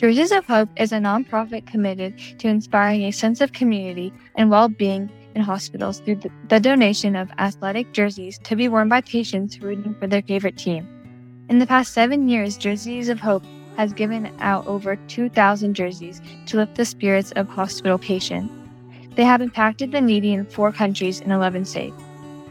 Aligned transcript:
Jerseys 0.00 0.32
of 0.32 0.46
Hope 0.46 0.70
is 0.76 0.92
a 0.92 0.96
nonprofit 0.96 1.66
committed 1.66 2.16
to 2.38 2.48
inspiring 2.48 3.02
a 3.02 3.10
sense 3.10 3.42
of 3.42 3.52
community 3.52 4.14
and 4.34 4.48
well 4.48 4.66
being 4.66 5.10
in 5.34 5.42
hospitals 5.42 6.00
through 6.00 6.22
the, 6.48 6.58
donation 6.58 7.14
of 7.14 7.30
athletic 7.36 7.92
jerseys 7.92 8.38
to 8.44 8.56
be 8.56 8.66
worn 8.66 8.88
by 8.88 9.02
patients 9.02 9.60
rooting 9.60 9.94
for 10.00 10.06
their 10.06 10.22
favorite 10.22 10.56
team. 10.56 10.88
In 11.50 11.58
the 11.58 11.66
past 11.66 11.92
seven 11.92 12.30
years, 12.30 12.56
Jerseys 12.56 13.10
of 13.10 13.20
Hope 13.20 13.44
has 13.76 13.92
given 13.92 14.34
out 14.40 14.66
over 14.66 14.96
2,000 14.96 15.74
jerseys 15.74 16.22
to 16.46 16.56
lift 16.56 16.76
the 16.76 16.86
spirits 16.86 17.32
of 17.32 17.46
hospital 17.50 17.98
patients. 17.98 18.50
They 19.16 19.24
have 19.24 19.42
impacted 19.42 19.92
the 19.92 20.00
needy 20.00 20.32
in 20.32 20.46
four 20.46 20.72
countries 20.72 21.20
in 21.20 21.30
11 21.30 21.66
states. 21.66 22.02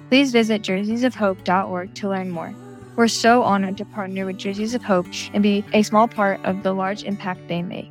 Please 0.09 0.31
visit 0.31 0.61
jerseysofhope.org 0.61 1.95
to 1.95 2.09
learn 2.09 2.29
more. 2.29 2.54
We're 3.00 3.07
so 3.07 3.43
honored 3.43 3.77
to 3.77 3.86
partner 3.86 4.25
with 4.25 4.38
Jerseys 4.38 4.75
of 4.75 4.84
Hope 4.84 5.05
and 5.31 5.41
be 5.41 5.63
a 5.71 5.84
small 5.84 6.09
part 6.09 6.43
of 6.43 6.63
the 6.63 6.73
large 6.73 7.05
impact 7.05 7.48
they 7.48 7.62
make. 7.62 7.88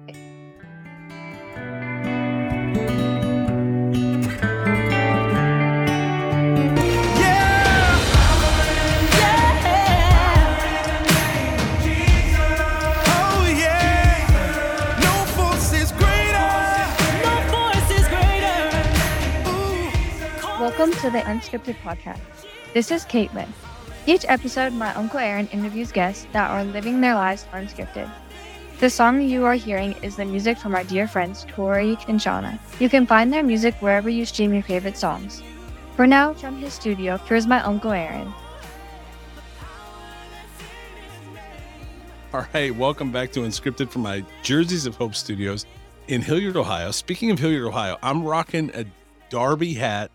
Welcome 20.60 20.92
to 21.00 21.08
the 21.08 21.20
Unscripted 21.24 21.76
Podcast. 21.82 22.20
This 22.74 22.90
is 22.90 23.06
Caitlin. 23.06 23.48
Each 24.08 24.24
episode, 24.26 24.72
my 24.72 24.94
Uncle 24.94 25.18
Aaron 25.18 25.48
interviews 25.48 25.92
guests 25.92 26.26
that 26.32 26.50
are 26.50 26.64
living 26.64 27.02
their 27.02 27.14
lives 27.14 27.44
unscripted. 27.52 28.10
The 28.80 28.88
song 28.88 29.20
you 29.20 29.44
are 29.44 29.52
hearing 29.52 29.92
is 30.02 30.16
the 30.16 30.24
music 30.24 30.56
from 30.56 30.74
our 30.74 30.82
dear 30.82 31.06
friends 31.06 31.44
Tori 31.46 31.90
and 32.08 32.18
Shauna. 32.18 32.58
You 32.80 32.88
can 32.88 33.06
find 33.06 33.30
their 33.30 33.42
music 33.42 33.74
wherever 33.82 34.08
you 34.08 34.24
stream 34.24 34.54
your 34.54 34.62
favorite 34.62 34.96
songs. 34.96 35.42
For 35.94 36.06
now, 36.06 36.32
from 36.32 36.56
his 36.56 36.72
studio, 36.72 37.18
here's 37.18 37.46
my 37.46 37.60
Uncle 37.60 37.90
Aaron. 37.90 38.32
All 42.32 42.46
right, 42.54 42.74
welcome 42.74 43.12
back 43.12 43.30
to 43.32 43.40
Unscripted 43.40 43.90
from 43.90 44.00
my 44.00 44.24
Jerseys 44.42 44.86
of 44.86 44.96
Hope 44.96 45.14
studios 45.14 45.66
in 46.06 46.22
Hilliard, 46.22 46.56
Ohio. 46.56 46.92
Speaking 46.92 47.30
of 47.30 47.38
Hilliard, 47.38 47.66
Ohio, 47.66 47.98
I'm 48.02 48.24
rocking 48.24 48.70
a 48.72 48.86
Darby 49.28 49.74
hat 49.74 50.10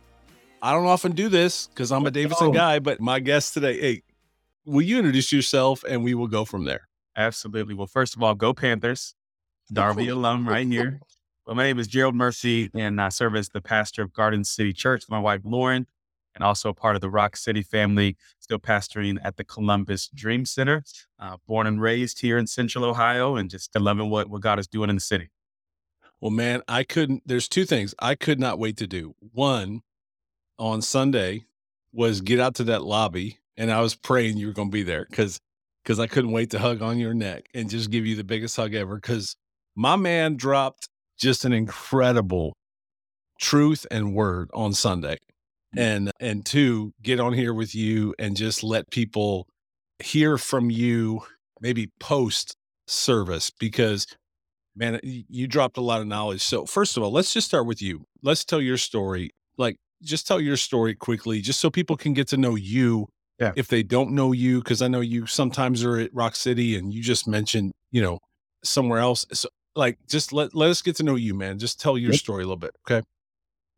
I 0.64 0.72
don't 0.72 0.86
often 0.86 1.12
do 1.12 1.28
this 1.28 1.68
because 1.68 1.92
I'm 1.92 2.06
a 2.06 2.12
Davidson 2.12 2.54
guy, 2.54 2.80
but 2.80 3.02
my 3.02 3.20
guest 3.20 3.54
today, 3.54 3.82
hey, 3.82 4.04
will 4.66 4.82
you 4.82 4.98
introduce 4.98 5.34
yourself 5.34 5.84
and 5.84 6.06
we 6.06 6.14
will 6.14 6.30
go 6.30 6.46
from 6.46 6.64
there? 6.64 6.88
Absolutely. 7.18 7.74
Well, 7.74 7.86
first 7.86 8.16
of 8.16 8.24
all, 8.24 8.34
go 8.34 8.54
Panthers. 8.54 9.14
Darby 9.74 10.08
alum 10.10 10.48
right 10.48 10.66
here. 10.66 11.02
Well, 11.46 11.58
my 11.58 11.64
name 11.64 11.80
is 11.80 11.88
Gerald 11.88 12.16
Murphy, 12.16 12.70
and 12.74 13.02
I 13.02 13.10
serve 13.10 13.36
as 13.36 13.50
the 13.50 13.60
pastor 13.60 14.04
of 14.04 14.14
Garden 14.14 14.46
City 14.46 14.72
Church 14.72 15.02
with 15.02 15.10
my 15.10 15.20
wife 15.20 15.42
Lauren, 15.44 15.86
and 16.34 16.46
also 16.46 16.72
part 16.72 16.96
of 16.96 17.02
the 17.02 17.10
Rock 17.10 17.36
City 17.36 17.62
family, 17.62 18.16
still 18.40 18.58
pastoring 18.58 19.18
at 19.22 19.36
the 19.36 19.44
Columbus 19.44 20.08
Dream 20.08 20.46
Center. 20.46 20.86
Uh, 21.20 21.36
born 21.46 21.68
and 21.68 21.82
raised 21.82 22.22
here 22.22 22.38
in 22.38 22.48
Central 22.48 22.86
Ohio, 22.86 23.36
and 23.36 23.50
just 23.50 23.78
loving 23.78 24.10
what, 24.10 24.30
what 24.30 24.40
God 24.40 24.60
is 24.60 24.68
doing 24.70 24.90
in 24.90 24.96
the 24.96 25.02
city. 25.02 25.30
Well, 26.22 26.32
man, 26.32 26.62
I 26.70 26.84
couldn't. 26.84 27.24
There's 27.26 27.50
two 27.50 27.66
things 27.66 27.94
I 28.00 28.16
could 28.16 28.40
not 28.40 28.58
wait 28.58 28.78
to 28.78 28.88
do. 28.88 29.16
One, 29.20 29.82
on 30.60 30.82
Sunday 30.82 31.46
was 31.92 32.22
get 32.22 32.40
out 32.40 32.56
to 32.56 32.64
that 32.66 32.84
lobby, 32.84 33.40
and 33.58 33.72
I 33.72 33.82
was 33.82 33.96
praying 33.96 34.38
you 34.38 34.48
were 34.48 34.54
going 34.54 34.70
to 34.70 34.74
be 34.74 34.84
there 34.84 35.06
because 35.10 35.40
because 35.84 36.00
I 36.00 36.08
couldn't 36.08 36.32
wait 36.32 36.52
to 36.52 36.60
hug 36.60 36.82
on 36.82 36.98
your 36.98 37.14
neck 37.14 37.48
and 37.54 37.70
just 37.70 37.92
give 37.92 38.06
you 38.06 38.16
the 38.16 38.24
biggest 38.24 38.56
hug 38.56 38.74
ever. 38.74 38.96
Because 38.96 39.36
my 39.76 39.96
man 39.96 40.38
dropped 40.38 40.88
just 41.18 41.46
an 41.46 41.54
incredible 41.54 42.56
truth 43.40 43.86
and 43.92 44.14
word 44.14 44.50
on 44.54 44.74
Sunday, 44.74 45.18
mm. 45.76 45.80
and 45.82 46.12
and 46.20 46.46
two 46.46 46.94
get 47.02 47.20
on 47.20 47.34
here 47.34 47.54
with 47.54 47.76
you 47.76 48.14
and 48.18 48.36
just 48.36 48.64
let 48.64 48.90
people 48.90 49.48
hear 50.00 50.38
from 50.38 50.70
you 50.70 51.22
maybe 51.62 51.90
post 52.00 52.56
service 52.88 53.50
because 53.50 54.06
man 54.76 55.00
you 55.04 55.48
dropped 55.48 55.78
a 55.78 55.82
lot 55.82 56.02
of 56.02 56.08
knowledge 56.08 56.42
so 56.42 56.66
first 56.66 56.98
of 56.98 57.04
all 57.04 57.12
let's 57.12 57.34
just 57.34 57.48
start 57.48 57.66
with 57.66 57.82
you 57.82 58.06
let's 58.22 58.44
tell 58.44 58.62
your 58.62 58.76
story 58.76 59.30
like 59.58 59.78
just 60.04 60.28
tell 60.28 60.40
your 60.40 60.58
story 60.58 60.94
quickly, 60.96 61.42
just 61.42 61.60
so 61.60 61.70
people 61.70 61.98
can 61.98 62.14
get 62.14 62.28
to 62.30 62.38
know 62.38 62.56
you. 62.56 63.08
Yeah. 63.40 63.52
If 63.56 63.68
they 63.68 63.82
don't 63.82 64.12
know 64.12 64.32
you, 64.32 64.60
because 64.60 64.82
I 64.82 64.88
know 64.88 65.02
you 65.02 65.26
sometimes 65.26 65.84
are 65.84 65.98
at 65.98 66.14
Rock 66.14 66.36
City 66.36 66.78
and 66.78 66.94
you 66.94 67.02
just 67.02 67.28
mentioned, 67.28 67.74
you 67.92 68.02
know, 68.02 68.20
somewhere 68.64 69.00
else. 69.00 69.26
So, 69.34 69.50
like, 69.76 69.98
just 70.08 70.32
let 70.32 70.54
let 70.54 70.70
us 70.70 70.82
get 70.82 70.96
to 70.98 71.04
know 71.04 71.16
you, 71.16 71.34
man. 71.34 71.58
Just 71.58 71.82
tell 71.82 71.98
your 71.98 72.14
story 72.14 72.44
a 72.44 72.46
little 72.46 72.58
bit, 72.58 72.76
okay? 72.88 73.06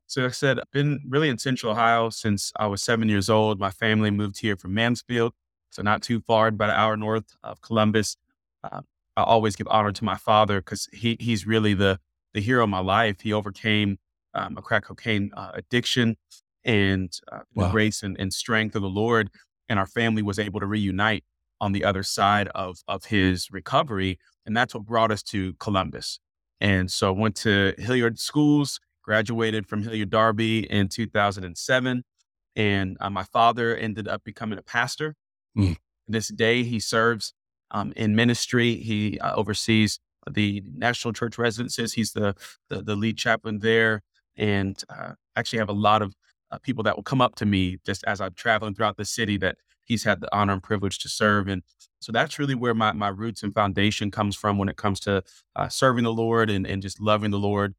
So, 0.07 0.21
like 0.21 0.29
I 0.29 0.33
said, 0.33 0.59
I've 0.59 0.71
been 0.71 1.01
really 1.07 1.29
in 1.29 1.37
Central 1.37 1.71
Ohio 1.71 2.09
since 2.09 2.51
I 2.57 2.67
was 2.67 2.81
seven 2.81 3.07
years 3.09 3.29
old. 3.29 3.59
My 3.59 3.71
family 3.71 4.11
moved 4.11 4.39
here 4.39 4.57
from 4.57 4.73
Mansfield, 4.73 5.33
so 5.69 5.81
not 5.81 6.03
too 6.03 6.19
far, 6.19 6.47
about 6.47 6.69
an 6.69 6.75
hour 6.75 6.97
north 6.97 7.35
of 7.43 7.61
Columbus. 7.61 8.17
Uh, 8.63 8.81
I 9.17 9.23
always 9.23 9.55
give 9.55 9.67
honor 9.69 9.93
to 9.93 10.03
my 10.03 10.17
father 10.17 10.59
because 10.59 10.89
he 10.91 11.17
he's 11.19 11.47
really 11.47 11.73
the 11.73 11.99
the 12.33 12.41
hero 12.41 12.63
of 12.63 12.69
my 12.69 12.79
life. 12.79 13.21
He 13.21 13.31
overcame 13.33 13.97
um, 14.35 14.57
a 14.57 14.61
crack 14.61 14.83
cocaine 14.83 15.31
uh, 15.35 15.51
addiction 15.53 16.17
and 16.63 17.17
uh, 17.31 17.39
wow. 17.53 17.65
the 17.65 17.71
grace 17.71 18.03
and, 18.03 18.15
and 18.19 18.33
strength 18.33 18.75
of 18.75 18.81
the 18.81 18.89
Lord. 18.89 19.29
And 19.69 19.79
our 19.79 19.87
family 19.87 20.21
was 20.21 20.37
able 20.37 20.59
to 20.59 20.65
reunite 20.65 21.23
on 21.61 21.71
the 21.71 21.83
other 21.83 22.03
side 22.03 22.49
of, 22.49 22.83
of 22.87 23.05
his 23.05 23.49
recovery. 23.51 24.19
And 24.45 24.55
that's 24.55 24.75
what 24.75 24.85
brought 24.85 25.11
us 25.11 25.23
to 25.23 25.53
Columbus. 25.53 26.19
And 26.59 26.91
so 26.91 27.09
I 27.09 27.17
went 27.17 27.35
to 27.37 27.73
Hilliard 27.77 28.19
schools, 28.19 28.79
graduated 29.03 29.67
from 29.67 29.83
Hilliard 29.83 30.09
Darby 30.09 30.69
in 30.69 30.89
2007. 30.89 32.03
And 32.55 32.97
uh, 32.99 33.09
my 33.09 33.23
father 33.23 33.75
ended 33.75 34.07
up 34.07 34.23
becoming 34.23 34.57
a 34.59 34.61
pastor. 34.61 35.15
Mm. 35.57 35.77
This 36.07 36.27
day, 36.29 36.63
he 36.63 36.79
serves 36.79 37.33
um, 37.71 37.93
in 37.95 38.15
ministry. 38.15 38.75
He 38.75 39.19
uh, 39.19 39.33
oversees 39.35 39.99
the 40.29 40.63
National 40.73 41.13
Church 41.13 41.37
Residences. 41.37 41.93
He's 41.93 42.13
the, 42.13 42.35
the, 42.69 42.81
the 42.81 42.95
lead 42.95 43.17
chaplain 43.17 43.59
there 43.59 44.01
and 44.37 44.81
uh, 44.89 45.13
actually 45.35 45.59
have 45.59 45.69
a 45.69 45.73
lot 45.73 46.01
of 46.01 46.15
uh, 46.51 46.57
people 46.59 46.83
that 46.83 46.95
will 46.95 47.03
come 47.03 47.21
up 47.21 47.35
to 47.35 47.45
me 47.45 47.77
just 47.85 48.03
as 48.05 48.21
I'm 48.21 48.33
traveling 48.33 48.75
throughout 48.75 48.97
the 48.97 49.05
city 49.05 49.37
that 49.37 49.57
he's 49.83 50.03
had 50.03 50.21
the 50.21 50.35
honor 50.35 50.53
and 50.53 50.63
privilege 50.63 50.99
to 50.99 51.09
serve. 51.09 51.47
And 51.47 51.63
so 51.99 52.11
that's 52.11 52.37
really 52.39 52.55
where 52.55 52.73
my, 52.73 52.91
my 52.91 53.07
roots 53.07 53.43
and 53.43 53.53
foundation 53.53 54.11
comes 54.11 54.35
from 54.35 54.57
when 54.57 54.69
it 54.69 54.77
comes 54.77 54.99
to 55.01 55.23
uh, 55.55 55.69
serving 55.69 56.03
the 56.03 56.13
Lord 56.13 56.49
and, 56.49 56.65
and 56.67 56.81
just 56.81 56.99
loving 56.99 57.31
the 57.31 57.39
Lord. 57.39 57.75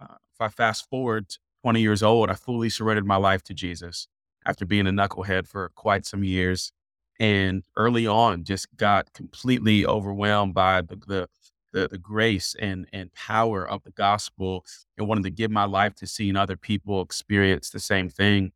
Uh, 0.00 0.14
if 0.32 0.40
I 0.40 0.48
fast 0.48 0.88
forward 0.88 1.26
20 1.62 1.80
years 1.80 2.02
old, 2.02 2.30
I 2.30 2.34
fully 2.34 2.70
surrendered 2.70 3.06
my 3.06 3.16
life 3.16 3.42
to 3.44 3.54
Jesus 3.54 4.08
after 4.46 4.64
being 4.64 4.86
a 4.86 4.90
knucklehead 4.90 5.46
for 5.46 5.70
quite 5.74 6.06
some 6.06 6.24
years. 6.24 6.72
And 7.18 7.62
early 7.76 8.06
on, 8.06 8.44
just 8.44 8.66
got 8.76 9.12
completely 9.12 9.84
overwhelmed 9.84 10.54
by 10.54 10.80
the, 10.80 10.96
the 11.06 11.28
the, 11.72 11.88
the 11.88 11.98
grace 11.98 12.54
and 12.60 12.86
and 12.92 13.12
power 13.14 13.68
of 13.68 13.82
the 13.84 13.90
gospel 13.90 14.64
and 14.98 15.08
wanted 15.08 15.24
to 15.24 15.30
give 15.30 15.50
my 15.50 15.64
life 15.64 15.94
to 15.96 16.06
seeing 16.06 16.36
other 16.36 16.56
people 16.56 17.02
experience 17.02 17.70
the 17.70 17.80
same 17.80 18.08
thing. 18.08 18.52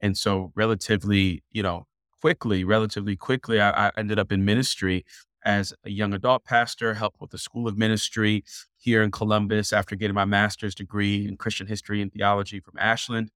And 0.00 0.16
so 0.16 0.52
relatively, 0.54 1.42
you 1.50 1.62
know, 1.62 1.86
quickly, 2.20 2.64
relatively 2.64 3.16
quickly, 3.16 3.60
I, 3.60 3.88
I 3.88 3.92
ended 3.96 4.18
up 4.18 4.32
in 4.32 4.44
ministry 4.44 5.04
as 5.44 5.72
a 5.84 5.90
young 5.90 6.12
adult 6.12 6.44
pastor, 6.44 6.94
helped 6.94 7.20
with 7.20 7.30
the 7.30 7.38
School 7.38 7.68
of 7.68 7.78
Ministry 7.78 8.44
here 8.76 9.02
in 9.02 9.10
Columbus 9.10 9.72
after 9.72 9.96
getting 9.96 10.14
my 10.14 10.24
master's 10.24 10.74
degree 10.74 11.26
in 11.26 11.36
Christian 11.36 11.66
history 11.66 12.02
and 12.02 12.12
theology 12.12 12.60
from 12.60 12.74
Ashland, 12.78 13.30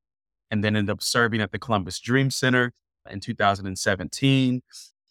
and 0.51 0.63
then 0.63 0.77
ended 0.77 0.93
up 0.93 1.03
serving 1.03 1.41
at 1.41 1.53
the 1.53 1.59
Columbus 1.59 1.99
Dream 2.01 2.31
Center 2.31 2.73
in 3.09 3.21
2017, 3.21 4.63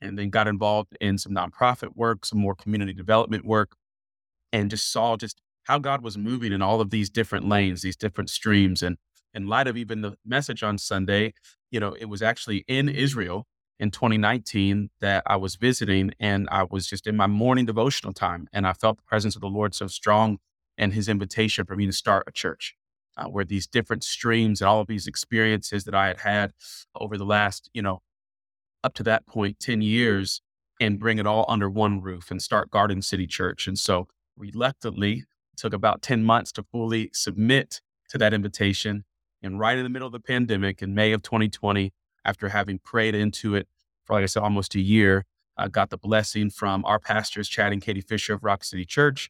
and 0.01 0.19
then 0.19 0.29
got 0.29 0.47
involved 0.47 0.95
in 0.99 1.17
some 1.17 1.33
nonprofit 1.33 1.95
work, 1.95 2.25
some 2.25 2.39
more 2.39 2.55
community 2.55 2.93
development 2.93 3.45
work, 3.45 3.75
and 4.51 4.69
just 4.69 4.91
saw 4.91 5.17
just 5.17 5.41
how 5.63 5.79
God 5.79 6.01
was 6.01 6.17
moving 6.17 6.51
in 6.51 6.61
all 6.61 6.81
of 6.81 6.89
these 6.89 7.09
different 7.09 7.47
lanes, 7.47 7.81
these 7.81 7.95
different 7.95 8.29
streams. 8.29 8.81
And 8.81 8.97
in 9.33 9.47
light 9.47 9.67
of 9.67 9.77
even 9.77 10.01
the 10.01 10.15
message 10.25 10.63
on 10.63 10.77
Sunday, 10.77 11.33
you 11.69 11.79
know, 11.79 11.95
it 11.99 12.05
was 12.05 12.21
actually 12.21 12.65
in 12.67 12.89
Israel 12.89 13.45
in 13.79 13.91
2019 13.91 14.89
that 14.99 15.23
I 15.25 15.37
was 15.37 15.55
visiting 15.55 16.11
and 16.19 16.47
I 16.51 16.63
was 16.69 16.87
just 16.87 17.07
in 17.07 17.15
my 17.15 17.27
morning 17.27 17.65
devotional 17.65 18.13
time 18.13 18.47
and 18.51 18.67
I 18.67 18.73
felt 18.73 18.97
the 18.97 19.03
presence 19.03 19.35
of 19.35 19.41
the 19.41 19.47
Lord 19.47 19.73
so 19.73 19.87
strong 19.87 20.37
and 20.77 20.93
his 20.93 21.07
invitation 21.07 21.65
for 21.65 21.75
me 21.75 21.85
to 21.85 21.91
start 21.91 22.25
a 22.27 22.31
church. 22.31 22.75
Uh, 23.17 23.25
where 23.25 23.43
these 23.43 23.67
different 23.67 24.05
streams 24.05 24.61
and 24.61 24.69
all 24.69 24.79
of 24.79 24.87
these 24.87 25.05
experiences 25.05 25.83
that 25.83 25.93
I 25.93 26.07
had 26.07 26.21
had 26.21 26.53
over 26.95 27.17
the 27.17 27.25
last, 27.25 27.69
you 27.73 27.81
know, 27.81 28.01
up 28.85 28.93
to 28.95 29.03
that 29.03 29.27
point, 29.27 29.59
10 29.59 29.81
years, 29.81 30.41
and 30.79 30.97
bring 30.97 31.19
it 31.19 31.27
all 31.27 31.43
under 31.49 31.69
one 31.69 32.01
roof 32.01 32.31
and 32.31 32.41
start 32.41 32.71
Garden 32.71 33.01
City 33.01 33.27
Church. 33.27 33.67
And 33.67 33.77
so 33.77 34.07
reluctantly 34.41 35.23
took 35.55 35.73
about 35.73 36.01
10 36.01 36.23
months 36.23 36.51
to 36.53 36.63
fully 36.63 37.11
submit 37.13 37.81
to 38.09 38.17
that 38.17 38.33
invitation. 38.33 39.05
And 39.43 39.59
right 39.59 39.77
in 39.77 39.83
the 39.83 39.89
middle 39.89 40.07
of 40.07 40.11
the 40.11 40.19
pandemic 40.19 40.81
in 40.81 40.95
May 40.95 41.13
of 41.13 41.21
2020, 41.21 41.93
after 42.25 42.49
having 42.49 42.79
prayed 42.79 43.15
into 43.15 43.55
it 43.55 43.67
for, 44.05 44.13
like 44.13 44.23
I 44.23 44.25
said, 44.25 44.43
almost 44.43 44.75
a 44.75 44.81
year, 44.81 45.25
I 45.57 45.67
got 45.67 45.89
the 45.89 45.97
blessing 45.97 46.49
from 46.49 46.83
our 46.85 46.99
pastors, 46.99 47.47
Chad 47.47 47.71
and 47.71 47.81
Katie 47.81 48.01
Fisher 48.01 48.33
of 48.33 48.43
Rock 48.43 48.63
City 48.63 48.85
Church, 48.85 49.29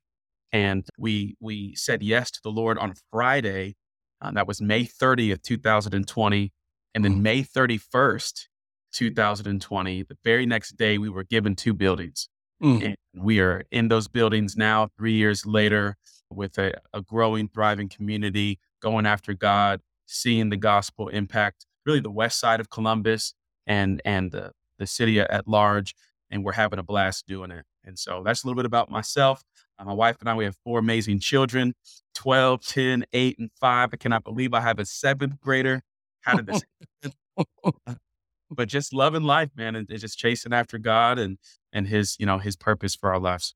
And 0.51 0.87
we 0.97 1.35
we 1.39 1.75
said 1.75 2.03
yes 2.03 2.31
to 2.31 2.39
the 2.43 2.51
Lord 2.51 2.77
on 2.77 2.93
Friday. 3.11 3.75
Uh, 4.21 4.31
that 4.31 4.47
was 4.47 4.61
May 4.61 4.83
30th, 4.85 5.41
2020. 5.41 6.51
And 6.93 7.05
then 7.05 7.21
May 7.21 7.41
31st, 7.41 8.47
2020, 8.93 10.03
the 10.03 10.17
very 10.23 10.45
next 10.45 10.75
day, 10.75 10.97
we 10.97 11.09
were 11.09 11.23
given 11.23 11.55
two 11.55 11.73
buildings. 11.73 12.27
Mm. 12.61 12.85
And 12.85 13.23
we 13.23 13.39
are 13.39 13.63
in 13.71 13.87
those 13.87 14.07
buildings 14.07 14.55
now, 14.55 14.89
three 14.97 15.13
years 15.13 15.45
later, 15.45 15.97
with 16.29 16.57
a, 16.57 16.73
a 16.93 17.01
growing, 17.01 17.47
thriving 17.47 17.89
community, 17.89 18.59
going 18.81 19.05
after 19.05 19.33
God, 19.33 19.81
seeing 20.05 20.49
the 20.49 20.57
gospel 20.57 21.07
impact 21.09 21.65
really 21.85 21.99
the 21.99 22.11
west 22.11 22.39
side 22.39 22.59
of 22.59 22.69
Columbus 22.69 23.33
and 23.65 24.01
and 24.05 24.31
the, 24.31 24.51
the 24.77 24.87
city 24.87 25.19
at 25.19 25.47
large. 25.47 25.95
And 26.29 26.45
we're 26.45 26.53
having 26.53 26.79
a 26.79 26.83
blast 26.83 27.27
doing 27.27 27.51
it. 27.51 27.65
And 27.83 27.99
so 27.99 28.21
that's 28.23 28.43
a 28.43 28.47
little 28.47 28.55
bit 28.55 28.65
about 28.65 28.89
myself. 28.89 29.43
Uh, 29.77 29.85
my 29.85 29.93
wife 29.93 30.17
and 30.21 30.29
I, 30.29 30.35
we 30.35 30.45
have 30.45 30.55
four 30.63 30.79
amazing 30.79 31.19
children 31.19 31.73
12, 32.15 32.65
10, 32.65 33.05
8, 33.11 33.39
and 33.39 33.49
5. 33.59 33.89
I 33.91 33.97
cannot 33.97 34.23
believe 34.23 34.53
I 34.53 34.61
have 34.61 34.79
a 34.79 34.85
seventh 34.85 35.39
grader. 35.41 35.81
How 36.21 36.35
did 36.35 36.45
this 36.45 36.63
but 38.51 38.67
just 38.67 38.93
loving 38.93 39.23
life, 39.23 39.49
man, 39.55 39.75
and, 39.75 39.89
and 39.89 39.99
just 39.99 40.17
chasing 40.17 40.53
after 40.53 40.77
God 40.77 41.17
and 41.19 41.37
and 41.73 41.87
his, 41.87 42.15
you 42.19 42.25
know, 42.25 42.37
his 42.37 42.55
purpose 42.55 42.95
for 42.95 43.11
our 43.11 43.19
lives. 43.19 43.55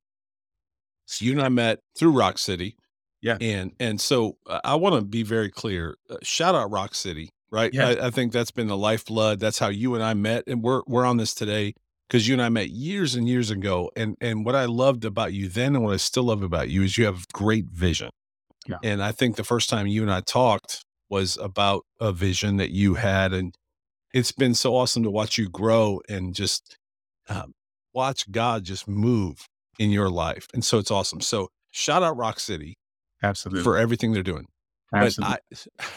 So 1.06 1.26
you 1.26 1.32
and 1.34 1.42
I 1.42 1.50
met 1.50 1.80
through 1.98 2.12
Rock 2.12 2.38
City. 2.38 2.76
Yeah. 3.22 3.38
And 3.42 3.72
and 3.80 4.00
so 4.00 4.38
uh, 4.48 4.62
I 4.64 4.76
want 4.76 4.96
to 4.96 5.02
be 5.02 5.24
very 5.24 5.50
clear. 5.50 5.98
Uh, 6.10 6.18
shout 6.22 6.56
out 6.56 6.72
Rock 6.72 6.96
City, 6.96 7.30
right? 7.52 7.74
Yeah. 7.74 7.90
I, 7.90 8.08
I, 8.08 8.10
think 8.12 8.32
that's 8.32 8.52
been 8.52 8.68
the 8.68 8.78
lifeblood. 8.78 9.40
That's 9.40 9.58
how 9.58 9.70
you 9.70 9.96
and 9.96 10.04
I 10.04 10.14
met, 10.14 10.44
and 10.48 10.62
we're 10.62 10.82
we're 10.86 11.06
on 11.06 11.18
this 11.18 11.34
today 11.34 11.74
because 12.08 12.28
you 12.28 12.36
and 12.36 12.42
I 12.42 12.50
met 12.50 12.70
years 12.70 13.16
and 13.16 13.28
years 13.28 13.50
ago. 13.50 13.90
And 13.96 14.16
and 14.22 14.46
what 14.46 14.56
I 14.56 14.66
loved 14.66 15.06
about 15.06 15.34
you 15.34 15.50
then, 15.50 15.76
and 15.76 15.84
what 15.84 15.94
I 15.94 15.98
still 15.98 16.26
love 16.26 16.44
about 16.44 16.70
you, 16.70 16.84
is 16.84 16.98
you 16.98 17.06
have 17.06 17.28
great 17.34 17.66
vision. 17.66 18.10
Yeah. 18.68 18.78
And 18.84 19.02
I 19.02 19.12
think 19.12 19.36
the 19.36 19.44
first 19.44 19.70
time 19.70 19.88
you 19.88 20.02
and 20.02 20.12
I 20.12 20.22
talked 20.22 20.84
was 21.10 21.38
about 21.38 21.84
a 22.00 22.12
vision 22.12 22.58
that 22.58 22.72
you 22.72 22.96
had, 22.96 23.34
and 23.34 23.56
it's 24.16 24.32
been 24.32 24.54
so 24.54 24.74
awesome 24.78 25.04
to 25.04 25.12
watch 25.12 25.38
you 25.38 25.50
grow 25.50 26.00
and 26.08 26.34
just 26.34 26.78
um, 27.28 27.54
watch 27.94 28.32
God 28.32 28.64
just 28.64 28.88
move 28.88 29.46
in 29.78 29.92
your 29.92 30.10
life. 30.10 30.48
And 30.54 30.64
so 30.64 30.80
it's 30.80 30.90
awesome. 30.90 31.20
So 31.20 31.50
shout 31.72 32.02
out 32.02 32.16
Rock 32.16 32.40
City. 32.40 32.78
Absolutely. 33.22 33.62
For 33.62 33.78
everything 33.78 34.14
they're 34.14 34.24
doing. 34.24 34.46
Absolutely. 34.94 35.36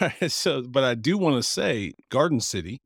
But 0.01 0.13
I, 0.21 0.27
so, 0.29 0.63
but 0.63 0.83
I 0.83 0.97
do 0.97 1.17
want 1.17 1.37
to 1.37 1.49
say 1.49 1.93
Garden 2.11 2.41
City 2.41 2.81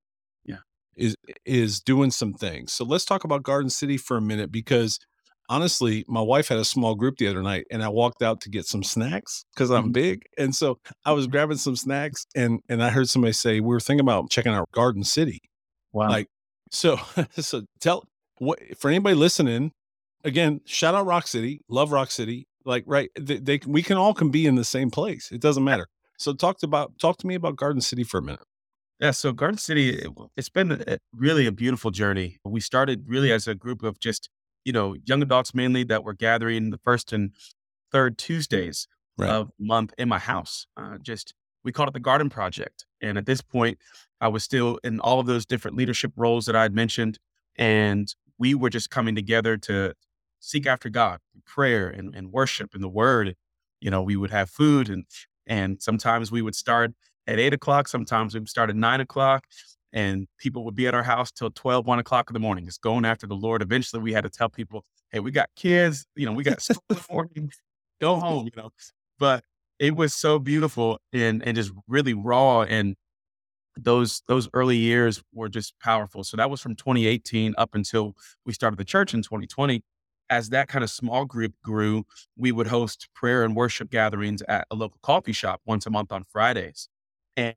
yeah. 0.44 0.56
is, 0.96 1.16
is 1.46 1.80
doing 1.80 2.10
some 2.10 2.34
things. 2.34 2.74
So 2.74 2.84
let's 2.84 3.06
talk 3.06 3.24
about 3.24 3.42
Garden 3.42 3.70
City 3.70 3.96
for 3.96 4.18
a 4.18 4.22
minute 4.22 4.52
because 4.52 4.98
honestly, 5.52 6.02
my 6.08 6.20
wife 6.22 6.48
had 6.48 6.56
a 6.56 6.64
small 6.64 6.94
group 6.94 7.18
the 7.18 7.28
other 7.28 7.42
night 7.42 7.66
and 7.70 7.82
I 7.82 7.90
walked 7.90 8.22
out 8.22 8.40
to 8.40 8.48
get 8.48 8.64
some 8.64 8.82
snacks 8.82 9.44
because 9.54 9.70
I'm 9.70 9.84
mm-hmm. 9.84 9.92
big. 9.92 10.22
And 10.38 10.54
so 10.54 10.78
I 11.04 11.12
was 11.12 11.26
grabbing 11.26 11.58
some 11.58 11.76
snacks 11.76 12.26
and 12.34 12.60
and 12.70 12.82
I 12.82 12.88
heard 12.88 13.10
somebody 13.10 13.34
say, 13.34 13.60
we 13.60 13.68
were 13.68 13.80
thinking 13.80 14.00
about 14.00 14.30
checking 14.30 14.52
out 14.52 14.70
Garden 14.72 15.04
City. 15.04 15.40
Wow. 15.92 16.08
Like 16.08 16.28
so 16.70 16.98
so 17.32 17.62
tell 17.80 18.04
what 18.38 18.58
for 18.78 18.88
anybody 18.88 19.14
listening, 19.14 19.72
again, 20.24 20.62
shout 20.64 20.94
out 20.94 21.04
Rock 21.04 21.26
City, 21.26 21.60
love 21.68 21.92
Rock 21.92 22.10
City. 22.10 22.46
Like 22.64 22.84
right, 22.86 23.10
they, 23.18 23.38
they 23.38 23.60
we 23.66 23.82
can 23.82 23.98
all 23.98 24.14
can 24.14 24.30
be 24.30 24.46
in 24.46 24.54
the 24.54 24.64
same 24.64 24.90
place. 24.90 25.30
It 25.32 25.42
doesn't 25.42 25.64
matter. 25.64 25.86
So 26.18 26.32
talk 26.32 26.62
about 26.62 26.98
talk 26.98 27.18
to 27.18 27.26
me 27.26 27.34
about 27.34 27.56
Garden 27.56 27.82
City 27.82 28.04
for 28.04 28.18
a 28.18 28.22
minute. 28.22 28.40
Yeah, 29.00 29.10
so 29.10 29.32
Garden 29.32 29.58
City, 29.58 29.90
it, 29.90 30.10
it's 30.36 30.48
been 30.48 30.70
a, 30.70 30.98
really 31.12 31.44
a 31.48 31.50
beautiful 31.50 31.90
journey. 31.90 32.38
We 32.44 32.60
started 32.60 33.02
really 33.08 33.32
as 33.32 33.48
a 33.48 33.54
group 33.56 33.82
of 33.82 33.98
just 33.98 34.30
you 34.64 34.72
know 34.72 34.96
young 35.04 35.22
adults 35.22 35.54
mainly 35.54 35.84
that 35.84 36.04
were 36.04 36.14
gathering 36.14 36.70
the 36.70 36.78
first 36.78 37.12
and 37.12 37.32
third 37.90 38.18
Tuesdays 38.18 38.88
right. 39.18 39.30
of 39.30 39.50
month 39.58 39.92
in 39.98 40.08
my 40.08 40.18
house. 40.18 40.66
Uh, 40.76 40.98
just 40.98 41.34
we 41.64 41.72
called 41.72 41.88
it 41.88 41.92
the 41.92 42.00
Garden 42.00 42.30
Project, 42.30 42.86
and 43.00 43.16
at 43.18 43.26
this 43.26 43.40
point, 43.40 43.78
I 44.20 44.28
was 44.28 44.42
still 44.42 44.78
in 44.82 45.00
all 45.00 45.20
of 45.20 45.26
those 45.26 45.46
different 45.46 45.76
leadership 45.76 46.12
roles 46.16 46.46
that 46.46 46.56
I 46.56 46.62
had 46.62 46.74
mentioned, 46.74 47.18
and 47.56 48.12
we 48.38 48.54
were 48.54 48.70
just 48.70 48.90
coming 48.90 49.14
together 49.14 49.56
to 49.56 49.94
seek 50.40 50.66
after 50.66 50.88
God, 50.88 51.20
prayer 51.46 51.88
and, 51.88 52.14
and 52.14 52.32
worship 52.32 52.74
and 52.74 52.82
the 52.82 52.88
word. 52.88 53.36
You 53.80 53.90
know, 53.90 54.02
we 54.02 54.16
would 54.16 54.30
have 54.30 54.50
food 54.50 54.88
and 54.88 55.04
and 55.46 55.82
sometimes 55.82 56.30
we 56.30 56.42
would 56.42 56.54
start 56.54 56.92
at 57.26 57.38
eight 57.38 57.52
o'clock, 57.52 57.88
sometimes 57.88 58.34
we 58.34 58.40
would 58.40 58.48
start 58.48 58.70
at 58.70 58.76
nine 58.76 59.00
o'clock, 59.00 59.46
and 59.92 60.26
people 60.38 60.64
would 60.64 60.74
be 60.74 60.86
at 60.86 60.94
our 60.94 61.02
house 61.02 61.30
till 61.30 61.50
12, 61.50 61.86
1 61.86 61.98
o'clock 61.98 62.30
in 62.30 62.34
the 62.34 62.40
morning, 62.40 62.64
just 62.66 62.80
going 62.82 63.04
after 63.04 63.26
the 63.26 63.34
Lord. 63.34 63.62
Eventually 63.62 64.02
we 64.02 64.12
had 64.12 64.24
to 64.24 64.30
tell 64.30 64.48
people, 64.48 64.84
hey, 65.10 65.20
we 65.20 65.30
got 65.30 65.48
kids, 65.56 66.06
you 66.16 66.26
know, 66.26 66.32
we 66.32 66.44
got 66.44 66.62
school 66.62 66.82
in 66.90 66.96
the 66.96 67.04
morning, 67.12 67.50
go 68.00 68.16
home, 68.16 68.46
you 68.46 68.52
know. 68.56 68.70
But 69.18 69.44
it 69.78 69.96
was 69.96 70.14
so 70.14 70.38
beautiful 70.38 70.98
and 71.12 71.42
and 71.46 71.56
just 71.56 71.72
really 71.88 72.14
raw 72.14 72.62
and 72.62 72.96
those 73.76 74.22
those 74.28 74.48
early 74.54 74.76
years 74.76 75.22
were 75.32 75.48
just 75.48 75.74
powerful. 75.80 76.24
So 76.24 76.36
that 76.36 76.50
was 76.50 76.60
from 76.60 76.76
2018 76.76 77.54
up 77.58 77.74
until 77.74 78.14
we 78.44 78.52
started 78.52 78.78
the 78.78 78.84
church 78.84 79.14
in 79.14 79.22
2020 79.22 79.82
as 80.30 80.48
that 80.48 80.68
kind 80.68 80.82
of 80.82 80.90
small 80.90 81.26
group 81.26 81.52
grew, 81.62 82.04
we 82.36 82.52
would 82.52 82.66
host 82.66 83.08
prayer 83.14 83.44
and 83.44 83.54
worship 83.54 83.90
gatherings 83.90 84.42
at 84.48 84.66
a 84.70 84.74
local 84.74 84.98
coffee 85.02 85.32
shop 85.32 85.60
once 85.66 85.84
a 85.84 85.90
month 85.90 86.10
on 86.10 86.24
Fridays. 86.32 86.88
And 87.36 87.54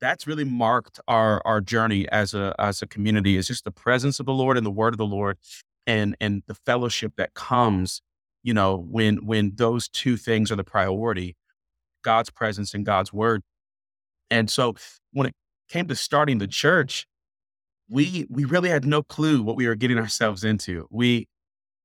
that's 0.00 0.26
really 0.26 0.44
marked 0.44 1.00
our 1.08 1.42
our 1.44 1.60
journey 1.60 2.08
as 2.10 2.34
a 2.34 2.54
as 2.58 2.82
a 2.82 2.86
community 2.86 3.36
is 3.36 3.46
just 3.46 3.64
the 3.64 3.70
presence 3.70 4.20
of 4.20 4.26
the 4.26 4.32
Lord 4.32 4.56
and 4.56 4.66
the 4.66 4.70
word 4.70 4.94
of 4.94 4.98
the 4.98 5.06
Lord 5.06 5.38
and 5.86 6.16
and 6.20 6.42
the 6.46 6.54
fellowship 6.54 7.14
that 7.16 7.34
comes, 7.34 8.02
you 8.42 8.54
know, 8.54 8.76
when 8.76 9.26
when 9.26 9.52
those 9.56 9.88
two 9.88 10.16
things 10.16 10.52
are 10.52 10.56
the 10.56 10.64
priority, 10.64 11.36
God's 12.02 12.30
presence 12.30 12.74
and 12.74 12.84
God's 12.84 13.12
word. 13.12 13.42
And 14.30 14.50
so 14.50 14.74
when 15.12 15.28
it 15.28 15.34
came 15.68 15.88
to 15.88 15.96
starting 15.96 16.38
the 16.38 16.46
church, 16.46 17.06
we 17.88 18.26
we 18.30 18.44
really 18.44 18.68
had 18.68 18.84
no 18.84 19.02
clue 19.02 19.42
what 19.42 19.56
we 19.56 19.66
were 19.66 19.74
getting 19.74 19.98
ourselves 19.98 20.44
into. 20.44 20.86
We 20.90 21.26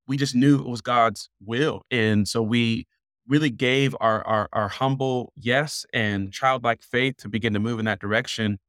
we 0.08 0.18
just 0.18 0.36
knew 0.36 0.60
it 0.60 0.68
was 0.68 0.82
God's 0.82 1.30
will. 1.44 1.84
And 1.90 2.28
so 2.28 2.42
we 2.42 2.86
really 3.28 3.50
gave 3.50 3.96
our, 4.00 4.26
our, 4.28 4.50
our 4.54 4.68
humble 4.68 5.32
yes 5.36 5.86
and 5.94 6.32
childlike 6.32 6.84
faith 6.84 7.18
to 7.18 7.30
begin 7.30 7.54
to 7.54 7.60
move 7.60 7.80
in 7.80 7.86
that 7.86 8.00
direction 8.00 8.60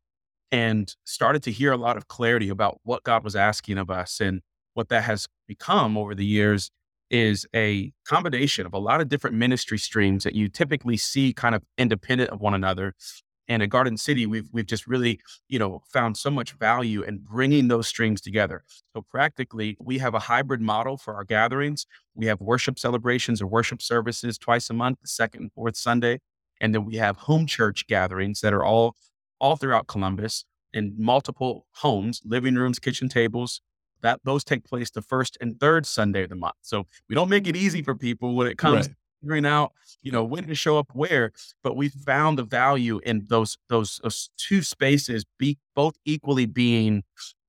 and 0.53 0.95
started 1.05 1.43
to 1.43 1.51
hear 1.51 1.73
a 1.73 1.77
lot 1.77 1.97
of 1.97 2.09
clarity 2.09 2.49
about 2.49 2.81
what 2.85 3.03
God 3.03 3.25
was 3.25 3.35
asking 3.35 3.79
of 3.79 3.91
us. 3.91 4.21
And 4.21 4.41
what 4.75 4.89
that 4.89 5.05
has 5.05 5.27
become 5.49 5.97
over 5.97 6.15
the 6.15 6.25
years 6.25 6.71
is 7.11 7.47
a 7.55 7.93
combination 8.07 8.67
of 8.67 8.75
a 8.75 8.79
lot 8.79 9.01
of 9.01 9.09
different 9.09 9.37
ministry 9.37 9.79
streams 9.79 10.25
that 10.25 10.35
you 10.35 10.49
typically 10.49 10.97
see 10.97 11.33
kind 11.33 11.55
of 11.55 11.63
independent 11.77 12.31
of 12.31 12.41
one 12.41 12.55
another 12.55 12.95
and 13.49 13.63
at 13.63 13.69
Garden 13.69 13.97
City, 13.97 14.27
we've 14.27 14.49
we've 14.53 14.67
just 14.67 14.87
really, 14.87 15.21
you 15.49 15.59
know, 15.59 15.83
found 15.93 16.17
so 16.17 16.31
much 16.31 16.53
value 16.53 17.03
in 17.03 17.19
bringing 17.19 17.69
those 17.69 17.87
streams 17.87 18.21
together. 18.21 18.65
So 18.95 19.03
practically, 19.03 19.77
we 19.81 19.99
have 19.99 20.15
a 20.15 20.21
hybrid 20.21 20.61
model 20.61 20.97
for 20.97 21.15
our 21.15 21.25
gatherings. 21.25 21.87
We 22.15 22.27
have 22.27 22.41
worship 22.41 22.79
celebrations 22.79 23.43
or 23.43 23.47
worship 23.49 23.83
services 23.83 24.39
twice 24.39 24.71
a 24.71 24.73
month, 24.73 25.01
the 25.03 25.09
second 25.09 25.43
and 25.43 25.53
fourth 25.53 25.77
Sunday, 25.77 26.21
and 26.61 26.73
then 26.73 26.85
we 26.85 26.95
have 26.97 27.17
home 27.17 27.47
church 27.47 27.87
gatherings 27.89 28.41
that 28.41 28.53
are 28.53 28.65
all 28.65 28.95
all 29.41 29.57
throughout 29.57 29.89
Columbus 29.89 30.45
in 30.73 30.95
multiple 30.97 31.67
homes, 31.73 32.23
living 32.25 32.55
rooms, 32.55 32.79
kitchen 32.79 33.09
tables. 33.09 33.61
That 34.03 34.21
those 34.23 34.45
take 34.45 34.65
place 34.65 34.91
the 34.91 35.03
first 35.03 35.37
and 35.41 35.59
third 35.59 35.87
Sunday 35.87 36.25
of 36.25 36.29
the 36.29 36.37
month. 36.37 36.57
So 36.61 36.87
we 37.09 37.15
don't 37.15 37.31
make 37.31 37.49
it 37.49 37.57
easy 37.57 37.83
for 37.83 37.95
people 37.97 38.37
when 38.37 38.47
it 38.47 38.59
comes 38.59 38.87
right 38.89 38.97
figuring 39.25 39.47
out, 39.47 39.73
you 40.03 40.13
know, 40.13 40.23
when 40.23 40.47
to 40.47 40.55
show 40.55 40.77
up 40.77 40.91
where, 40.93 41.33
but 41.63 41.77
we 41.77 41.89
found 41.89 42.39
the 42.39 42.43
value 42.43 43.01
in 43.05 43.25
those 43.31 43.57
those, 43.71 43.99
those 44.03 44.29
two 44.37 44.61
spaces 44.61 45.25
be 45.39 45.57
both 45.75 45.97
equally 46.05 46.45
being, 46.45 47.03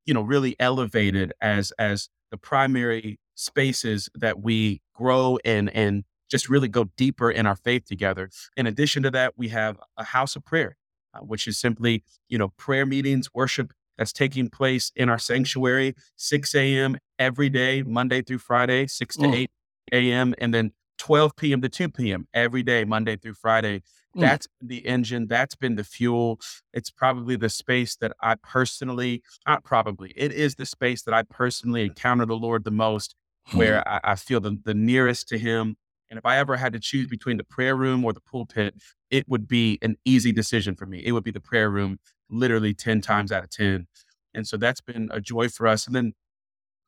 you 0.05 0.13
know, 0.13 0.21
really 0.21 0.55
elevated 0.59 1.33
as 1.41 1.71
as 1.71 2.09
the 2.31 2.37
primary 2.37 3.19
spaces 3.35 4.09
that 4.15 4.41
we 4.41 4.81
grow 4.93 5.37
and 5.45 5.69
and 5.75 6.03
just 6.29 6.49
really 6.49 6.67
go 6.67 6.85
deeper 6.97 7.29
in 7.29 7.45
our 7.45 7.55
faith 7.55 7.85
together. 7.85 8.29
In 8.57 8.65
addition 8.65 9.03
to 9.03 9.11
that, 9.11 9.33
we 9.37 9.49
have 9.49 9.77
a 9.97 10.03
house 10.03 10.35
of 10.35 10.43
prayer, 10.43 10.75
uh, 11.13 11.19
which 11.19 11.47
is 11.47 11.59
simply, 11.59 12.03
you 12.29 12.37
know, 12.37 12.49
prayer 12.57 12.85
meetings, 12.85 13.29
worship 13.33 13.71
that's 13.97 14.11
taking 14.11 14.49
place 14.49 14.91
in 14.95 15.07
our 15.07 15.19
sanctuary, 15.19 15.95
6 16.15 16.55
a.m. 16.55 16.97
every 17.19 17.49
day, 17.49 17.83
Monday 17.83 18.21
through 18.21 18.39
Friday, 18.39 18.87
6 18.87 19.15
to 19.17 19.33
8 19.33 19.51
a.m. 19.93 20.35
And 20.39 20.53
then 20.53 20.71
12 20.97 21.35
p.m. 21.35 21.61
to 21.61 21.69
2 21.69 21.89
p.m. 21.89 22.27
every 22.33 22.63
day, 22.63 22.83
Monday 22.83 23.15
through 23.17 23.35
Friday. 23.35 23.83
Mm. 24.15 24.45
The 24.61 24.85
engine. 24.85 25.27
That's 25.27 25.55
been 25.55 25.75
the 25.75 25.83
fuel. 25.83 26.39
It's 26.73 26.89
probably 26.89 27.35
the 27.35 27.49
space 27.49 27.95
that 27.97 28.13
I 28.21 28.35
personally, 28.35 29.23
not 29.47 29.63
probably, 29.63 30.13
it 30.15 30.31
is 30.31 30.55
the 30.55 30.65
space 30.65 31.03
that 31.03 31.13
I 31.13 31.23
personally 31.23 31.83
encounter 31.83 32.25
the 32.25 32.37
Lord 32.37 32.63
the 32.63 32.71
most, 32.71 33.15
where 33.51 33.79
mm. 33.79 33.83
I, 33.87 33.99
I, 34.11 34.15
feel 34.15 34.39
the, 34.39 34.57
the 34.63 34.73
nearest 34.73 35.27
to 35.29 35.37
Him. 35.37 35.75
And 36.09 36.17
if 36.17 36.25
I 36.25 36.37
ever 36.37 36.55
had 36.55 36.73
to 36.73 36.79
choose 36.79 37.07
between 37.07 37.37
the 37.37 37.43
prayer 37.43 37.75
room 37.75 38.05
or 38.05 38.13
the 38.13 38.21
pulpit, 38.21 38.75
it 39.09 39.27
would 39.27 39.47
be 39.47 39.79
an 39.81 39.97
easy 40.05 40.31
decision 40.31 40.75
for 40.75 40.85
me. 40.85 41.01
It 41.03 41.11
would 41.11 41.23
be 41.23 41.31
the 41.31 41.39
prayer 41.39 41.69
room 41.69 41.97
literally 42.29 42.73
10 42.73 43.01
times 43.01 43.31
out 43.31 43.43
of 43.43 43.49
10. 43.49 43.87
And 44.33 44.47
so 44.47 44.57
that's 44.57 44.81
been 44.81 45.09
a 45.11 45.21
joy 45.21 45.49
for 45.49 45.67
us. 45.67 45.87
And 45.87 45.95
then 45.95 46.13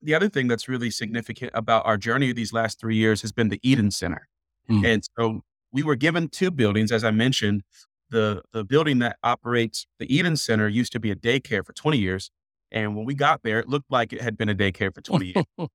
the 0.01 0.13
other 0.13 0.29
thing 0.29 0.47
that's 0.47 0.67
really 0.67 0.91
significant 0.91 1.51
about 1.53 1.85
our 1.85 1.97
journey 1.97 2.31
these 2.31 2.53
last 2.53 2.79
three 2.79 2.95
years 2.95 3.21
has 3.21 3.31
been 3.31 3.49
the 3.49 3.59
Eden 3.63 3.91
Center. 3.91 4.27
Mm. 4.69 4.85
And 4.85 5.03
so 5.17 5.41
we 5.71 5.83
were 5.83 5.95
given 5.95 6.29
two 6.29 6.51
buildings, 6.51 6.91
as 6.91 7.03
I 7.03 7.11
mentioned. 7.11 7.63
The 8.09 8.41
the 8.53 8.63
building 8.63 8.99
that 8.99 9.17
operates 9.21 9.85
the 9.99 10.13
Eden 10.13 10.37
Center 10.37 10.67
used 10.67 10.93
to 10.93 10.99
be 10.99 11.11
a 11.11 11.15
daycare 11.15 11.65
for 11.65 11.73
20 11.73 11.97
years. 11.97 12.31
And 12.71 12.95
when 12.95 13.05
we 13.05 13.13
got 13.13 13.43
there, 13.43 13.59
it 13.59 13.67
looked 13.67 13.91
like 13.91 14.13
it 14.13 14.21
had 14.21 14.37
been 14.37 14.49
a 14.49 14.55
daycare 14.55 14.93
for 14.93 15.01
20 15.01 15.33
years. 15.33 15.45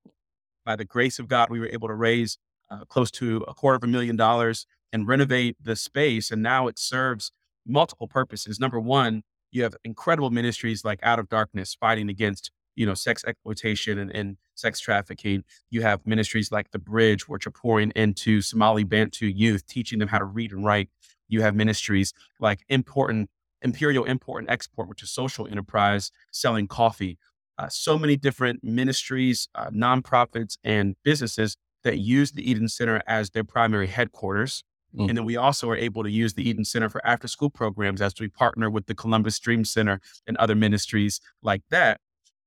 By 0.65 0.77
the 0.77 0.85
grace 0.85 1.19
of 1.19 1.29
God, 1.29 1.51
we 1.51 1.61
were 1.61 1.69
able 1.69 1.89
to 1.89 1.95
raise 1.95 2.39
uh, 2.71 2.85
close 2.87 3.11
to 3.13 3.45
a 3.49 3.55
quarter 3.55 3.77
of 3.77 3.85
a 3.85 3.87
million 3.87 4.17
dollars 4.17 4.67
and 4.93 5.07
renovate 5.07 5.57
the 5.61 5.77
space. 5.77 6.31
And 6.31 6.43
now 6.43 6.69
it 6.69 6.79
serves 6.79 7.33
multiple 7.67 8.09
purposes. 8.09 8.61
Number 8.61 8.81
one, 8.81 9.23
you 9.51 9.63
have 9.63 9.75
incredible 9.85 10.31
ministries 10.31 10.85
like 10.85 11.01
Out 11.03 11.19
of 11.19 11.29
Darkness 11.29 11.77
fighting 11.79 12.09
against 12.09 12.51
you 12.75 12.87
know 12.87 12.95
sex 12.95 13.23
exploitation 13.27 13.99
and, 13.99 14.11
and 14.11 14.37
sex 14.63 14.81
trafficking. 14.81 15.45
You 15.69 15.83
have 15.83 16.07
ministries 16.07 16.51
like 16.51 16.71
the 16.71 16.79
Bridge, 16.79 17.29
which 17.29 17.47
are 17.47 17.51
pouring 17.51 17.91
into 17.95 18.41
Somali 18.41 18.85
Bantu 18.85 19.27
youth, 19.27 19.67
teaching 19.67 19.99
them 19.99 20.09
how 20.09 20.19
to 20.19 20.25
read 20.25 20.53
and 20.53 20.65
write. 20.65 20.89
You 21.29 21.43
have 21.43 21.55
ministries 21.55 22.15
like 22.41 22.61
important 22.71 23.29
Imperial 23.61 24.05
Import 24.05 24.43
and 24.43 24.51
Export, 24.51 24.89
which 24.89 25.03
is 25.03 25.11
social 25.11 25.47
enterprise 25.47 26.11
selling 26.31 26.67
coffee. 26.67 27.19
Uh, 27.59 27.69
so 27.69 27.99
many 27.99 28.17
different 28.17 28.65
ministries, 28.65 29.49
uh, 29.55 29.69
nonprofits, 29.71 30.57
and 30.65 30.97
businesses 31.05 31.57
that 31.85 31.99
use 31.99 32.33
the 32.33 32.49
Eden 32.51 32.69
Center 32.69 33.03
as 33.07 33.31
their 33.31 33.45
primary 33.45 33.87
headquarters. 33.87 34.65
Mm. 34.97 35.09
And 35.09 35.19
then 35.19 35.25
we 35.25 35.37
also 35.37 35.69
are 35.71 35.77
able 35.77 36.03
to 36.03 36.11
use 36.11 36.35
the 36.35 36.49
Eden 36.49 36.65
Center 36.65 36.89
for 36.89 37.05
after 37.07 37.29
school 37.29 37.51
programs 37.51 38.01
as 38.01 38.15
we 38.19 38.29
partner 38.29 38.71
with 38.71 38.87
the 38.87 38.95
Columbus 38.95 39.39
Dream 39.39 39.65
Center 39.65 40.01
and 40.27 40.37
other 40.37 40.55
ministries 40.55 41.21
like 41.43 41.63
that. 41.71 42.01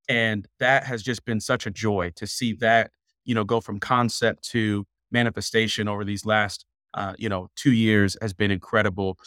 And 0.07 0.47
that 0.59 0.83
has 0.85 1.01
just 1.03 1.25
been 1.25 1.39
such 1.39 1.65
a 1.65 1.71
joy 1.71 2.11
to 2.15 2.27
see 2.27 2.53
that, 2.53 2.91
you 3.23 3.33
know, 3.35 3.43
go 3.43 3.59
from 3.61 3.79
concept 3.79 4.43
to 4.49 4.85
manifestation 5.11 5.87
over 5.87 6.03
these 6.03 6.25
last, 6.25 6.65
uh, 6.93 7.13
you 7.17 7.29
know, 7.29 7.49
two 7.55 7.71
years 7.71 8.17
has 8.21 8.33
been 8.33 8.51
incredible. 8.51 9.17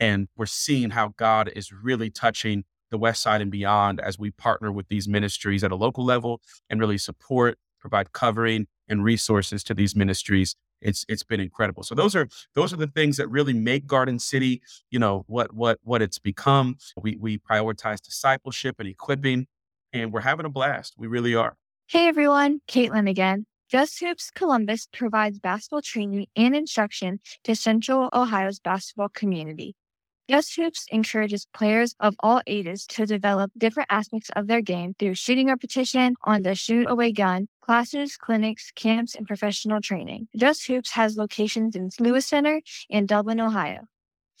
And 0.00 0.28
we're 0.36 0.46
seeing 0.46 0.90
how 0.90 1.14
God 1.16 1.50
is 1.54 1.72
really 1.72 2.10
touching 2.10 2.64
the 2.90 2.98
West 2.98 3.22
Side 3.22 3.40
and 3.40 3.50
beyond 3.50 4.00
as 4.00 4.18
we 4.18 4.30
partner 4.30 4.70
with 4.72 4.88
these 4.88 5.08
ministries 5.08 5.64
at 5.64 5.72
a 5.72 5.76
local 5.76 6.04
level 6.04 6.40
and 6.68 6.80
really 6.80 6.98
support, 6.98 7.58
provide 7.80 8.12
covering 8.12 8.66
and 8.88 9.02
resources 9.02 9.64
to 9.64 9.74
these 9.74 9.96
ministries 9.96 10.56
it's 10.84 11.04
it's 11.08 11.22
been 11.22 11.40
incredible. 11.40 11.82
So 11.82 11.94
those 11.94 12.14
are 12.14 12.28
those 12.54 12.72
are 12.72 12.76
the 12.76 12.86
things 12.86 13.16
that 13.16 13.28
really 13.28 13.54
make 13.54 13.86
Garden 13.86 14.18
City, 14.18 14.62
you 14.90 14.98
know, 14.98 15.24
what 15.26 15.52
what 15.52 15.78
what 15.82 16.02
it's 16.02 16.18
become. 16.18 16.76
We 16.96 17.16
we 17.16 17.38
prioritize 17.38 18.00
discipleship 18.00 18.76
and 18.78 18.88
equipping, 18.88 19.46
and 19.94 20.12
we're 20.12 20.20
having 20.20 20.44
a 20.44 20.50
blast. 20.50 20.94
We 20.98 21.06
really 21.06 21.34
are. 21.34 21.56
Hey 21.86 22.08
everyone, 22.08 22.60
Caitlin 22.68 23.08
again. 23.08 23.46
Just 23.70 23.98
Hoops 24.00 24.30
Columbus 24.30 24.88
provides 24.92 25.38
basketball 25.38 25.80
training 25.82 26.26
and 26.36 26.54
instruction 26.54 27.20
to 27.44 27.56
Central 27.56 28.10
Ohio's 28.12 28.60
basketball 28.60 29.08
community. 29.08 29.74
Just 30.28 30.54
Hoops 30.56 30.86
encourages 30.90 31.46
players 31.52 31.94
of 32.00 32.14
all 32.20 32.40
ages 32.46 32.86
to 32.86 33.04
develop 33.04 33.52
different 33.58 33.88
aspects 33.90 34.30
of 34.34 34.46
their 34.46 34.62
game 34.62 34.94
through 34.98 35.14
shooting 35.14 35.48
repetition 35.48 36.14
on 36.24 36.42
the 36.42 36.54
shoot 36.54 36.88
away 36.88 37.12
gun, 37.12 37.48
classes, 37.60 38.16
clinics, 38.16 38.72
camps, 38.74 39.14
and 39.14 39.26
professional 39.26 39.82
training. 39.82 40.28
Just 40.36 40.66
Hoops 40.66 40.92
has 40.92 41.16
locations 41.16 41.76
in 41.76 41.90
Lewis 42.00 42.26
Center 42.26 42.62
and 42.90 43.06
Dublin, 43.06 43.40
Ohio. 43.40 43.82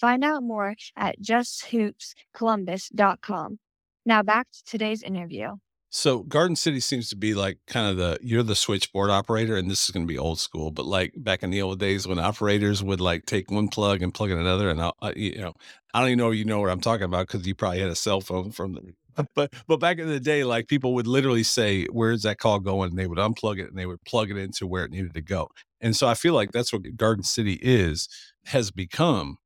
Find 0.00 0.24
out 0.24 0.42
more 0.42 0.74
at 0.96 1.20
justhoopscolumbus.com. 1.20 3.58
Now 4.06 4.22
back 4.22 4.50
to 4.50 4.64
today's 4.64 5.02
interview. 5.02 5.56
So 5.90 6.24
Garden 6.24 6.56
City 6.56 6.80
seems 6.80 7.08
to 7.10 7.16
be 7.16 7.34
like 7.34 7.58
kind 7.68 7.88
of 7.88 7.96
the 7.96 8.18
you're 8.20 8.42
the 8.42 8.56
switchboard 8.56 9.10
operator, 9.10 9.56
and 9.56 9.70
this 9.70 9.84
is 9.84 9.90
going 9.90 10.04
to 10.04 10.12
be 10.12 10.18
old 10.18 10.40
school, 10.40 10.72
but 10.72 10.86
like 10.86 11.14
back 11.16 11.44
in 11.44 11.50
the 11.50 11.62
old 11.62 11.78
days 11.78 12.06
when 12.06 12.18
operators 12.18 12.82
would 12.82 13.00
like 13.00 13.26
take 13.26 13.48
one 13.50 13.68
plug 13.68 14.02
and 14.02 14.12
plug 14.12 14.30
in 14.30 14.38
another, 14.38 14.70
and 14.70 14.80
uh, 14.80 14.88
uh, 14.88 14.92
I, 15.02 15.08
I 15.10 15.12
you 15.14 15.40
know 15.40 15.54
I 15.94 16.00
don't 16.00 16.08
even 16.08 16.18
know 16.18 16.32
you 16.32 16.44
know 16.44 16.58
what 16.58 16.70
I'm 16.70 16.80
talking 16.80 17.04
about 17.04 17.28
because 17.28 17.46
you 17.46 17.54
probably 17.54 17.78
had 17.78 17.90
a 17.90 17.94
cell 17.94 18.20
phone 18.20 18.50
from 18.50 18.72
the 18.72 18.92
but 19.36 19.54
but 19.68 19.78
back 19.78 19.98
in 19.98 20.08
the 20.08 20.20
day, 20.20 20.44
like 20.44 20.66
people 20.66 20.94
would 20.94 21.06
literally 21.06 21.44
say, 21.44 21.86
"Where's 21.86 22.22
that 22.22 22.38
call 22.38 22.58
going?" 22.58 22.90
And 22.90 22.98
they 22.98 23.06
would 23.06 23.18
unplug 23.18 23.60
it 23.60 23.68
and 23.68 23.78
they 23.78 23.86
would 23.86 24.04
plug 24.04 24.30
it 24.30 24.36
into 24.36 24.66
where 24.66 24.84
it 24.84 24.90
needed 24.90 25.14
to 25.14 25.22
go. 25.22 25.48
And 25.80 25.94
so 25.94 26.08
I 26.08 26.14
feel 26.14 26.34
like 26.34 26.52
that's 26.52 26.72
what 26.72 26.96
Garden 26.96 27.22
City 27.22 27.58
is 27.62 28.08
has 28.46 28.70
become 28.70 29.38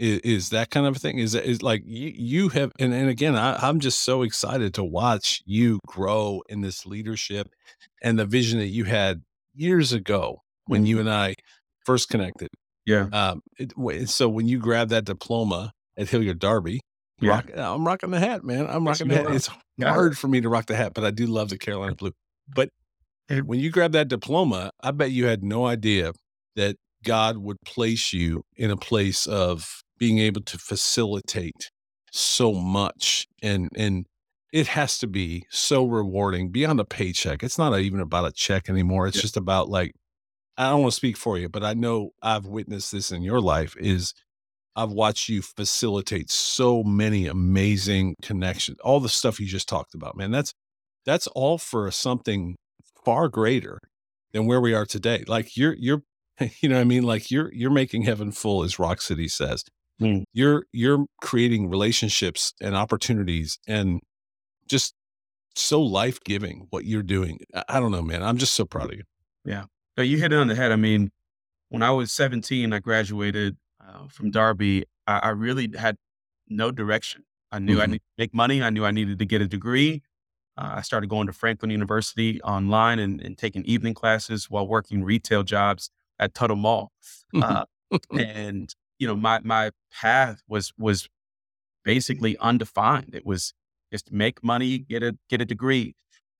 is, 0.00 0.20
is 0.20 0.50
that 0.50 0.70
kind 0.70 0.86
of 0.86 0.96
thing? 0.96 1.18
Is 1.18 1.34
is 1.34 1.62
like 1.62 1.82
you, 1.84 2.12
you 2.14 2.48
have 2.48 2.72
and, 2.78 2.92
and 2.92 3.08
again 3.08 3.36
I, 3.36 3.56
i'm 3.56 3.80
just 3.80 4.00
so 4.00 4.22
excited 4.22 4.74
to 4.74 4.84
watch 4.84 5.42
you 5.44 5.78
grow 5.86 6.42
in 6.48 6.62
this 6.62 6.86
leadership 6.86 7.48
and 8.02 8.18
the 8.18 8.24
vision 8.24 8.58
that 8.58 8.68
you 8.68 8.84
had 8.84 9.22
years 9.54 9.92
ago 9.92 10.42
when 10.66 10.86
you 10.86 10.96
mm-hmm. 10.96 11.08
and 11.08 11.14
i 11.14 11.34
first 11.84 12.08
connected. 12.08 12.48
Yeah. 12.86 13.08
Um 13.12 13.42
it, 13.58 14.08
so 14.08 14.28
when 14.28 14.48
you 14.48 14.58
grab 14.58 14.88
that 14.88 15.04
diploma 15.04 15.72
at 15.96 16.08
hilliard 16.08 16.38
darby 16.38 16.80
yeah. 17.20 17.30
Rock, 17.30 17.50
i'm 17.54 17.86
rocking 17.86 18.10
the 18.10 18.18
hat 18.18 18.42
man. 18.42 18.66
I'm 18.66 18.86
rocking 18.86 19.08
the 19.08 19.16
hat. 19.16 19.30
it's 19.30 19.50
hard 19.82 20.16
for 20.16 20.28
me 20.28 20.40
to 20.40 20.48
rock 20.48 20.66
the 20.66 20.76
hat 20.76 20.94
but 20.94 21.04
i 21.04 21.10
do 21.10 21.26
love 21.26 21.50
the 21.50 21.58
carolina 21.58 21.94
blue. 21.94 22.12
But 22.48 22.70
when 23.44 23.60
you 23.60 23.70
grab 23.70 23.92
that 23.92 24.08
diploma 24.08 24.70
i 24.82 24.90
bet 24.90 25.10
you 25.10 25.26
had 25.26 25.44
no 25.44 25.66
idea 25.66 26.12
that 26.56 26.76
god 27.04 27.36
would 27.36 27.58
place 27.66 28.12
you 28.12 28.42
in 28.56 28.70
a 28.70 28.76
place 28.76 29.26
of 29.26 29.82
being 30.00 30.18
able 30.18 30.40
to 30.40 30.58
facilitate 30.58 31.70
so 32.10 32.52
much 32.52 33.28
and 33.40 33.68
and 33.76 34.06
it 34.52 34.66
has 34.66 34.98
to 34.98 35.06
be 35.06 35.44
so 35.48 35.86
rewarding 35.86 36.50
beyond 36.50 36.80
a 36.80 36.84
paycheck. 36.84 37.44
It's 37.44 37.56
not 37.56 37.78
even 37.78 38.00
about 38.00 38.26
a 38.26 38.32
check 38.32 38.68
anymore. 38.68 39.06
It's 39.06 39.18
yeah. 39.18 39.22
just 39.22 39.36
about 39.36 39.68
like 39.68 39.92
I 40.56 40.70
don't 40.70 40.82
want 40.82 40.92
to 40.92 40.96
speak 40.96 41.16
for 41.16 41.38
you, 41.38 41.48
but 41.48 41.62
I 41.62 41.74
know 41.74 42.10
I've 42.20 42.46
witnessed 42.46 42.90
this 42.90 43.12
in 43.12 43.22
your 43.22 43.40
life 43.40 43.76
is 43.78 44.12
I've 44.74 44.90
watched 44.90 45.28
you 45.28 45.42
facilitate 45.42 46.30
so 46.30 46.82
many 46.82 47.26
amazing 47.26 48.16
connections. 48.22 48.78
All 48.82 48.98
the 48.98 49.08
stuff 49.08 49.38
you 49.38 49.46
just 49.46 49.68
talked 49.68 49.94
about, 49.94 50.16
man. 50.16 50.32
That's 50.32 50.52
that's 51.06 51.26
all 51.28 51.58
for 51.58 51.90
something 51.90 52.56
far 53.04 53.28
greater 53.28 53.78
than 54.32 54.46
where 54.46 54.60
we 54.60 54.74
are 54.74 54.86
today. 54.86 55.24
Like 55.28 55.56
you're 55.56 55.74
you're 55.74 56.02
you 56.60 56.68
know 56.68 56.76
what 56.76 56.82
I 56.82 56.84
mean? 56.84 57.04
Like 57.04 57.30
you're 57.30 57.52
you're 57.52 57.70
making 57.70 58.02
heaven 58.02 58.32
full 58.32 58.64
as 58.64 58.78
Rock 58.78 59.00
City 59.00 59.28
says. 59.28 59.64
Mm. 60.00 60.24
You're 60.32 60.64
you're 60.72 61.06
creating 61.20 61.68
relationships 61.68 62.54
and 62.60 62.74
opportunities 62.74 63.58
and 63.66 64.00
just 64.66 64.94
so 65.54 65.82
life 65.82 66.20
giving 66.24 66.66
what 66.70 66.84
you're 66.84 67.02
doing. 67.02 67.40
I, 67.68 67.80
don't 67.80 67.90
know, 67.90 68.02
man. 68.02 68.22
I'm 68.22 68.38
just 68.38 68.54
so 68.54 68.64
proud 68.64 68.90
of 68.92 68.96
you. 68.96 69.04
Yeah. 69.44 69.64
So 69.96 70.02
you 70.02 70.18
hit 70.18 70.32
it 70.32 70.36
on 70.36 70.46
the 70.46 70.54
head. 70.54 70.72
I 70.72 70.76
mean, 70.76 71.10
when 71.68 71.82
I 71.82 71.90
was 71.90 72.12
17, 72.12 72.72
I 72.72 72.78
graduated 72.78 73.56
uh, 73.84 74.06
from 74.08 74.30
Darby. 74.30 74.84
I, 75.06 75.18
I, 75.18 75.28
really 75.30 75.70
had 75.76 75.96
no 76.48 76.70
direction. 76.70 77.24
I 77.50 77.58
knew 77.58 77.74
mm-hmm. 77.74 77.82
I 77.82 77.86
needed 77.86 77.98
to 77.98 78.22
make 78.22 78.34
money. 78.34 78.62
I 78.62 78.70
knew 78.70 78.84
I 78.84 78.90
needed 78.92 79.18
to 79.18 79.24
get 79.24 79.42
a 79.42 79.48
degree. 79.48 80.02
Uh, 80.56 80.74
I 80.76 80.82
started 80.82 81.10
going 81.10 81.26
to 81.26 81.32
Franklin 81.32 81.70
University 81.70 82.40
online 82.42 82.98
and, 82.98 83.20
and, 83.20 83.36
taking 83.36 83.64
evening 83.64 83.94
classes 83.94 84.50
while 84.50 84.66
working 84.66 85.02
retail 85.02 85.42
jobs 85.42 85.90
at 86.18 86.34
Tuttle 86.34 86.56
Mall. 86.56 86.92
Uh, 87.32 87.64
and 88.10 88.74
you 89.00 89.08
know, 89.08 89.16
my 89.16 89.40
my 89.42 89.72
path 89.90 90.42
was 90.46 90.72
was 90.78 91.08
basically 91.84 92.36
undefined. 92.38 93.14
It 93.14 93.26
was 93.26 93.52
just 93.90 94.12
make 94.12 94.44
money, 94.44 94.78
get 94.78 95.02
a 95.02 95.16
get 95.28 95.40
a 95.40 95.44
degree. 95.44 95.96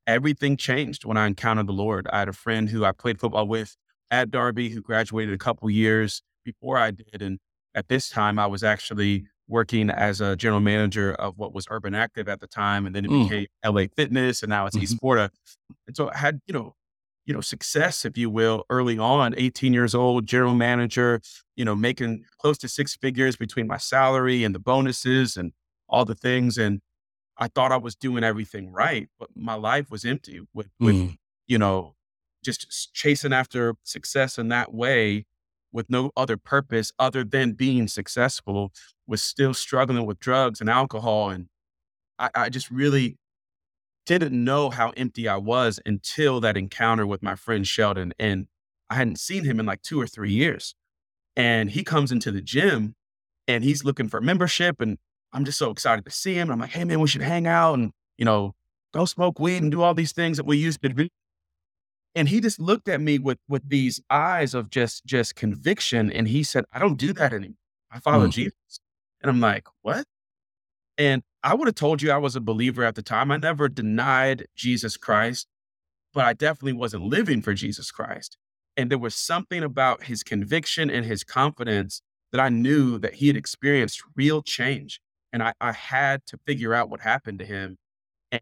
Everything 0.07 0.57
changed 0.57 1.05
when 1.05 1.17
I 1.17 1.27
encountered 1.27 1.67
the 1.67 1.73
Lord. 1.73 2.07
I 2.13 2.21
had 2.21 2.29
a 2.29 2.33
friend 2.33 2.69
who 2.69 2.85
I 2.85 2.93
played 2.93 3.19
football 3.19 3.49
with 3.49 3.77
at 4.11 4.31
Darby 4.31 4.69
who 4.69 4.83
graduated 4.83 5.35
a 5.35 5.39
couple 5.39 5.69
years 5.71 6.23
before 6.45 6.79
I 6.79 6.93
did, 6.93 7.23
and 7.23 7.41
at 7.75 7.89
this 7.89 8.11
time 8.11 8.39
I 8.39 8.47
was 8.47 8.63
actually 8.63 9.25
working 9.49 9.91
as 9.91 10.21
a 10.21 10.37
general 10.37 10.61
manager 10.61 11.15
of 11.15 11.37
what 11.39 11.53
was 11.53 11.67
Urban 11.71 11.95
Active 11.95 12.29
at 12.29 12.41
the 12.41 12.47
time, 12.47 12.87
and 12.87 12.95
then 12.95 13.07
it 13.07 13.11
mm. 13.11 13.29
became 13.29 13.47
LA 13.65 13.85
Fitness, 13.97 14.43
and 14.43 14.51
now 14.51 14.67
it's 14.67 14.77
mm-hmm. 14.77 14.95
Esporta. 14.95 15.31
And 15.87 15.97
so 15.97 16.11
I 16.11 16.19
had 16.19 16.41
you 16.47 16.53
know 16.53 16.75
you 17.31 17.35
know, 17.35 17.41
success, 17.41 18.05
if 18.05 18.19
you 18.19 18.29
will, 18.29 18.65
early 18.71 18.99
on, 18.99 19.37
18 19.37 19.73
years 19.73 19.95
old, 19.95 20.27
general 20.27 20.53
manager, 20.53 21.21
you 21.55 21.65
know, 21.65 21.77
making 21.77 22.25
close 22.39 22.59
to 22.59 22.67
six 22.67 22.97
figures 22.97 23.37
between 23.37 23.69
my 23.69 23.77
salary 23.77 24.43
and 24.43 24.53
the 24.53 24.59
bonuses 24.59 25.37
and 25.37 25.53
all 25.89 26.05
the 26.05 26.17
things. 26.17 26.59
And 26.59 26.81
I 27.39 27.47
thought 27.47 27.71
I 27.71 27.77
was 27.77 27.95
doing 27.95 28.25
everything 28.25 28.73
right, 28.73 29.09
but 29.17 29.29
my 29.37 29.55
life 29.55 29.93
was 29.93 30.05
empty 30.05 30.41
with, 30.53 30.71
with 30.81 30.97
mm. 30.97 31.17
you 31.47 31.57
know, 31.57 31.95
just 32.45 32.93
chasing 32.95 33.33
after 33.33 33.77
success 33.85 34.37
in 34.37 34.49
that 34.49 34.75
way 34.75 35.25
with 35.71 35.89
no 35.89 36.11
other 36.17 36.37
purpose 36.37 36.91
other 36.99 37.23
than 37.23 37.53
being 37.53 37.87
successful, 37.87 38.73
was 39.07 39.23
still 39.23 39.55
struggling 39.55 40.05
with 40.05 40.19
drugs 40.19 40.61
and 40.61 40.69
alcohol. 40.69 41.31
And 41.31 41.47
I, 42.19 42.31
I 42.35 42.49
just 42.49 42.73
really 42.73 43.19
didn't 44.07 44.33
know 44.33 44.71
how 44.71 44.91
empty 44.97 45.29
I 45.29 45.37
was 45.37 45.81
until 45.87 46.41
that 46.41 46.57
encounter 46.57 47.07
with 47.07 47.23
my 47.23 47.35
friend 47.35 47.67
Sheldon. 47.67 48.13
And 48.19 48.47
I 48.89 48.95
hadn't 48.97 49.21
seen 49.21 49.45
him 49.45 49.61
in 49.61 49.67
like 49.67 49.83
two 49.83 50.01
or 50.01 50.07
three 50.07 50.33
years. 50.33 50.75
And 51.37 51.71
he 51.71 51.85
comes 51.85 52.11
into 52.11 52.33
the 52.33 52.41
gym 52.41 52.95
and 53.47 53.63
he's 53.63 53.85
looking 53.85 54.09
for 54.09 54.21
membership. 54.21 54.81
And 54.81 54.99
I'm 55.33 55.45
just 55.45 55.59
so 55.59 55.71
excited 55.71 56.05
to 56.05 56.11
see 56.11 56.35
him. 56.35 56.49
And 56.49 56.53
I'm 56.53 56.59
like, 56.59 56.71
hey, 56.71 56.85
man, 56.85 57.01
we 57.01 57.09
should 57.09 57.23
hang 57.23 57.47
out 57.47 57.75
and, 57.75 57.93
you 58.19 58.25
know, 58.25 58.55
go 58.93 59.05
smoke 59.05 59.39
weed 59.39 59.63
and 59.63 59.71
do 59.71 59.83
all 59.83 59.95
these 59.95 60.13
things 60.13 60.37
that 60.39 60.47
we 60.47 60.57
used 60.57 60.83
to 60.83 60.89
do. 60.89 61.09
And 62.17 62.29
he 62.29 62.41
just 62.41 62.59
looked 62.59 62.89
at 62.89 63.01
me 63.01 63.21
with 63.21 63.39
with 63.49 63.69
these 63.69 64.01
eyes 64.11 64.53
of 64.55 64.71
just 64.71 65.05
just 65.07 65.37
conviction. 65.37 66.11
And 66.11 66.27
he 66.27 66.43
said, 66.43 66.65
I 66.73 66.81
don't 66.81 66.97
do 66.97 67.13
that 67.13 67.33
anymore. 67.33 67.55
I 67.93 68.01
follow 68.01 68.27
Mm. 68.27 68.33
Jesus. 68.33 68.81
And 69.23 69.31
I'm 69.31 69.39
like, 69.41 69.69
what? 69.83 70.05
And 70.99 71.23
I 71.43 71.55
would 71.55 71.69
have 71.69 71.75
told 71.75 72.03
you 72.03 72.11
I 72.11 72.19
was 72.19 72.37
a 72.37 72.41
believer 72.41 72.85
at 72.85 72.95
the 72.95 73.03
time. 73.03 73.31
I 73.31 73.39
never 73.39 73.69
denied 73.69 74.47
Jesus 74.55 74.97
Christ, 74.97 75.47
but 76.13 76.25
I 76.25 76.33
definitely 76.35 76.75
wasn't 76.75 77.05
living 77.05 77.41
for 77.41 77.55
Jesus 77.55 77.91
Christ. 77.91 78.37
And 78.77 78.91
there 78.91 78.99
was 78.99 79.15
something 79.15 79.63
about 79.63 80.05
his 80.05 80.23
conviction 80.23 80.91
and 80.91 81.05
his 81.05 81.25
confidence 81.25 82.03
that 82.33 82.41
I 82.41 82.49
knew 82.49 82.99
that 82.99 83.15
he 83.15 83.27
had 83.27 83.37
experienced 83.37 84.03
real 84.17 84.43
change. 84.43 85.01
And 85.33 85.43
I, 85.43 85.55
I 85.61 85.73
had 85.73 86.27
to 86.27 86.39
figure 86.47 86.75
out 86.75 86.91
what 86.91 87.01
happened 87.01 87.39
to 87.41 87.47
him. 87.47 87.79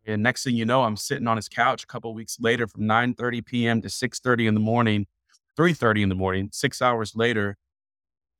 And 0.04 0.22
next 0.22 0.44
thing 0.44 0.54
you 0.54 0.66
know, 0.66 0.82
I'm 0.82 0.96
sitting 0.96 1.26
on 1.26 1.36
his 1.36 1.48
couch 1.48 1.84
a 1.84 1.86
couple 1.86 2.10
of 2.10 2.16
weeks 2.16 2.38
later 2.40 2.66
from 2.66 2.86
9 2.86 3.14
30 3.14 3.42
p.m. 3.42 3.80
to 3.82 3.88
6 3.88 4.20
30 4.20 4.46
in 4.46 4.54
the 4.54 4.60
morning, 4.60 5.06
3 5.56 5.72
30 5.72 6.02
in 6.02 6.08
the 6.08 6.14
morning, 6.14 6.50
six 6.52 6.82
hours 6.82 7.16
later. 7.16 7.56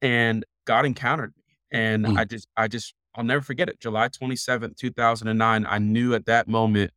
And 0.03 0.45
God 0.67 0.85
encountered 0.85 1.33
me. 1.37 1.57
And 1.71 2.05
Mm. 2.05 2.19
I 2.19 2.25
just, 2.25 2.49
I 2.57 2.69
just, 2.69 2.95
I'll 3.19 3.25
never 3.25 3.43
forget 3.43 3.69
it. 3.69 3.81
July 3.81 4.09
27th, 4.09 4.77
2009. 4.77 5.67
I 5.69 5.79
knew 5.79 6.15
at 6.15 6.27
that 6.27 6.47
moment 6.47 6.93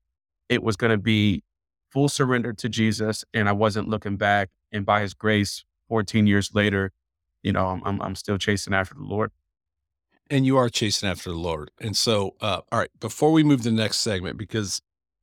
it 0.50 0.62
was 0.62 0.76
going 0.76 0.92
to 0.92 0.98
be 1.00 1.44
full 1.90 2.10
surrender 2.10 2.54
to 2.54 2.70
Jesus 2.70 3.26
and 3.34 3.50
I 3.50 3.54
wasn't 3.54 3.90
looking 3.90 4.18
back. 4.18 4.50
And 4.72 4.86
by 4.86 5.02
his 5.02 5.16
grace, 5.16 5.66
14 5.90 6.28
years 6.28 6.54
later, 6.54 6.92
you 7.42 7.52
know, 7.52 7.82
I'm, 7.84 8.00
I'm, 8.02 8.14
still 8.14 8.38
chasing 8.38 8.72
after 8.72 8.94
the 8.94 9.04
Lord. 9.04 9.32
and 10.30 10.46
you 10.46 10.58
are 10.58 10.70
chasing 10.70 11.10
after 11.10 11.32
the 11.32 11.38
Lord. 11.38 11.72
And 11.82 11.98
so, 11.98 12.36
uh, 12.40 12.62
all 12.72 12.80
right, 12.80 12.92
before 13.00 13.32
we 13.32 13.44
move 13.44 13.64
to 13.64 13.72
the 13.72 13.76
next 13.76 13.98
segment, 13.98 14.38
because 14.38 14.80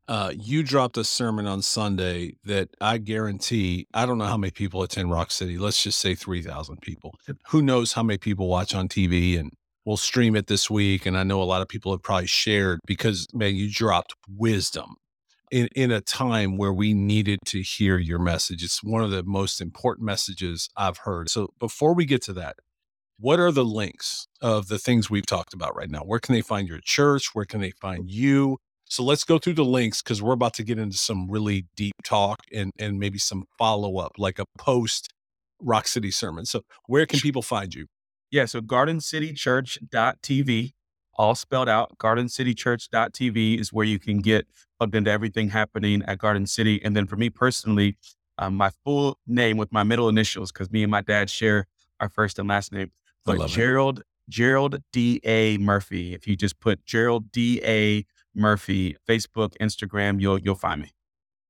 uh, 0.08 0.32
you 0.34 0.64
dropped 0.64 0.96
a 0.96 1.04
sermon 1.04 1.46
on 1.46 1.62
Sunday 1.62 2.34
that 2.44 2.70
I 2.80 2.98
guarantee, 2.98 3.86
I 3.94 4.04
don't 4.04 4.18
know 4.18 4.24
how 4.24 4.36
many 4.36 4.50
people 4.50 4.82
attend 4.82 5.12
Rock 5.12 5.30
City. 5.30 5.58
Let's 5.58 5.80
just 5.80 6.00
say 6.00 6.16
3,000 6.16 6.80
people. 6.80 7.14
Who 7.50 7.62
knows 7.62 7.92
how 7.92 8.02
many 8.02 8.18
people 8.18 8.48
watch 8.48 8.74
on 8.74 8.88
TV 8.88 9.38
and 9.38 9.52
we'll 9.88 9.96
stream 9.96 10.36
it 10.36 10.48
this 10.48 10.68
week. 10.68 11.06
And 11.06 11.16
I 11.16 11.22
know 11.22 11.42
a 11.42 11.44
lot 11.44 11.62
of 11.62 11.68
people 11.68 11.92
have 11.92 12.02
probably 12.02 12.26
shared 12.26 12.78
because, 12.86 13.26
man, 13.32 13.56
you 13.56 13.72
dropped 13.72 14.14
wisdom 14.28 14.96
in, 15.50 15.70
in 15.74 15.90
a 15.90 16.02
time 16.02 16.58
where 16.58 16.74
we 16.74 16.92
needed 16.92 17.38
to 17.46 17.62
hear 17.62 17.96
your 17.96 18.18
message. 18.18 18.62
It's 18.62 18.84
one 18.84 19.02
of 19.02 19.10
the 19.10 19.22
most 19.22 19.62
important 19.62 20.04
messages 20.04 20.68
I've 20.76 20.98
heard. 20.98 21.30
So 21.30 21.48
before 21.58 21.94
we 21.94 22.04
get 22.04 22.20
to 22.24 22.34
that, 22.34 22.56
what 23.18 23.40
are 23.40 23.50
the 23.50 23.64
links 23.64 24.26
of 24.42 24.68
the 24.68 24.78
things 24.78 25.08
we've 25.08 25.24
talked 25.24 25.54
about 25.54 25.74
right 25.74 25.90
now? 25.90 26.00
Where 26.00 26.20
can 26.20 26.34
they 26.34 26.42
find 26.42 26.68
your 26.68 26.80
church? 26.84 27.30
Where 27.32 27.46
can 27.46 27.62
they 27.62 27.70
find 27.70 28.10
you? 28.10 28.58
So 28.90 29.02
let's 29.02 29.24
go 29.24 29.38
through 29.38 29.54
the 29.54 29.64
links 29.64 30.02
because 30.02 30.20
we're 30.20 30.34
about 30.34 30.52
to 30.54 30.64
get 30.64 30.78
into 30.78 30.98
some 30.98 31.30
really 31.30 31.66
deep 31.76 31.94
talk 32.04 32.40
and 32.52 32.72
and 32.78 32.98
maybe 32.98 33.18
some 33.18 33.44
follow 33.58 33.98
up, 33.98 34.12
like 34.18 34.38
a 34.38 34.44
post 34.58 35.08
Rock 35.60 35.88
City 35.88 36.10
sermon. 36.10 36.44
So 36.44 36.62
where 36.86 37.06
can 37.06 37.20
people 37.20 37.42
find 37.42 37.74
you? 37.74 37.86
Yeah. 38.30 38.44
So 38.46 38.60
gardencitychurch.tv, 38.60 40.72
all 41.14 41.34
spelled 41.34 41.68
out. 41.68 41.98
Gardencitychurch.tv 41.98 43.60
is 43.60 43.72
where 43.72 43.86
you 43.86 43.98
can 43.98 44.18
get 44.18 44.46
plugged 44.78 44.94
into 44.94 45.10
everything 45.10 45.48
happening 45.50 46.02
at 46.06 46.18
Garden 46.18 46.46
City. 46.46 46.80
And 46.84 46.96
then 46.96 47.06
for 47.06 47.16
me 47.16 47.28
personally, 47.30 47.96
um, 48.38 48.54
my 48.54 48.70
full 48.84 49.18
name 49.26 49.56
with 49.56 49.72
my 49.72 49.82
middle 49.82 50.08
initials, 50.08 50.52
because 50.52 50.70
me 50.70 50.84
and 50.84 50.90
my 50.90 51.00
dad 51.00 51.28
share 51.28 51.66
our 52.00 52.08
first 52.08 52.38
and 52.38 52.48
last 52.48 52.72
name. 52.72 52.92
But 53.24 53.38
love 53.38 53.50
it. 53.50 53.54
Gerald, 53.54 54.04
Gerald 54.28 54.80
D. 54.92 55.20
A. 55.24 55.58
Murphy. 55.58 56.14
If 56.14 56.28
you 56.28 56.36
just 56.36 56.60
put 56.60 56.84
Gerald 56.84 57.32
D. 57.32 57.60
A. 57.64 58.04
Murphy, 58.34 58.96
Facebook, 59.08 59.54
Instagram, 59.60 60.20
you'll 60.20 60.38
you'll 60.38 60.54
find 60.54 60.82
me. 60.82 60.92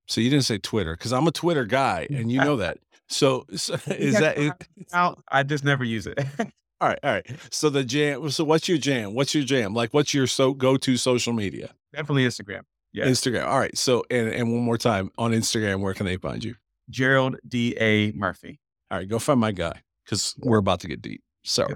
So 0.06 0.22
you 0.22 0.30
didn't 0.30 0.46
say 0.46 0.56
Twitter 0.56 0.94
because 0.94 1.12
I'm 1.12 1.26
a 1.26 1.30
Twitter 1.30 1.66
guy 1.66 2.06
and 2.10 2.32
you 2.32 2.38
know 2.38 2.56
that. 2.56 2.78
So, 3.08 3.44
so 3.54 3.74
is 3.88 4.18
that 4.18 4.38
it? 4.38 4.52
Out. 4.92 5.22
I 5.30 5.42
just 5.42 5.64
never 5.64 5.84
use 5.84 6.06
it. 6.06 6.18
All 6.80 6.88
right, 6.88 6.98
all 7.02 7.10
right. 7.10 7.26
So 7.50 7.70
the 7.70 7.82
jam. 7.82 8.30
So 8.30 8.44
what's 8.44 8.68
your 8.68 8.78
jam? 8.78 9.14
What's 9.14 9.34
your 9.34 9.44
jam? 9.44 9.74
Like, 9.74 9.92
what's 9.92 10.14
your 10.14 10.28
so 10.28 10.54
go 10.54 10.76
to 10.76 10.96
social 10.96 11.32
media? 11.32 11.74
Definitely 11.92 12.24
Instagram. 12.24 12.62
Yeah. 12.92 13.06
Instagram. 13.06 13.46
All 13.46 13.58
right. 13.58 13.76
So 13.76 14.04
and 14.10 14.28
and 14.28 14.52
one 14.52 14.62
more 14.62 14.78
time 14.78 15.10
on 15.18 15.32
Instagram, 15.32 15.80
where 15.80 15.94
can 15.94 16.06
they 16.06 16.16
find 16.16 16.44
you? 16.44 16.54
Gerald 16.88 17.36
D. 17.46 17.76
A. 17.80 18.12
Murphy. 18.12 18.60
All 18.90 18.98
right, 18.98 19.08
go 19.08 19.18
find 19.18 19.40
my 19.40 19.52
guy 19.52 19.82
because 20.04 20.34
we're 20.38 20.58
about 20.58 20.80
to 20.80 20.88
get 20.88 21.02
deep. 21.02 21.22
So 21.42 21.66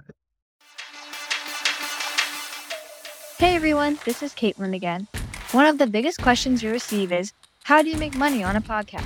Hey 3.39 3.57
everyone, 3.57 3.99
this 4.05 4.23
is 4.23 4.33
Caitlin 4.33 4.75
again. 4.75 5.09
One 5.51 5.67
of 5.67 5.79
the 5.79 5.87
biggest 5.87 6.23
questions 6.23 6.63
we 6.63 6.71
receive 6.71 7.13
is 7.13 7.33
How 7.65 7.83
do 7.83 7.91
you 7.91 7.99
make 7.99 8.15
money 8.15 8.45
on 8.45 8.55
a 8.55 8.61
podcast? 8.61 9.05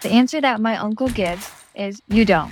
The 0.00 0.10
answer 0.10 0.40
that 0.40 0.60
my 0.60 0.76
uncle 0.76 1.08
gives 1.08 1.50
is 1.74 2.00
You 2.08 2.24
don't. 2.24 2.50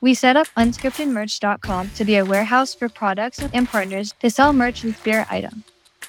We 0.00 0.14
set 0.14 0.36
up 0.36 0.46
unscriptedmerch.com 0.56 1.90
to 1.90 2.04
be 2.04 2.16
a 2.16 2.24
warehouse 2.24 2.74
for 2.74 2.88
products 2.88 3.42
and 3.52 3.68
partners 3.68 4.14
to 4.20 4.30
sell 4.30 4.52
merch 4.52 4.82
and 4.84 4.94
spirit 4.94 5.26
items. 5.30 5.64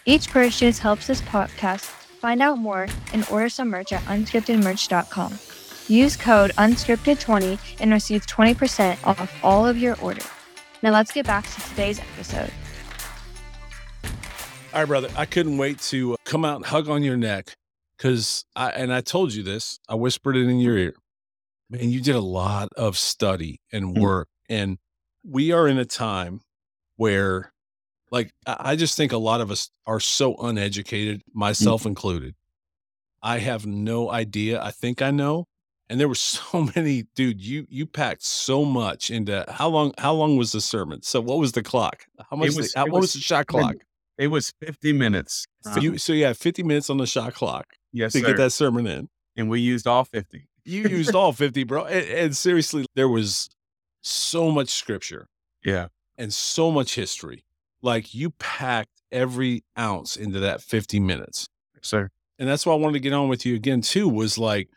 Each 0.05 0.29
purchase 0.29 0.79
helps 0.79 1.07
this 1.07 1.21
podcast 1.21 1.81
find 1.81 2.41
out 2.41 2.57
more 2.57 2.87
and 3.13 3.27
order 3.29 3.49
some 3.49 3.69
merch 3.69 3.91
at 3.91 4.01
unscriptedmerch.com. 4.03 5.37
Use 5.87 6.15
code 6.15 6.51
unscripted20 6.51 7.59
and 7.81 7.91
receive 7.91 8.25
20% 8.25 8.97
off 9.05 9.43
all 9.43 9.67
of 9.67 9.77
your 9.77 9.99
order. 10.01 10.23
Now 10.81 10.91
let's 10.91 11.11
get 11.11 11.27
back 11.27 11.45
to 11.47 11.61
today's 11.69 11.99
episode. 11.99 12.51
All 14.73 14.79
right, 14.79 14.87
brother. 14.87 15.09
I 15.17 15.25
couldn't 15.25 15.57
wait 15.57 15.79
to 15.81 16.13
uh, 16.13 16.17
come 16.23 16.45
out 16.45 16.55
and 16.55 16.65
hug 16.65 16.87
on 16.87 17.03
your 17.03 17.17
neck 17.17 17.51
because 17.97 18.45
I 18.55 18.69
and 18.69 18.93
I 18.93 19.01
told 19.01 19.33
you 19.33 19.43
this. 19.43 19.79
I 19.89 19.95
whispered 19.95 20.37
it 20.37 20.47
in 20.47 20.61
your 20.61 20.77
ear. 20.77 20.95
Man, 21.71 21.89
you 21.89 22.01
did 22.01 22.15
a 22.15 22.19
lot 22.21 22.67
of 22.75 22.97
study 22.97 23.61
and 23.71 23.95
Mm. 23.95 24.01
work, 24.01 24.27
and 24.49 24.77
we 25.23 25.51
are 25.53 25.67
in 25.67 25.77
a 25.77 25.85
time 25.85 26.41
where, 26.97 27.53
like, 28.11 28.31
I 28.45 28.75
just 28.75 28.97
think 28.97 29.11
a 29.13 29.17
lot 29.17 29.39
of 29.41 29.49
us 29.51 29.69
are 29.85 29.99
so 30.01 30.35
uneducated, 30.35 31.21
myself 31.33 31.85
included. 31.85 32.35
I 33.23 33.37
have 33.39 33.65
no 33.65 34.11
idea. 34.11 34.61
I 34.61 34.71
think 34.71 35.01
I 35.01 35.11
know, 35.11 35.47
and 35.89 35.97
there 35.99 36.09
were 36.09 36.15
so 36.15 36.67
many, 36.75 37.03
dude. 37.15 37.39
You 37.41 37.65
you 37.69 37.85
packed 37.85 38.23
so 38.23 38.65
much 38.65 39.09
into 39.09 39.45
how 39.47 39.69
long? 39.69 39.93
How 39.97 40.13
long 40.13 40.35
was 40.35 40.51
the 40.51 40.59
sermon? 40.61 41.01
So 41.03 41.21
what 41.21 41.37
was 41.39 41.53
the 41.53 41.63
clock? 41.63 42.05
How 42.29 42.35
much? 42.35 42.53
was- 42.55 42.73
the, 42.73 42.79
how, 42.79 42.85
what 42.85 42.95
was 42.95 43.01
was 43.01 43.13
the 43.13 43.19
shot 43.19 43.47
clock? 43.47 43.75
It 44.17 44.27
was 44.27 44.51
50 44.59 44.93
minutes. 44.93 45.45
So 45.61 45.79
you 45.79 45.97
so 45.97 46.11
you 46.13 46.25
had 46.25 46.37
50 46.37 46.63
minutes 46.63 46.89
on 46.89 46.97
the 46.97 47.07
shot 47.07 47.33
clock 47.33 47.65
yes, 47.93 48.11
to 48.13 48.19
sir. 48.19 48.27
get 48.27 48.37
that 48.37 48.51
sermon 48.51 48.85
in. 48.85 49.07
and 49.37 49.49
we 49.49 49.61
used 49.61 49.87
all 49.87 50.03
50. 50.03 50.47
You 50.65 50.83
used 50.87 51.15
all 51.15 51.33
50, 51.33 51.63
bro. 51.63 51.85
And, 51.85 52.07
and 52.07 52.37
seriously, 52.37 52.85
there 52.95 53.09
was 53.09 53.49
so 54.01 54.51
much 54.51 54.69
scripture 54.69 55.27
Yeah. 55.63 55.87
and 56.17 56.33
so 56.33 56.71
much 56.71 56.95
history. 56.95 57.43
Like 57.81 58.13
you 58.13 58.31
packed 58.31 59.01
every 59.11 59.63
ounce 59.77 60.15
into 60.15 60.39
that 60.41 60.61
50 60.61 60.99
minutes. 60.99 61.47
Sir. 61.81 62.09
And 62.39 62.47
that's 62.49 62.65
why 62.65 62.73
I 62.73 62.77
wanted 62.77 62.93
to 62.93 62.99
get 62.99 63.13
on 63.13 63.27
with 63.27 63.45
you 63.45 63.55
again, 63.55 63.81
too, 63.81 64.07
was 64.09 64.37
like, 64.37 64.69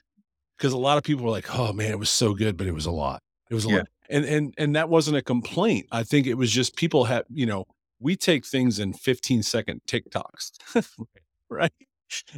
because 0.56 0.72
a 0.72 0.78
lot 0.78 0.98
of 0.98 1.04
people 1.04 1.24
were 1.24 1.30
like, 1.30 1.54
oh 1.54 1.72
man, 1.72 1.90
it 1.90 1.98
was 1.98 2.10
so 2.10 2.34
good, 2.34 2.56
but 2.56 2.66
it 2.66 2.72
was 2.72 2.86
a 2.86 2.90
lot. 2.90 3.20
It 3.50 3.54
was 3.54 3.66
a 3.66 3.68
Yeah. 3.68 3.76
lot. 3.78 3.88
And 4.10 4.24
and 4.26 4.54
and 4.58 4.76
that 4.76 4.90
wasn't 4.90 5.16
a 5.16 5.22
complaint. 5.22 5.86
I 5.90 6.02
think 6.02 6.26
it 6.26 6.34
was 6.34 6.50
just 6.50 6.76
people 6.76 7.04
have, 7.04 7.24
you 7.30 7.46
know, 7.46 7.64
we 8.00 8.16
take 8.16 8.44
things 8.46 8.78
in 8.78 8.92
15 8.92 9.42
second 9.42 9.80
TikToks. 9.88 10.50
right. 11.48 11.72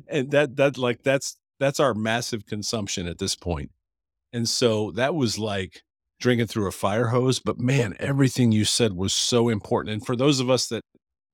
And 0.07 0.31
that 0.31 0.55
that 0.57 0.79
like 0.79 1.03
that's 1.03 1.37
that's 1.59 1.81
our 1.81 1.95
massive 1.95 2.47
consumption 2.47 3.07
at 3.07 3.19
this 3.19 3.35
point. 3.37 3.71
And 4.33 4.49
so 4.49 4.91
that 4.93 5.15
was 5.15 5.39
like 5.39 5.83
drinking 6.21 6.47
through 6.49 6.67
a 6.69 6.73
fire 6.73 7.09
hose. 7.09 7.41
But 7.41 7.59
man, 7.59 7.95
everything 7.99 8.53
you 8.53 8.65
said 8.65 8.93
was 8.95 9.13
so 9.13 9.49
important. 9.49 9.93
And 9.95 10.05
for 10.07 10.17
those 10.17 10.41
of 10.41 10.51
us 10.51 10.69
that 10.69 10.83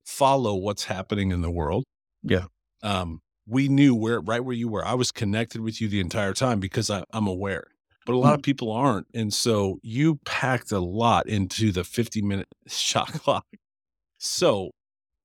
follow 0.05 0.55
what's 0.55 0.85
happening 0.85 1.31
in 1.31 1.41
the 1.43 1.51
world, 1.51 1.85
Yeah. 2.23 2.47
um, 2.83 3.21
we 3.47 3.69
knew 3.69 3.95
where 3.95 4.21
right 4.21 4.45
where 4.45 4.55
you 4.55 4.69
were. 4.69 4.85
I 4.85 4.95
was 4.95 5.11
connected 5.11 5.61
with 5.63 5.81
you 5.81 5.89
the 5.89 6.01
entire 6.01 6.33
time 6.33 6.61
because 6.61 6.91
I, 6.91 7.03
I'm 7.13 7.27
aware. 7.27 7.65
But 8.07 8.15
a 8.15 8.19
lot 8.19 8.35
of 8.35 8.43
people 8.43 8.71
aren't. 8.73 9.07
And 9.15 9.33
so 9.33 9.79
you 9.83 10.17
packed 10.25 10.71
a 10.73 10.81
lot 10.81 11.29
into 11.29 11.71
the 11.73 11.85
50 11.85 12.23
minute 12.23 12.49
shot 12.69 13.13
clock. 13.13 13.47
So 14.19 14.71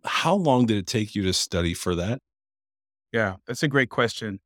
how 0.06 0.36
long 0.36 0.66
did 0.66 0.78
it 0.78 0.88
take 0.88 1.16
you 1.16 1.24
to 1.24 1.34
study 1.34 1.74
for 1.74 1.96
that? 1.96 2.20
Yeah. 3.12 3.36
That's 3.48 3.64
a 3.64 3.68
great 3.68 3.90
question. 3.90 4.40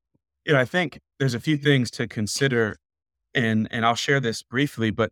You 0.46 0.54
know, 0.54 0.60
I 0.60 0.66
think 0.66 1.00
there's 1.20 1.34
a 1.34 1.40
few 1.40 1.58
things 1.58 1.92
to 1.92 2.08
consider 2.08 2.78
and 3.34 3.68
and 3.72 3.86
I'll 3.86 3.96
share 3.96 4.20
this 4.20 4.44
briefly, 4.44 4.92
but 4.92 5.12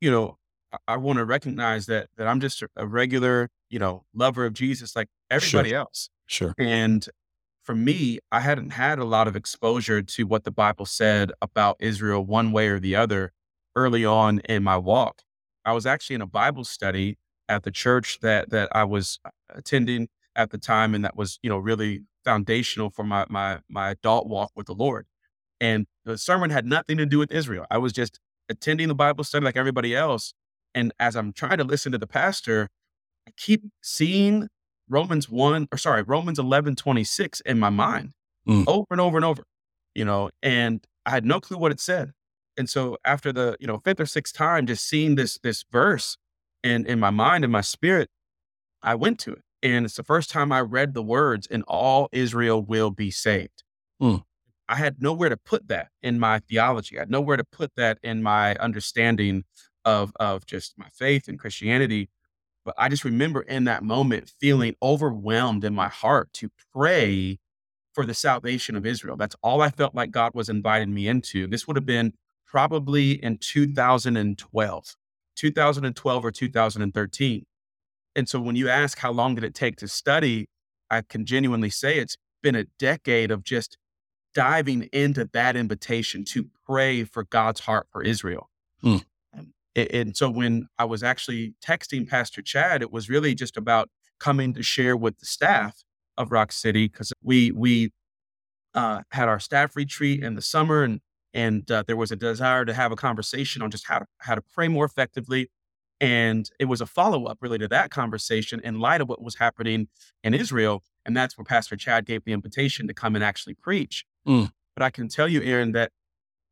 you 0.00 0.10
know, 0.10 0.38
I, 0.72 0.94
I 0.94 0.96
want 0.96 1.18
to 1.18 1.24
recognize 1.24 1.86
that 1.86 2.08
that 2.16 2.26
I'm 2.26 2.40
just 2.40 2.62
a, 2.76 2.86
regular, 2.86 3.48
you 3.70 3.78
know, 3.78 4.04
lover 4.14 4.44
of 4.44 4.54
Jesus 4.54 4.94
like 4.96 5.08
everybody 5.30 5.74
else. 5.74 6.10
Sure. 6.26 6.54
And 6.58 7.08
for 7.62 7.74
me, 7.74 8.18
I 8.32 8.40
hadn't 8.40 8.70
had 8.70 8.98
a 8.98 9.04
lot 9.04 9.28
of 9.28 9.36
exposure 9.36 10.02
to 10.02 10.26
what 10.26 10.44
the 10.44 10.50
Bible 10.50 10.86
said 10.86 11.32
about 11.42 11.76
Israel 11.80 12.24
one 12.24 12.52
way 12.52 12.68
or 12.68 12.80
the 12.80 12.96
other 12.96 13.32
early 13.76 14.04
on 14.04 14.40
in 14.40 14.62
my 14.62 14.76
walk. 14.76 15.22
I 15.64 15.72
was 15.72 15.86
actually 15.86 16.16
in 16.16 16.22
a 16.22 16.26
Bible 16.26 16.64
study 16.64 17.18
at 17.48 17.62
the 17.62 17.70
church 17.70 18.20
that 18.20 18.50
that 18.50 18.68
I 18.72 18.84
was 18.84 19.20
attending 19.50 20.08
at 20.36 20.50
the 20.50 20.58
time 20.58 20.94
and 20.94 21.04
that 21.04 21.16
was, 21.16 21.38
you 21.42 21.50
know, 21.50 21.58
really 21.58 22.02
foundational 22.24 22.90
for 22.90 23.04
my 23.04 23.26
my 23.28 23.60
my 23.68 23.90
adult 23.90 24.26
walk 24.26 24.52
with 24.54 24.66
the 24.66 24.74
Lord. 24.74 25.06
And 25.60 25.86
the 26.04 26.16
sermon 26.16 26.50
had 26.50 26.66
nothing 26.66 26.98
to 26.98 27.06
do 27.06 27.18
with 27.18 27.32
Israel. 27.32 27.66
I 27.70 27.78
was 27.78 27.92
just 27.92 28.20
attending 28.48 28.88
the 28.88 28.94
Bible 28.94 29.24
study 29.24 29.44
like 29.44 29.56
everybody 29.56 29.94
else. 29.94 30.32
And 30.74 30.92
as 31.00 31.16
I'm 31.16 31.32
trying 31.32 31.58
to 31.58 31.64
listen 31.64 31.92
to 31.92 31.98
the 31.98 32.06
pastor, 32.06 32.68
I 33.26 33.32
keep 33.36 33.64
seeing 33.82 34.48
Romans 34.88 35.28
1, 35.28 35.68
or 35.72 35.78
sorry, 35.78 36.02
Romans 36.02 36.38
11, 36.38 36.76
26 36.76 37.40
in 37.40 37.58
my 37.58 37.70
mind 37.70 38.12
mm. 38.46 38.64
over 38.66 38.86
and 38.90 39.00
over 39.00 39.16
and 39.16 39.24
over, 39.24 39.44
you 39.94 40.04
know, 40.04 40.30
and 40.42 40.86
I 41.04 41.10
had 41.10 41.24
no 41.24 41.40
clue 41.40 41.58
what 41.58 41.72
it 41.72 41.80
said. 41.80 42.12
And 42.56 42.68
so 42.68 42.96
after 43.04 43.32
the, 43.32 43.56
you 43.60 43.66
know, 43.66 43.78
fifth 43.84 44.00
or 44.00 44.06
sixth 44.06 44.34
time, 44.34 44.66
just 44.66 44.86
seeing 44.86 45.14
this, 45.14 45.38
this 45.42 45.64
verse 45.70 46.16
and 46.64 46.86
in 46.86 46.98
my 46.98 47.10
mind 47.10 47.44
and 47.44 47.52
my 47.52 47.60
spirit, 47.60 48.08
I 48.82 48.94
went 48.94 49.18
to 49.20 49.32
it. 49.32 49.42
And 49.62 49.84
it's 49.84 49.96
the 49.96 50.04
first 50.04 50.30
time 50.30 50.52
I 50.52 50.60
read 50.60 50.94
the 50.94 51.02
words, 51.02 51.46
and 51.46 51.64
all 51.66 52.08
Israel 52.12 52.62
will 52.62 52.90
be 52.90 53.10
saved. 53.10 53.64
Mm. 54.00 54.22
I 54.68 54.76
had 54.76 55.02
nowhere 55.02 55.30
to 55.30 55.36
put 55.36 55.68
that 55.68 55.88
in 56.02 56.20
my 56.20 56.40
theology. 56.40 56.96
I 56.96 57.00
had 57.00 57.10
nowhere 57.10 57.36
to 57.36 57.44
put 57.44 57.74
that 57.76 57.98
in 58.02 58.22
my 58.22 58.54
understanding 58.56 59.44
of, 59.84 60.12
of 60.20 60.46
just 60.46 60.74
my 60.76 60.88
faith 60.92 61.26
and 61.26 61.38
Christianity. 61.38 62.10
But 62.64 62.74
I 62.76 62.88
just 62.88 63.04
remember 63.04 63.40
in 63.40 63.64
that 63.64 63.82
moment 63.82 64.30
feeling 64.38 64.74
overwhelmed 64.82 65.64
in 65.64 65.74
my 65.74 65.88
heart 65.88 66.32
to 66.34 66.50
pray 66.72 67.38
for 67.94 68.04
the 68.04 68.14
salvation 68.14 68.76
of 68.76 68.84
Israel. 68.84 69.16
That's 69.16 69.36
all 69.42 69.62
I 69.62 69.70
felt 69.70 69.94
like 69.94 70.10
God 70.10 70.32
was 70.34 70.48
inviting 70.48 70.92
me 70.92 71.08
into. 71.08 71.46
This 71.46 71.66
would 71.66 71.76
have 71.76 71.86
been 71.86 72.12
probably 72.46 73.12
in 73.12 73.38
2012, 73.38 74.96
2012 75.34 76.24
or 76.24 76.30
2013. 76.30 77.46
And 78.14 78.28
so 78.28 78.40
when 78.40 78.56
you 78.56 78.68
ask 78.68 78.98
how 78.98 79.12
long 79.12 79.34
did 79.34 79.44
it 79.44 79.54
take 79.54 79.76
to 79.76 79.88
study, 79.88 80.48
I 80.90 81.02
can 81.02 81.24
genuinely 81.24 81.70
say 81.70 81.98
it's 81.98 82.16
been 82.42 82.54
a 82.54 82.64
decade 82.78 83.30
of 83.30 83.44
just 83.44 83.78
diving 84.34 84.88
into 84.92 85.28
that 85.32 85.56
invitation 85.56 86.24
to 86.24 86.46
pray 86.66 87.04
for 87.04 87.24
God's 87.24 87.60
heart 87.60 87.86
for 87.90 88.02
Israel. 88.02 88.50
Mm. 88.82 89.04
And 89.74 90.16
so 90.16 90.28
when 90.28 90.68
I 90.78 90.84
was 90.84 91.02
actually 91.02 91.54
texting 91.64 92.08
Pastor 92.08 92.42
Chad, 92.42 92.82
it 92.82 92.92
was 92.92 93.08
really 93.08 93.34
just 93.34 93.56
about 93.56 93.88
coming 94.18 94.52
to 94.54 94.62
share 94.62 94.96
with 94.96 95.18
the 95.18 95.26
staff 95.26 95.84
of 96.16 96.32
Rock 96.32 96.50
City 96.52 96.88
because 96.88 97.12
we 97.22 97.52
we 97.52 97.92
uh, 98.74 99.02
had 99.12 99.28
our 99.28 99.38
staff 99.38 99.76
retreat 99.76 100.22
in 100.22 100.34
the 100.34 100.42
summer, 100.42 100.82
and 100.82 101.00
and 101.32 101.70
uh, 101.70 101.84
there 101.86 101.96
was 101.96 102.10
a 102.10 102.16
desire 102.16 102.64
to 102.64 102.74
have 102.74 102.90
a 102.90 102.96
conversation 102.96 103.62
on 103.62 103.70
just 103.70 103.86
how 103.86 104.00
to 104.00 104.06
how 104.18 104.34
to 104.34 104.42
pray 104.42 104.68
more 104.68 104.84
effectively. 104.84 105.48
And 106.00 106.48
it 106.60 106.66
was 106.66 106.80
a 106.80 106.86
follow 106.86 107.24
up 107.24 107.38
really 107.40 107.58
to 107.58 107.68
that 107.68 107.90
conversation 107.90 108.60
in 108.62 108.78
light 108.78 109.00
of 109.00 109.08
what 109.08 109.22
was 109.22 109.36
happening 109.36 109.88
in 110.22 110.32
Israel. 110.32 110.82
And 111.04 111.16
that's 111.16 111.36
where 111.36 111.44
Pastor 111.44 111.76
Chad 111.76 112.06
gave 112.06 112.24
the 112.24 112.32
invitation 112.32 112.86
to 112.86 112.94
come 112.94 113.14
and 113.14 113.24
actually 113.24 113.54
preach. 113.54 114.04
Mm. 114.26 114.52
But 114.76 114.84
I 114.84 114.90
can 114.90 115.08
tell 115.08 115.26
you, 115.26 115.42
Aaron, 115.42 115.72
that 115.72 115.90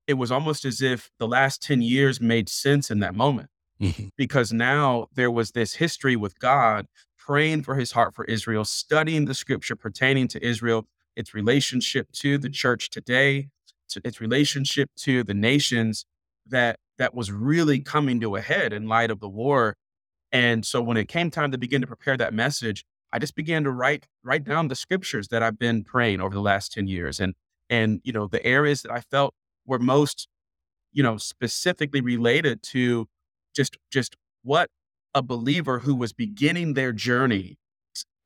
it 0.07 0.15
was 0.15 0.33
almost 0.33 0.65
as 0.65 0.83
if 0.83 1.11
the 1.19 1.29
last 1.29 1.63
10 1.63 1.83
years 1.83 2.21
made 2.21 2.49
sense 2.49 2.91
in 2.91 3.01
that 3.01 3.15
moment 3.15 3.51
mm-hmm. 3.81 4.09
because 4.17 4.53
now 4.53 5.09
there 5.15 5.31
was 5.31 5.53
this 5.53 5.75
history 5.75 6.17
with 6.17 6.39
God 6.39 6.87
praying 7.19 7.63
for 7.63 7.75
his 7.75 7.93
heart 7.93 8.15
for 8.15 8.25
Israel, 8.27 8.65
studying 8.65 9.25
the 9.25 9.35
scripture 9.35 9.77
pertaining 9.77 10.29
to 10.29 10.45
Israel, 10.45 10.87
its 11.17 11.35
relationship 11.35 12.13
to 12.13 12.39
the 12.39 12.49
church 12.49 12.91
today, 12.91 13.49
to 13.89 14.01
its 14.05 14.21
relationship 14.21 14.91
to 14.97 15.25
the 15.25 15.35
nations 15.35 16.07
that 16.47 16.79
that 16.99 17.15
was 17.15 17.31
really 17.31 17.81
coming 17.81 18.21
to 18.21 18.37
a 18.37 18.41
head 18.41 18.73
in 18.73 18.89
light 18.89 19.11
of 19.11 19.21
the 19.21 19.29
war. 19.29 19.77
And 20.33 20.65
so 20.65 20.83
when 20.83 20.97
it 20.97 21.09
came 21.09 21.31
time 21.31 21.53
to 21.53 21.59
begin 21.59 21.81
to 21.81 21.87
prepare 21.87 22.17
that 22.17 22.35
message, 22.35 22.85
I 23.13 23.19
just 23.19 23.35
began 23.35 23.65
to 23.65 23.71
write 23.71 24.07
write 24.23 24.45
down 24.45 24.69
the 24.69 24.75
scriptures 24.75 25.29
that 25.29 25.43
I've 25.43 25.59
been 25.59 25.85
praying 25.85 26.21
over 26.21 26.35
the 26.35 26.41
last 26.41 26.73
10 26.73 26.87
years 26.89 27.21
and 27.21 27.35
and 27.71 28.01
you 28.05 28.13
know 28.13 28.27
the 28.27 28.45
areas 28.45 28.83
that 28.83 28.93
I 28.93 29.01
felt 29.01 29.35
were 29.65 29.79
most, 29.79 30.29
you 30.93 31.03
know, 31.03 31.17
specifically 31.17 32.01
related 32.01 32.63
to 32.65 33.09
just 33.55 33.77
just 33.91 34.17
what 34.43 34.71
a 35.15 35.23
believer 35.23 35.81
who 35.81 35.95
was 35.95 36.13
beginning 36.13 36.75
their 36.75 36.93
journey 36.93 37.59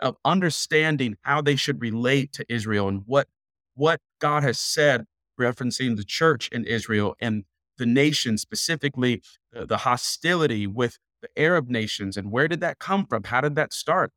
of 0.01 0.17
understanding 0.25 1.17
how 1.23 1.41
they 1.41 1.57
should 1.57 1.81
relate 1.81 2.33
to 2.33 2.45
Israel 2.49 2.89
and 2.89 3.03
what 3.07 3.29
what 3.75 4.01
God 4.21 4.43
has 4.43 4.59
said 4.59 5.05
referencing 5.39 5.97
the 5.97 6.05
church 6.05 6.49
in 6.49 6.65
Israel 6.65 7.15
and 7.21 7.45
the 7.81 7.87
nation 7.87 8.39
specifically 8.39 9.21
the, 9.53 9.67
the 9.67 9.79
hostility 9.79 10.67
with 10.67 10.99
the 11.23 11.29
Arab 11.37 11.69
nations 11.69 12.17
and 12.17 12.31
where 12.31 12.47
did 12.47 12.61
that 12.61 12.79
come 12.79 13.05
from 13.05 13.25
how 13.25 13.41
did 13.41 13.57
that 13.57 13.73
start 13.73 14.13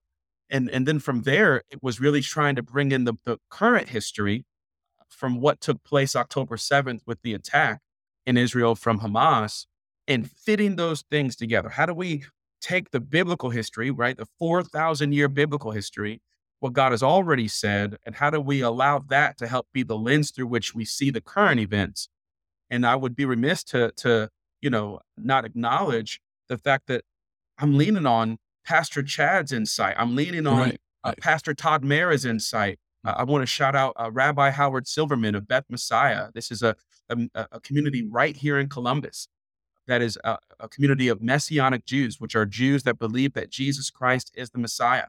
and 0.50 0.70
and 0.70 0.88
then 0.88 1.00
from 1.00 1.24
there 1.24 1.64
it 1.72 1.82
was 1.82 2.00
really 2.00 2.22
trying 2.22 2.56
to 2.56 2.62
bring 2.62 2.92
in 2.92 3.06
the, 3.06 3.16
the 3.26 3.38
current 3.50 3.90
history 3.90 4.46
from 5.10 5.40
what 5.40 5.62
took 5.62 5.84
place 5.84 6.16
October 6.16 6.58
7th 6.58 7.02
with 7.06 7.22
the 7.22 7.34
attack 7.34 7.80
in 8.26 8.38
Israel 8.38 8.76
from 8.76 9.00
Hamas 9.00 9.66
and 10.08 10.30
fitting 10.30 10.76
those 10.76 11.04
things 11.10 11.36
together. 11.36 11.70
How 11.70 11.86
do 11.86 11.94
we 11.94 12.26
take 12.62 12.92
the 12.92 13.00
biblical 13.00 13.50
history, 13.50 13.92
right? 13.92 14.18
The 14.18 14.28
4,000 14.40 15.14
year 15.14 15.28
biblical 15.28 15.72
history, 15.72 16.22
what 16.60 16.74
God 16.74 16.92
has 16.92 17.04
already 17.04 17.48
said, 17.48 17.98
and 18.06 18.16
how 18.16 18.30
do 18.30 18.40
we 18.40 18.62
allow 18.62 19.00
that 19.00 19.38
to 19.38 19.48
help 19.48 19.68
be 19.74 19.84
the 19.84 19.98
lens 19.98 20.32
through 20.32 20.48
which 20.48 20.74
we 20.74 20.86
see 20.86 21.10
the 21.10 21.22
current 21.22 21.60
events? 21.60 22.10
And 22.70 22.86
I 22.86 22.96
would 22.96 23.16
be 23.16 23.26
remiss 23.26 23.64
to, 23.66 23.92
to 23.98 24.30
you 24.62 24.70
know, 24.70 25.00
not 25.18 25.46
acknowledge 25.46 26.22
the 26.50 26.58
fact 26.58 26.88
that 26.88 27.04
I'm 27.58 27.78
leaning 27.78 28.06
on 28.06 28.38
Pastor 28.66 29.04
Chad's 29.04 29.52
insight. 29.52 29.96
I'm 29.98 30.16
leaning 30.16 30.48
on 30.48 30.58
right. 30.58 30.82
uh, 31.04 31.14
Pastor 31.20 31.54
Todd 31.54 31.84
Mara's 31.84 32.26
insight. 32.26 32.80
Uh, 33.06 33.16
I 33.18 33.24
want 33.24 33.42
to 33.42 33.48
shout 33.48 33.76
out 33.76 33.94
uh, 33.98 34.10
Rabbi 34.12 34.52
Howard 34.52 34.88
Silverman 34.88 35.36
of 35.36 35.48
Beth 35.48 35.66
Messiah. 35.70 36.30
This 36.34 36.52
is 36.52 36.64
a, 36.64 36.76
a, 37.10 37.18
a 37.52 37.60
community 37.60 38.08
right 38.08 38.36
here 38.36 38.58
in 38.58 38.70
Columbus 38.70 39.28
that 39.88 40.02
is 40.02 40.18
a, 40.24 40.38
a, 40.60 40.70
community 40.70 41.10
of 41.10 41.22
Messianic 41.22 41.86
Jews, 41.86 42.22
which 42.22 42.36
are 42.36 42.46
Jews 42.46 42.84
that 42.84 42.98
believe 42.98 43.34
that 43.34 43.50
Jesus 43.50 43.90
Christ 43.90 44.32
is 44.34 44.52
the 44.52 44.58
Messiah. 44.58 45.08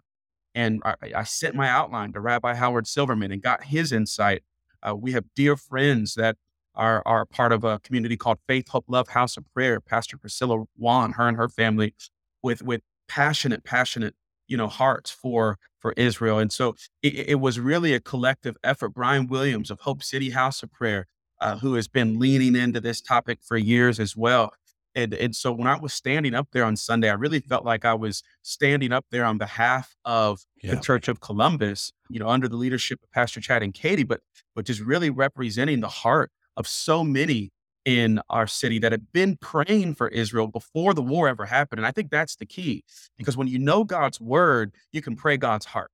And 0.54 0.82
I, 0.84 0.94
I 1.14 1.22
sent 1.22 1.54
my 1.54 1.68
outline 1.68 2.12
to 2.12 2.20
Rabbi 2.20 2.54
Howard 2.54 2.86
Silverman 2.86 3.30
and 3.30 3.42
got 3.42 3.64
his 3.64 3.92
insight. 3.92 4.42
Uh, 4.82 4.94
we 4.96 5.12
have 5.12 5.24
dear 5.36 5.56
friends 5.56 6.14
that 6.14 6.36
are, 6.74 7.02
are 7.06 7.24
part 7.24 7.52
of 7.52 7.64
a 7.64 7.78
community 7.80 8.16
called 8.16 8.38
Faith, 8.46 8.68
Hope, 8.68 8.84
Love 8.88 9.08
House 9.08 9.36
of 9.36 9.44
Prayer. 9.52 9.80
Pastor 9.80 10.16
Priscilla 10.16 10.64
Wan, 10.76 11.12
her 11.12 11.28
and 11.28 11.36
her 11.36 11.48
family, 11.48 11.94
with 12.42 12.62
with 12.62 12.82
passionate, 13.08 13.64
passionate 13.64 14.14
you 14.46 14.56
know, 14.56 14.68
hearts 14.68 15.10
for 15.10 15.58
for 15.80 15.92
Israel. 15.96 16.38
And 16.38 16.52
so 16.52 16.74
it, 17.02 17.14
it, 17.14 17.40
was 17.40 17.60
really 17.60 17.92
a 17.92 18.00
collective 18.00 18.56
effort. 18.64 18.90
Brian 18.90 19.26
Williams 19.26 19.70
of 19.70 19.80
Hope 19.80 20.02
City 20.02 20.30
House 20.30 20.62
of 20.62 20.72
Prayer, 20.72 21.06
uh, 21.40 21.58
who 21.58 21.74
has 21.74 21.88
been 21.88 22.18
leaning 22.18 22.56
into 22.56 22.80
this 22.80 23.02
topic 23.02 23.40
for 23.42 23.56
years 23.58 24.00
as 24.00 24.16
well. 24.16 24.52
And, 24.94 25.12
and 25.12 25.34
so 25.34 25.52
when 25.52 25.66
I 25.66 25.78
was 25.78 25.92
standing 25.92 26.34
up 26.34 26.48
there 26.52 26.64
on 26.64 26.76
Sunday, 26.76 27.10
I 27.10 27.14
really 27.14 27.40
felt 27.40 27.64
like 27.64 27.84
I 27.84 27.94
was 27.94 28.22
standing 28.42 28.92
up 28.92 29.04
there 29.10 29.24
on 29.24 29.38
behalf 29.38 29.94
of 30.04 30.40
yeah. 30.62 30.74
the 30.74 30.80
Church 30.80 31.08
of 31.08 31.20
Columbus, 31.20 31.92
you 32.08 32.20
know, 32.20 32.28
under 32.28 32.48
the 32.48 32.56
leadership 32.56 33.00
of 33.02 33.10
Pastor 33.10 33.40
Chad 33.40 33.62
and 33.62 33.74
Katie, 33.74 34.04
but 34.04 34.20
but 34.54 34.64
just 34.64 34.80
really 34.80 35.10
representing 35.10 35.80
the 35.80 35.88
heart 35.88 36.30
of 36.56 36.66
so 36.66 37.04
many 37.04 37.50
in 37.84 38.20
our 38.30 38.46
city 38.46 38.78
that 38.78 38.92
had 38.92 39.12
been 39.12 39.36
praying 39.36 39.94
for 39.94 40.08
Israel 40.08 40.46
before 40.46 40.94
the 40.94 41.02
war 41.02 41.28
ever 41.28 41.44
happened. 41.44 41.78
And 41.78 41.86
I 41.86 41.90
think 41.90 42.10
that's 42.10 42.36
the 42.36 42.46
key 42.46 42.82
because 43.18 43.36
when 43.36 43.48
you 43.48 43.58
know 43.58 43.84
God's 43.84 44.20
word, 44.20 44.72
you 44.92 45.02
can 45.02 45.16
pray 45.16 45.36
God's 45.36 45.66
heart. 45.66 45.90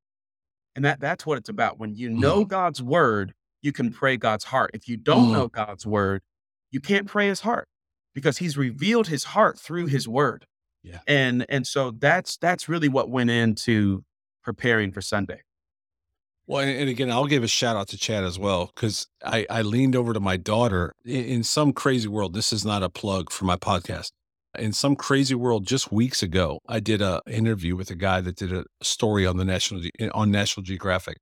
And 0.76 0.84
that 0.84 1.00
that's 1.00 1.26
what 1.26 1.36
it's 1.36 1.48
about. 1.48 1.78
When 1.78 1.94
you 1.94 2.08
know 2.08 2.44
mm. 2.44 2.48
God's 2.48 2.80
word, 2.80 3.34
you 3.60 3.72
can 3.72 3.92
pray 3.92 4.16
God's 4.16 4.44
heart. 4.44 4.70
If 4.72 4.88
you 4.88 4.96
don't 4.96 5.28
mm. 5.28 5.32
know 5.32 5.48
God's 5.48 5.84
word, 5.84 6.22
you 6.70 6.80
can't 6.80 7.08
pray 7.08 7.26
his 7.28 7.40
heart 7.40 7.66
because 8.14 8.38
he's 8.38 8.56
revealed 8.56 9.08
his 9.08 9.24
heart 9.24 9.58
through 9.58 9.86
his 9.86 10.06
word. 10.06 10.46
Yeah. 10.82 11.00
And 11.06 11.44
and 11.48 11.66
so 11.66 11.90
that's 11.90 12.36
that's 12.36 12.68
really 12.68 12.88
what 12.88 13.10
went 13.10 13.30
into 13.30 14.04
preparing 14.42 14.92
for 14.92 15.00
Sunday. 15.00 15.42
Well, 16.50 16.66
and 16.66 16.88
again, 16.88 17.12
I'll 17.12 17.28
give 17.28 17.44
a 17.44 17.46
shout 17.46 17.76
out 17.76 17.86
to 17.90 17.96
Chad 17.96 18.24
as 18.24 18.36
well 18.36 18.72
because 18.74 19.06
I, 19.24 19.46
I 19.48 19.62
leaned 19.62 19.94
over 19.94 20.12
to 20.12 20.18
my 20.18 20.36
daughter 20.36 20.92
in, 21.04 21.24
in, 21.24 21.42
some 21.44 21.72
crazy 21.72 22.08
world. 22.08 22.34
This 22.34 22.52
is 22.52 22.64
not 22.64 22.82
a 22.82 22.88
plug 22.88 23.30
for 23.30 23.44
my 23.44 23.54
podcast. 23.54 24.10
In 24.58 24.72
some 24.72 24.96
crazy 24.96 25.36
world, 25.36 25.64
just 25.64 25.92
weeks 25.92 26.24
ago, 26.24 26.58
I 26.66 26.80
did 26.80 27.00
a 27.02 27.22
interview 27.28 27.76
with 27.76 27.88
a 27.90 27.94
guy 27.94 28.20
that 28.22 28.34
did 28.34 28.52
a 28.52 28.64
story 28.82 29.24
on 29.26 29.36
the 29.36 29.44
national 29.44 29.82
eh, 30.00 30.08
on 30.12 30.32
National 30.32 30.64
Geographic 30.64 31.18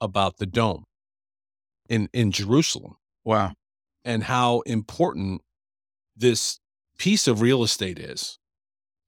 about 0.00 0.38
the 0.38 0.46
dome 0.46 0.84
in 1.90 2.08
in 2.14 2.32
Jerusalem. 2.32 2.94
Wow, 3.22 3.52
and 4.02 4.24
how 4.24 4.60
important 4.60 5.42
this 6.16 6.58
piece 6.96 7.28
of 7.28 7.42
real 7.42 7.62
estate 7.62 7.98
is. 7.98 8.38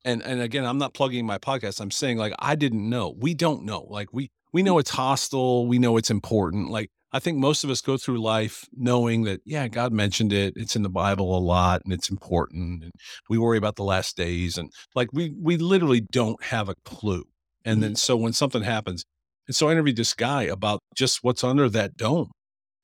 And 0.05 0.23
and 0.23 0.43
again, 0.43 0.67
I'm 0.67 0.77
not 0.77 0.93
plugging 0.93 1.25
my 1.25 1.39
podcast. 1.39 1.81
I'm 1.81 1.91
saying 1.91 2.19
like 2.19 2.35
I 2.39 2.57
didn't 2.57 2.87
know. 2.87 3.15
We 3.19 3.33
don't 3.33 3.65
know. 3.65 3.87
Like 3.89 4.13
we 4.13 4.31
we 4.53 4.63
know 4.63 4.79
it's 4.79 4.91
hostile. 4.91 5.67
We 5.67 5.79
know 5.79 5.97
it's 5.97 6.11
important. 6.11 6.71
Like, 6.71 6.91
I 7.13 7.19
think 7.19 7.39
most 7.39 7.63
of 7.65 7.71
us 7.71 7.81
go 7.81 7.97
through 7.97 8.23
life 8.23 8.65
knowing 8.73 9.25
that, 9.25 9.41
yeah, 9.45 9.69
God 9.69 9.93
mentioned 9.93 10.33
it. 10.33 10.55
It's 10.57 10.77
in 10.77 10.83
the 10.83 10.89
Bible 10.89 11.37
a 11.37 11.41
lot 11.41 11.83
and 11.85 11.93
it's 11.93 12.11
important. 12.11 12.83
And 12.83 12.93
we 13.29 13.39
worry 13.39 13.59
about 13.59 13.77
the 13.77 13.85
last 13.85 14.17
days. 14.17 14.57
And 14.57 14.71
like, 14.95 15.13
we, 15.13 15.35
we 15.39 15.57
literally 15.59 16.01
don't 16.01 16.43
have 16.45 16.69
a 16.69 16.75
clue. 16.85 17.25
And 17.65 17.77
mm-hmm. 17.77 17.81
then, 17.83 17.97
so 17.97 18.17
when 18.17 18.33
something 18.33 18.63
happens, 18.63 19.05
and 19.47 19.55
so 19.55 19.69
I 19.69 19.73
interviewed 19.73 19.97
this 19.97 20.15
guy 20.15 20.45
about 20.45 20.81
just 20.95 21.19
what's 21.23 21.45
under 21.45 21.69
that 21.69 21.97
dome, 21.97 22.31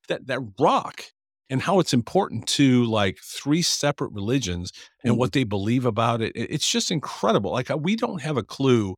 that, 0.09 0.27
that 0.27 0.41
rock 0.59 1.05
and 1.49 1.63
how 1.63 1.81
it's 1.81 1.95
important 1.95 2.47
to 2.49 2.85
like 2.85 3.19
three 3.25 3.63
separate 3.63 4.13
religions 4.13 4.73
and 5.03 5.13
Mm-hmm. 5.13 5.19
what 5.21 5.33
they 5.33 5.45
believe 5.45 5.87
about 5.87 6.21
it. 6.21 6.33
It- 6.37 6.51
It's 6.51 6.71
just 6.71 6.91
incredible. 6.91 7.53
Like 7.53 7.71
uh, 7.71 7.79
we 7.79 7.97
don't 7.97 8.21
have 8.21 8.37
a 8.37 8.43
clue 8.43 8.95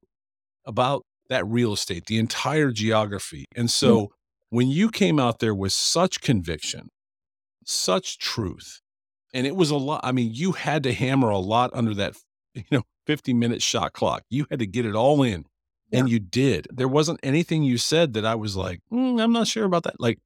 about 0.66 1.04
that 1.30 1.46
real 1.46 1.72
estate, 1.72 2.06
the 2.06 2.18
entire 2.18 2.70
geography. 2.70 3.46
And 3.56 3.70
so 3.70 4.10
when 4.50 4.68
you 4.68 4.90
came 4.90 5.18
out 5.18 5.38
there 5.38 5.54
with 5.54 5.72
such 5.72 6.20
conviction, 6.20 6.90
such 7.64 8.18
truth, 8.18 8.80
and 9.32 9.46
it 9.46 9.56
was 9.56 9.70
a 9.70 9.76
lot. 9.76 10.00
I 10.02 10.12
mean, 10.12 10.32
you 10.34 10.52
had 10.52 10.82
to 10.82 10.92
hammer 10.92 11.30
a 11.30 11.38
lot 11.38 11.70
under 11.72 11.94
that, 11.94 12.16
you 12.54 12.64
know, 12.70 12.82
50 13.06 13.32
minute 13.32 13.62
shot 13.62 13.92
clock. 13.92 14.24
You 14.28 14.46
had 14.50 14.58
to 14.58 14.66
get 14.66 14.84
it 14.84 14.94
all 14.94 15.22
in. 15.22 15.44
And 15.92 16.08
you 16.08 16.20
did. 16.20 16.68
There 16.70 16.86
wasn't 16.86 17.18
anything 17.24 17.64
you 17.64 17.76
said 17.76 18.12
that 18.12 18.24
I 18.24 18.36
was 18.36 18.54
like, 18.54 18.78
"Mm, 18.92 19.20
I'm 19.20 19.32
not 19.32 19.48
sure 19.48 19.64
about 19.64 19.82
that. 19.82 19.98
Like 19.98 20.18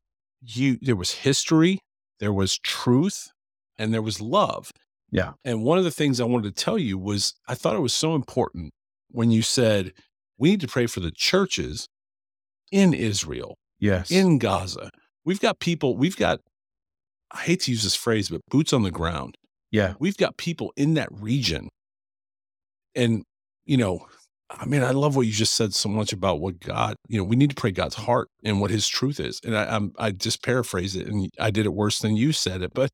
you, 0.43 0.77
there 0.83 0.95
was 0.95 1.13
history, 1.13 1.79
there 2.21 2.35
was 2.35 2.59
truth, 2.59 3.31
and 3.79 3.95
there 3.95 4.03
was 4.03 4.21
love. 4.21 4.71
Yeah. 5.11 5.33
And 5.43 5.63
one 5.63 5.79
of 5.79 5.85
the 5.85 5.91
things 5.91 6.21
I 6.21 6.25
wanted 6.25 6.55
to 6.55 6.65
tell 6.65 6.77
you 6.77 6.99
was 6.99 7.33
I 7.49 7.55
thought 7.55 7.77
it 7.77 7.81
was 7.81 7.95
so 7.95 8.15
important 8.15 8.73
when 9.11 9.31
you 9.31 9.41
said 9.41 9.93
we 10.39 10.51
need 10.51 10.61
to 10.61 10.69
pray 10.69 10.87
for 10.87 11.01
the 11.01 11.11
churches 11.13 11.89
in 12.73 12.93
Israel, 12.95 13.57
Yes. 13.79 14.11
in 14.11 14.39
Gaza. 14.39 14.91
We've 15.25 15.41
got 15.41 15.59
people, 15.61 15.97
we've 15.97 16.17
got, 16.17 16.41
I 17.31 17.39
hate 17.41 17.61
to 17.63 17.71
use 17.71 17.83
this 17.83 17.95
phrase, 17.95 18.29
but 18.29 18.41
boots 18.51 18.73
on 18.73 18.83
the 18.83 18.91
ground. 18.91 19.37
yeah. 19.71 19.95
We've 19.99 20.17
got 20.17 20.37
people 20.37 20.73
in 20.77 20.95
that 20.95 21.09
region. 21.11 21.69
And, 22.95 23.25
you 23.65 23.77
know, 23.77 24.07
I 24.51 24.67
mean, 24.67 24.83
I 24.83 24.91
love 24.91 25.17
what 25.17 25.27
you 25.27 25.33
just 25.33 25.55
said 25.55 25.75
so 25.75 25.89
much 25.89 26.13
about 26.13 26.41
what 26.41 26.61
God, 26.61 26.95
you 27.09 27.19
know, 27.19 27.25
we 27.25 27.35
need 27.37 27.51
to 27.51 27.57
pray 27.57 27.71
God's 27.73 27.95
heart 27.97 28.29
and 28.45 28.61
what 28.61 28.71
his 28.71 28.87
truth 28.87 29.19
is. 29.19 29.41
And 29.45 29.57
I, 29.57 29.65
I'm, 29.75 29.93
I 29.99 30.11
just 30.13 30.43
paraphrase 30.45 30.95
it 30.95 31.07
and 31.09 31.29
I 31.41 31.51
did 31.51 31.67
it 31.67 31.75
worse 31.75 31.99
than 31.99 32.17
you 32.17 32.33
said 32.33 32.63
it. 32.63 32.73
But, 32.75 32.91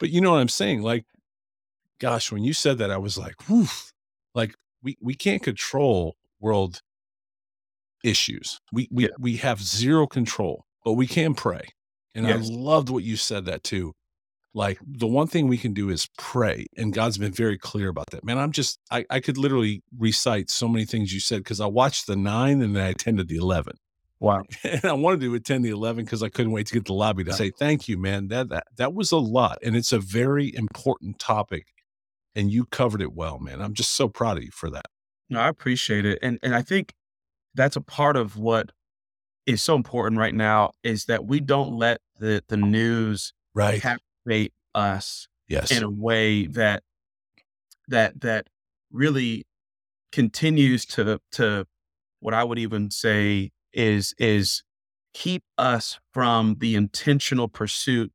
but 0.00 0.10
you 0.10 0.20
know 0.20 0.30
what 0.30 0.38
I'm 0.40 0.48
saying? 0.48 0.82
Like, 0.82 1.04
gosh, 2.00 2.32
when 2.32 2.44
you 2.44 2.52
said 2.52 2.78
that, 2.78 2.90
I 2.90 2.96
was 2.98 3.18
like, 3.18 3.34
whew, 3.46 3.66
like 4.34 4.54
we, 4.82 4.96
we 5.02 5.14
can't 5.14 5.42
control 5.42 6.14
world 6.40 6.80
issues. 8.02 8.58
We, 8.72 8.88
we, 8.90 9.04
Yeah. 9.04 9.10
we 9.18 9.36
have 9.36 9.62
zero 9.62 10.06
control, 10.06 10.64
but 10.84 10.94
we 10.94 11.06
can 11.06 11.34
pray. 11.34 11.68
And 12.14 12.26
Yes. 12.26 12.48
I 12.50 12.52
loved 12.54 12.88
what 12.90 13.04
you 13.04 13.16
said 13.16 13.44
that 13.46 13.62
too. 13.62 13.92
Like 14.54 14.78
the 14.86 15.06
one 15.06 15.28
thing 15.28 15.48
we 15.48 15.56
can 15.56 15.72
do 15.72 15.88
is 15.88 16.08
pray. 16.18 16.66
And 16.76 16.92
God's 16.92 17.16
been 17.16 17.32
very 17.32 17.56
clear 17.56 17.88
about 17.88 18.10
that. 18.10 18.22
Man, 18.24 18.36
I'm 18.38 18.52
just, 18.52 18.78
I, 18.90 19.06
I 19.08 19.20
could 19.20 19.38
literally 19.38 19.82
recite 19.98 20.50
so 20.50 20.68
many 20.68 20.84
things 20.84 21.12
you 21.14 21.20
said 21.20 21.38
because 21.38 21.60
I 21.60 21.66
watched 21.66 22.06
the 22.06 22.16
nine 22.16 22.60
and 22.60 22.76
then 22.76 22.84
I 22.84 22.88
attended 22.88 23.28
the 23.28 23.36
11. 23.36 23.76
Wow. 24.20 24.42
And 24.64 24.84
I 24.84 24.92
wanted 24.92 25.20
to 25.22 25.34
attend 25.34 25.64
the 25.64 25.70
11 25.70 26.04
because 26.04 26.22
I 26.22 26.28
couldn't 26.28 26.52
wait 26.52 26.66
to 26.66 26.74
get 26.74 26.84
to 26.84 26.90
the 26.92 26.94
lobby 26.94 27.24
to 27.24 27.30
Yeah. 27.30 27.36
say, 27.36 27.50
thank 27.58 27.88
you, 27.88 27.96
man. 27.96 28.28
That, 28.28 28.50
that, 28.50 28.64
that 28.76 28.92
was 28.92 29.10
a 29.10 29.16
lot. 29.16 29.58
And 29.62 29.74
it's 29.74 29.92
a 29.92 29.98
very 29.98 30.54
important 30.54 31.18
topic. 31.18 31.66
And 32.34 32.52
you 32.52 32.66
covered 32.66 33.00
it 33.02 33.14
well, 33.14 33.38
man. 33.38 33.60
I'm 33.62 33.74
just 33.74 33.92
so 33.92 34.06
proud 34.08 34.36
of 34.36 34.44
you 34.44 34.50
for 34.52 34.68
that. 34.70 34.86
No, 35.30 35.40
I 35.40 35.48
appreciate 35.48 36.04
it. 36.04 36.18
And 36.22 36.38
and 36.42 36.54
I 36.54 36.60
think 36.62 36.92
that's 37.54 37.76
a 37.76 37.80
part 37.80 38.16
of 38.16 38.36
what 38.36 38.70
is 39.46 39.62
so 39.62 39.74
important 39.74 40.18
right 40.18 40.34
now 40.34 40.72
is 40.82 41.06
that 41.06 41.24
we 41.26 41.40
don't 41.40 41.76
let 41.76 42.00
the 42.18 42.42
the 42.48 42.56
news 42.56 43.32
Right. 43.54 43.82
captivate 43.82 44.52
us 44.74 45.28
Yes. 45.48 45.70
in 45.70 45.82
a 45.82 45.90
way 45.90 46.46
that 46.46 46.82
that 47.88 48.20
that 48.20 48.46
really 48.90 49.44
continues 50.12 50.84
to 50.86 51.20
to 51.32 51.66
what 52.20 52.34
I 52.34 52.44
would 52.44 52.58
even 52.58 52.90
say 52.90 53.50
is 53.72 54.14
is 54.18 54.62
keep 55.14 55.42
us 55.58 55.98
from 56.12 56.56
the 56.58 56.74
intentional 56.74 57.48
pursuit 57.48 58.12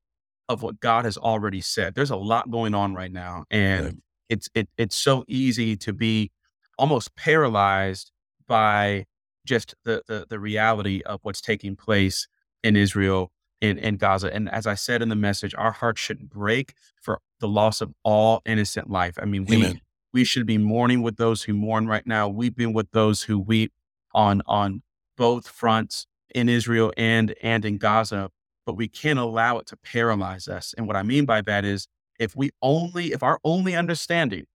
of 0.49 0.63
what 0.63 0.79
God 0.79 1.05
has 1.05 1.17
already 1.17 1.61
said. 1.61 1.93
There's 1.95 2.09
a 2.11 2.15
lot 2.15 2.49
going 2.49 2.73
on 2.73 2.95
right 2.95 3.11
now 3.11 3.45
and 3.51 3.85
Right. 3.85 3.95
it's 4.29 4.49
it 4.55 4.69
it's 4.77 4.95
so 4.95 5.23
easy 5.27 5.75
to 5.77 5.93
be 5.93 6.31
almost 6.77 7.15
paralyzed 7.15 8.11
by 8.47 9.05
just 9.47 9.73
the 9.83 10.03
the, 10.07 10.25
the 10.29 10.39
reality 10.39 11.01
of 11.05 11.19
what's 11.23 11.41
taking 11.41 11.75
place 11.75 12.27
in 12.63 12.75
Israel 12.75 13.31
in, 13.61 13.77
in 13.77 13.97
Gaza. 13.97 14.33
And 14.33 14.49
as 14.49 14.67
I 14.67 14.75
said 14.75 15.01
in 15.01 15.09
the 15.09 15.15
message, 15.15 15.55
our 15.57 15.71
hearts 15.71 16.01
shouldn't 16.01 16.29
break 16.29 16.73
for 17.01 17.19
the 17.39 17.47
loss 17.47 17.81
of 17.81 17.93
all 18.03 18.41
innocent 18.45 18.89
life. 18.89 19.15
I 19.21 19.25
mean, 19.25 19.45
we 19.45 19.57
Amen. 19.57 19.81
we 20.13 20.23
should 20.23 20.45
be 20.45 20.57
mourning 20.57 21.01
with 21.01 21.17
those 21.17 21.43
who 21.43 21.53
mourn 21.53 21.87
right 21.87 22.05
now, 22.05 22.27
weeping 22.27 22.73
with 22.73 22.91
those 22.91 23.23
who 23.23 23.39
weep 23.39 23.73
on 24.13 24.41
on 24.45 24.83
both 25.15 25.47
fronts 25.47 26.07
in 26.33 26.49
Israel 26.49 26.93
and 26.97 27.33
and 27.41 27.65
in 27.65 27.77
Gaza. 27.77 28.29
But 28.65 28.75
we 28.75 28.87
can't 28.87 29.17
allow 29.17 29.57
it 29.59 29.67
to 29.67 29.77
paralyze 29.77 30.47
us. 30.47 30.73
And 30.77 30.87
what 30.87 30.97
I 30.97 31.03
mean 31.03 31.25
by 31.25 31.41
that 31.41 31.63
is 31.63 31.87
if 32.19 32.35
we 32.35 32.51
only 32.61 33.13
if 33.13 33.23
our 33.23 33.39
only 33.43 33.75
understanding 33.75 34.45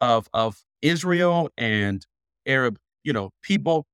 of 0.00 0.28
of 0.32 0.64
Israel 0.82 1.50
and 1.56 2.06
Arab, 2.46 2.78
you 3.04 3.12
know, 3.12 3.30
people 3.42 3.86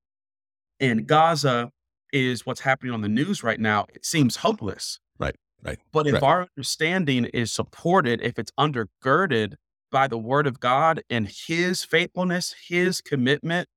in 0.79 1.05
Gaza 1.05 1.71
is 2.11 2.45
what's 2.45 2.61
happening 2.61 2.93
on 2.93 3.01
the 3.01 3.09
news 3.09 3.43
right 3.43 3.59
now, 3.59 3.85
it 3.93 4.05
seems 4.05 4.37
hopeless. 4.37 4.99
Right, 5.19 5.35
right, 5.63 5.79
But 5.91 6.07
if 6.07 6.13
right. 6.13 6.23
our 6.23 6.47
understanding 6.57 7.25
is 7.25 7.51
supported, 7.51 8.21
if 8.21 8.39
it's 8.39 8.51
undergirded 8.59 9.55
by 9.91 10.07
the 10.07 10.17
word 10.17 10.47
of 10.47 10.59
God 10.59 11.01
and 11.09 11.27
his 11.27 11.83
faithfulness, 11.83 12.55
his 12.67 13.01
commitment 13.01 13.67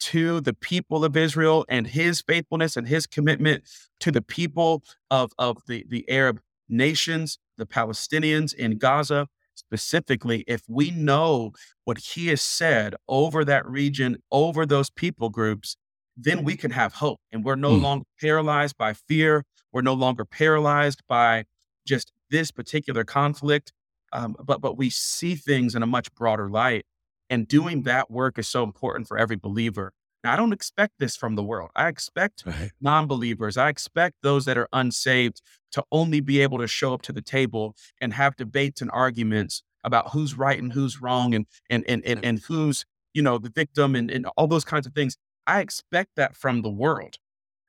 to 0.00 0.40
the 0.40 0.52
people 0.54 1.04
of 1.04 1.16
Israel 1.16 1.64
and 1.68 1.86
his 1.86 2.22
faithfulness 2.22 2.76
and 2.76 2.88
his 2.88 3.06
commitment 3.06 3.64
to 4.00 4.10
the 4.10 4.22
people 4.22 4.82
of, 5.10 5.32
of 5.38 5.58
the, 5.68 5.84
the 5.88 6.08
Arab 6.08 6.40
nations, 6.68 7.38
the 7.56 7.66
Palestinians 7.66 8.52
in 8.52 8.78
Gaza, 8.78 9.28
specifically, 9.54 10.44
if 10.48 10.62
we 10.68 10.90
know 10.90 11.52
what 11.84 11.98
he 11.98 12.28
has 12.28 12.42
said 12.42 12.94
over 13.08 13.44
that 13.44 13.66
region, 13.66 14.16
over 14.30 14.66
those 14.66 14.90
people 14.90 15.28
groups, 15.28 15.76
then 16.16 16.44
we 16.44 16.56
can 16.56 16.70
have 16.72 16.94
hope. 16.94 17.20
And 17.32 17.44
we're 17.44 17.56
no 17.56 17.72
Mm. 17.72 17.82
longer 17.82 18.04
paralyzed 18.20 18.76
by 18.76 18.92
fear. 18.92 19.44
We're 19.72 19.82
no 19.82 19.94
longer 19.94 20.24
paralyzed 20.24 21.02
by 21.08 21.44
just 21.86 22.12
this 22.30 22.50
particular 22.50 23.04
conflict. 23.04 23.72
Um, 24.12 24.36
but 24.44 24.60
but 24.60 24.76
we 24.76 24.90
see 24.90 25.34
things 25.34 25.74
in 25.74 25.82
a 25.82 25.86
much 25.86 26.14
broader 26.14 26.50
light. 26.50 26.84
And 27.30 27.48
doing 27.48 27.82
that 27.84 28.10
work 28.10 28.38
is 28.38 28.46
so 28.48 28.62
important 28.62 29.08
for 29.08 29.16
every 29.16 29.36
believer. 29.36 29.92
Now, 30.22 30.34
I 30.34 30.36
don't 30.36 30.52
expect 30.52 30.92
this 30.98 31.16
from 31.16 31.34
the 31.34 31.42
world. 31.42 31.70
I 31.74 31.88
expect 31.88 32.44
Right. 32.46 32.70
non-believers. 32.80 33.56
I 33.56 33.68
expect 33.70 34.16
those 34.22 34.44
that 34.44 34.56
are 34.58 34.68
unsaved 34.72 35.40
to 35.72 35.82
only 35.90 36.20
be 36.20 36.40
able 36.40 36.58
to 36.58 36.66
show 36.68 36.92
up 36.94 37.02
to 37.02 37.12
the 37.12 37.22
table 37.22 37.74
and 38.00 38.12
have 38.14 38.36
debates 38.36 38.82
and 38.82 38.90
arguments 38.92 39.62
about 39.82 40.10
who's 40.12 40.34
right 40.36 40.58
and 40.62 40.74
who's 40.74 41.00
wrong 41.00 41.34
and 41.34 41.46
and 41.70 41.84
and 41.88 42.04
and, 42.04 42.24
and 42.24 42.38
who's 42.40 42.84
you 43.14 43.22
know 43.22 43.38
the 43.38 43.50
victim 43.50 43.96
and, 43.96 44.10
and 44.10 44.26
all 44.36 44.46
those 44.46 44.64
kinds 44.64 44.86
of 44.86 44.92
things. 44.94 45.16
I 45.46 45.60
expect 45.60 46.16
that 46.16 46.36
from 46.36 46.62
the 46.62 46.70
world. 46.70 47.18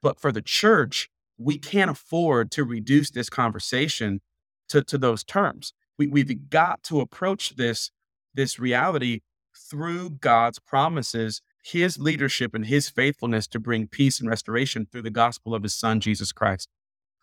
But 0.02 0.20
for 0.20 0.32
the 0.32 0.42
church, 0.42 1.10
we 1.38 1.58
can't 1.58 1.92
afford 1.92 2.52
to 2.52 2.64
reduce 2.64 3.10
this 3.12 3.30
conversation 3.30 4.22
to, 4.70 4.84
to 4.84 4.98
those 4.98 5.24
terms. 5.24 5.74
We, 5.98 6.08
we've 6.08 6.50
got 6.50 6.84
to 6.84 7.00
approach 7.00 7.56
this, 7.56 7.92
this 8.34 8.60
reality 8.60 9.22
through 9.56 10.12
God's 10.12 10.60
promises, 10.60 11.42
his 11.64 11.98
leadership 11.98 12.54
and 12.54 12.66
his 12.66 12.90
faithfulness 12.90 13.48
to 13.48 13.60
bring 13.60 13.88
peace 13.88 14.20
and 14.20 14.30
restoration 14.30 14.88
through 14.92 15.04
the 15.04 15.10
gospel 15.10 15.56
of 15.56 15.64
his 15.64 15.74
son, 15.74 16.00
Jesus 16.00 16.32
Christ, 16.32 16.68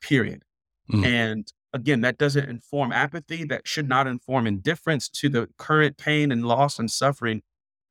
period. 0.00 0.44
Mm. 0.90 1.04
And 1.04 1.52
again, 1.72 2.00
that 2.00 2.18
doesn't 2.18 2.48
inform 2.48 2.92
apathy. 2.92 3.44
That 3.44 3.68
should 3.68 3.88
not 3.88 4.06
inform 4.06 4.46
indifference 4.46 5.08
to 5.10 5.28
the 5.28 5.48
current 5.58 5.98
pain 5.98 6.32
and 6.32 6.46
loss 6.46 6.78
and 6.78 6.90
suffering, 6.90 7.42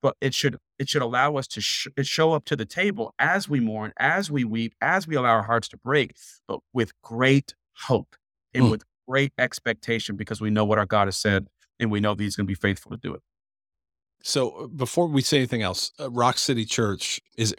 but 0.02 0.16
it 0.22 0.34
should 0.34 0.58
it 0.78 0.88
should 0.90 1.02
allow 1.02 1.36
us 1.36 1.48
to 1.48 1.62
sh- 1.62 1.88
show 2.04 2.34
up 2.34 2.46
to 2.46 2.56
the 2.56 2.66
table 2.66 3.14
as 3.20 3.50
we 3.50 3.60
mourn, 3.60 3.92
as 4.00 4.32
we 4.32 4.44
weep, 4.44 4.74
as 4.82 5.08
we 5.08 5.16
allow 5.16 5.30
our 5.30 5.44
hearts 5.44 5.68
to 5.70 5.78
break, 5.78 6.16
but 6.48 6.60
with 6.74 6.92
great 7.02 7.54
hope 7.88 8.16
and 8.54 8.66
Mm. 8.66 8.72
with 8.72 8.84
great 9.08 9.34
expectation 9.38 10.16
because 10.16 10.40
we 10.40 10.50
know 10.50 10.64
what 10.66 10.78
our 10.78 10.86
God 10.86 11.08
has 11.08 11.18
said 11.18 11.48
and 11.80 11.90
we 11.92 12.00
know 12.00 12.14
that 12.16 12.24
He's 12.24 12.36
going 12.36 12.46
to 12.46 12.52
be 12.52 12.56
faithful 12.56 12.92
to 12.92 12.98
do 12.98 13.14
it. 13.14 13.22
So 14.22 14.50
uh, 14.52 14.68
before 14.68 15.08
we 15.08 15.22
say 15.22 15.38
anything 15.38 15.62
else, 15.62 15.92
uh, 16.00 16.10
Rock 16.12 16.38
City 16.38 16.66
Church 16.66 17.20
is, 17.38 17.56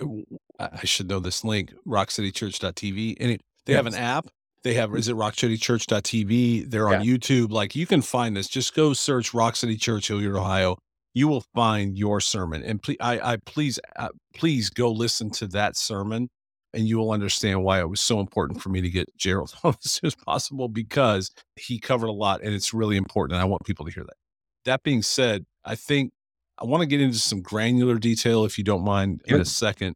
I 0.58 0.68
I 0.82 0.84
should 0.84 1.08
know 1.08 1.18
this 1.20 1.42
link, 1.42 1.72
rockcitychurch.tv. 1.86 3.16
And 3.20 3.30
it, 3.32 3.40
they 3.66 3.72
have 3.74 3.86
an 3.86 3.94
app. 3.94 4.26
They 4.62 4.74
have, 4.74 4.94
is 4.94 5.08
it 5.08 5.16
rockcitychurch.tv? 5.16 6.70
They're 6.70 6.88
on 6.88 7.00
YouTube. 7.02 7.50
Like 7.50 7.74
you 7.74 7.86
can 7.86 8.02
find 8.02 8.36
this. 8.36 8.46
Just 8.48 8.74
go 8.74 8.92
search 8.92 9.32
Rock 9.32 9.56
City 9.56 9.76
Church, 9.76 10.08
Hilliard, 10.08 10.36
Ohio. 10.36 10.76
You 11.14 11.28
will 11.28 11.44
find 11.54 11.98
your 11.98 12.20
sermon. 12.20 12.62
And 12.62 12.80
please, 12.82 12.96
I, 13.00 13.32
I 13.32 13.36
please, 13.38 13.78
uh, 13.96 14.10
please 14.34 14.70
go 14.70 14.90
listen 14.90 15.30
to 15.32 15.46
that 15.48 15.76
sermon 15.76 16.28
and 16.72 16.86
you 16.86 16.98
will 16.98 17.10
understand 17.10 17.64
why 17.64 17.80
it 17.80 17.88
was 17.88 18.00
so 18.00 18.20
important 18.20 18.62
for 18.62 18.68
me 18.68 18.80
to 18.80 18.88
get 18.88 19.16
Gerald 19.16 19.54
on 19.64 19.74
as 19.84 19.90
soon 19.90 20.08
as 20.08 20.14
possible 20.14 20.68
because 20.68 21.30
he 21.56 21.78
covered 21.78 22.06
a 22.06 22.12
lot 22.12 22.42
and 22.42 22.54
it's 22.54 22.72
really 22.72 22.96
important. 22.96 23.34
And 23.34 23.42
I 23.42 23.44
want 23.44 23.64
people 23.64 23.86
to 23.86 23.92
hear 23.92 24.04
that. 24.04 24.16
That 24.64 24.82
being 24.82 25.02
said, 25.02 25.44
I 25.64 25.74
think 25.74 26.12
I 26.58 26.66
want 26.66 26.82
to 26.82 26.86
get 26.86 27.00
into 27.00 27.18
some 27.18 27.40
granular 27.40 27.98
detail 27.98 28.44
if 28.44 28.58
you 28.58 28.64
don't 28.64 28.84
mind 28.84 29.22
in 29.24 29.40
a 29.40 29.44
second. 29.44 29.94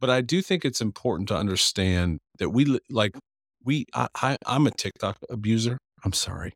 But 0.00 0.10
I 0.10 0.20
do 0.20 0.42
think 0.42 0.64
it's 0.64 0.80
important 0.80 1.28
to 1.28 1.36
understand 1.36 2.18
that 2.38 2.50
we 2.50 2.78
like 2.90 3.16
we 3.64 3.86
I, 3.94 4.08
I 4.14 4.36
I'm 4.46 4.66
a 4.66 4.70
TikTok 4.70 5.18
abuser. 5.30 5.78
I'm 6.04 6.12
sorry. 6.12 6.52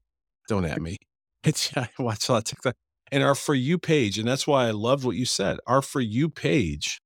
don't 0.48 0.64
at 0.64 0.80
me. 0.80 0.96
It's, 1.42 1.74
I 1.74 1.88
watch 1.98 2.28
a 2.28 2.32
lot 2.32 2.38
of 2.38 2.44
TikTok. 2.44 2.74
And 3.12 3.22
our 3.22 3.34
For 3.34 3.54
You 3.54 3.78
page, 3.78 4.18
and 4.18 4.28
that's 4.28 4.46
why 4.46 4.66
I 4.68 4.70
loved 4.70 5.04
what 5.04 5.16
you 5.16 5.24
said. 5.26 5.58
Our 5.66 5.82
For 5.82 6.00
You 6.00 6.28
page 6.28 7.00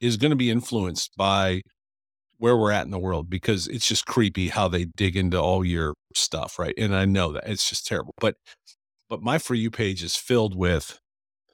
is 0.00 0.16
going 0.16 0.30
to 0.30 0.36
be 0.36 0.50
influenced 0.50 1.16
by 1.16 1.62
where 2.38 2.56
we're 2.56 2.72
at 2.72 2.84
in 2.84 2.90
the 2.90 2.98
world 2.98 3.30
because 3.30 3.68
it's 3.68 3.86
just 3.86 4.06
creepy 4.06 4.48
how 4.48 4.68
they 4.68 4.84
dig 4.84 5.16
into 5.16 5.40
all 5.40 5.64
your 5.64 5.94
stuff, 6.14 6.58
right? 6.58 6.74
And 6.76 6.94
I 6.94 7.04
know 7.04 7.32
that 7.32 7.44
it's 7.46 7.68
just 7.68 7.86
terrible. 7.86 8.14
But 8.20 8.36
but 9.08 9.22
my 9.22 9.38
For 9.38 9.54
You 9.54 9.70
page 9.70 10.02
is 10.02 10.16
filled 10.16 10.56
with 10.56 10.98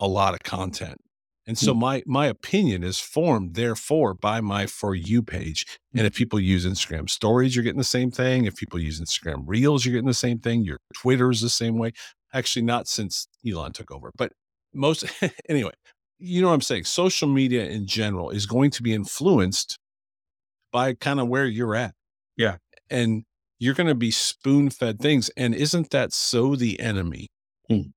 a 0.01 0.09
lot 0.09 0.35
of 0.35 0.41
content. 0.41 0.99
And 1.47 1.59
so 1.59 1.75
Mm. 1.75 1.79
my 1.81 2.03
my 2.07 2.27
opinion 2.27 2.85
is 2.85 2.99
formed 3.01 3.55
therefore 3.55 4.15
by 4.15 4.41
my 4.41 4.67
For 4.67 4.95
You 4.95 5.23
page. 5.23 5.67
And 5.95 6.07
if 6.07 6.15
people 6.15 6.39
use 6.41 6.67
Instagram 6.67 7.09
stories, 7.11 7.57
you're 7.57 7.65
getting 7.65 7.79
the 7.79 7.85
same 7.85 8.11
thing. 8.11 8.45
If 8.45 8.57
people 8.57 8.79
use 8.79 9.01
Instagram 9.01 9.45
reels, 9.47 9.85
you're 9.85 9.93
getting 9.95 10.07
the 10.09 10.15
same 10.15 10.39
thing. 10.39 10.63
Your 10.65 10.79
Twitter 10.95 11.31
is 11.31 11.41
the 11.41 11.51
same 11.51 11.79
way. 11.79 11.93
Actually, 12.33 12.63
not 12.63 12.89
since 12.89 13.27
Elon 13.47 13.73
took 13.73 13.91
over, 13.91 14.11
but 14.17 14.33
most 14.75 15.05
anyway, 15.49 15.73
you 16.19 16.43
know 16.43 16.49
what 16.49 16.55
I'm 16.55 16.61
saying? 16.61 16.85
Social 16.85 17.29
media 17.29 17.67
in 17.67 17.87
general 17.87 18.31
is 18.31 18.45
going 18.47 18.71
to 18.73 18.83
be 18.83 18.93
influenced 18.95 19.79
by 20.73 20.95
kind 20.95 21.21
of 21.21 21.29
where 21.29 21.47
you're 21.47 21.75
at. 21.75 21.95
Yeah. 22.37 22.57
And 22.91 23.25
you're 23.59 23.75
going 23.75 23.87
to 23.89 23.95
be 23.95 24.11
spoon 24.11 24.71
fed 24.71 25.01
things. 25.01 25.31
And 25.37 25.55
isn't 25.55 25.91
that 25.91 26.13
so 26.13 26.55
the 26.57 26.79
enemy 26.81 27.29
Hmm. 27.69 27.91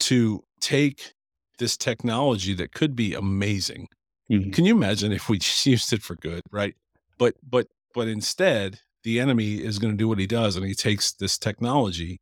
to 0.00 0.42
take 0.60 1.12
this 1.58 1.76
technology 1.76 2.54
that 2.54 2.72
could 2.72 2.94
be 2.96 3.14
amazing? 3.14 3.88
Mhm. 4.30 4.52
Can 4.52 4.64
you 4.64 4.74
imagine 4.74 5.12
if 5.12 5.28
we 5.28 5.38
just 5.46 5.64
used 5.66 5.92
it 5.92 6.02
for 6.02 6.16
good, 6.16 6.42
right? 6.50 6.74
But 7.18 7.34
but 7.42 7.68
but 7.94 8.08
instead, 8.08 8.80
the 9.04 9.20
enemy 9.20 9.62
is 9.62 9.78
going 9.78 9.92
to 9.92 9.96
do 9.96 10.08
what 10.08 10.18
he 10.18 10.26
does, 10.26 10.56
and 10.56 10.66
he 10.66 10.74
takes 10.74 11.12
this 11.12 11.38
technology 11.38 12.18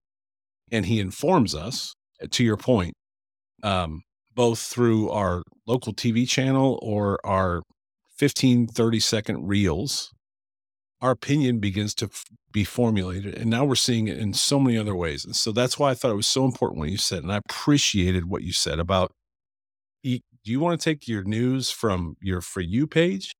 and 0.74 0.87
he 0.87 1.00
informs 1.00 1.54
us. 1.54 1.94
uh, 2.22 2.26
To 2.30 2.44
your 2.44 2.56
point, 2.56 2.94
um, 3.62 4.02
both 4.34 4.58
through 4.60 5.10
our 5.10 5.42
local 5.66 5.92
TV 5.94 6.28
channel 6.28 6.78
or 6.82 7.18
our 7.24 7.62
15, 8.18 8.66
30 8.68 9.00
second 9.00 9.46
reels, 9.46 10.10
our 11.00 11.12
opinion 11.12 11.60
begins 11.60 11.94
to 11.94 12.06
f- 12.06 12.24
be 12.52 12.64
formulated. 12.64 13.34
And 13.37 13.50
now 13.50 13.64
we're 13.64 13.74
seeing 13.74 14.08
it 14.08 14.18
in 14.18 14.32
so 14.34 14.58
many 14.58 14.76
other 14.78 14.94
ways. 14.94 15.24
And 15.24 15.37
so 15.37 15.52
that's 15.52 15.78
why 15.78 15.90
I 15.90 15.94
thought 15.94 16.10
it 16.12 16.16
was 16.16 16.26
so 16.26 16.44
important 16.44 16.78
what 16.80 16.90
you 16.90 16.96
said. 16.98 17.22
And 17.22 17.32
I 17.32 17.38
appreciated 17.48 18.24
what 18.28 18.42
you 18.42 18.52
said 18.52 18.78
about 18.78 19.12
do 20.02 20.52
you 20.52 20.60
want 20.60 20.78
to 20.78 20.84
take 20.84 21.08
your 21.08 21.24
news 21.24 21.70
from 21.70 22.16
your 22.20 22.42
For 22.42 22.60
You 22.60 22.87
page 22.87 23.32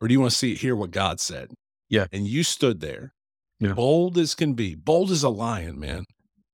or 0.00 0.08
do 0.08 0.12
you 0.14 0.20
want 0.20 0.32
to 0.32 0.36
see 0.38 0.54
hear 0.56 0.74
what 0.74 0.90
God 0.90 1.20
said? 1.20 1.52
Yeah. 1.88 2.06
And 2.12 2.26
you 2.26 2.42
stood 2.42 2.80
there, 2.80 3.12
Yeah. 3.60 3.74
bold 3.74 4.18
as 4.18 4.34
can 4.34 4.54
be, 4.54 4.74
bold 4.74 5.12
as 5.12 5.22
a 5.22 5.28
lion, 5.28 5.78
man, 5.78 6.04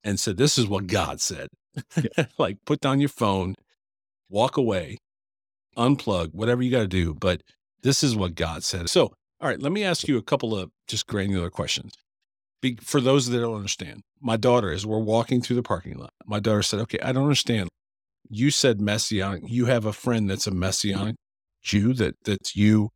and 0.04 0.20
said, 0.20 0.36
This 0.36 0.58
is 0.58 0.68
what 0.68 0.86
God 0.86 1.20
said. 1.20 1.48
like 2.38 2.58
put 2.64 2.80
down 2.80 3.00
your 3.00 3.08
phone, 3.08 3.54
walk 4.28 4.56
away, 4.56 4.98
unplug, 5.76 6.32
whatever 6.32 6.62
you 6.62 6.70
got 6.70 6.80
to 6.80 6.86
do. 6.88 7.14
But 7.14 7.42
this 7.82 8.02
is 8.02 8.14
what 8.14 8.34
God 8.34 8.62
said. 8.62 8.88
So, 8.88 9.12
all 9.40 9.48
right, 9.48 9.60
let 9.60 9.72
me 9.72 9.82
ask 9.84 10.06
you 10.06 10.16
a 10.16 10.22
couple 10.22 10.56
of 10.56 10.70
just 10.86 11.06
granular 11.06 11.50
questions. 11.50 11.94
Be, 12.62 12.76
for 12.80 13.00
those 13.00 13.26
that 13.28 13.40
don't 13.40 13.56
understand, 13.56 14.02
my 14.20 14.36
daughter, 14.36 14.70
as 14.70 14.86
we're 14.86 14.98
walking 14.98 15.42
through 15.42 15.56
the 15.56 15.62
parking 15.62 15.98
lot, 15.98 16.10
my 16.26 16.40
daughter 16.40 16.62
said, 16.62 16.80
Okay, 16.80 16.98
I 17.02 17.12
don't 17.12 17.24
understand. 17.24 17.68
You 18.30 18.50
said 18.50 18.80
messianic. 18.80 19.42
You 19.46 19.66
have 19.66 19.84
a 19.84 19.92
friend 19.92 20.30
that's 20.30 20.46
a 20.46 20.50
messianic 20.50 21.16
Jew 21.62 21.92
that 21.94 22.14
that 22.24 22.54
you 22.54 22.90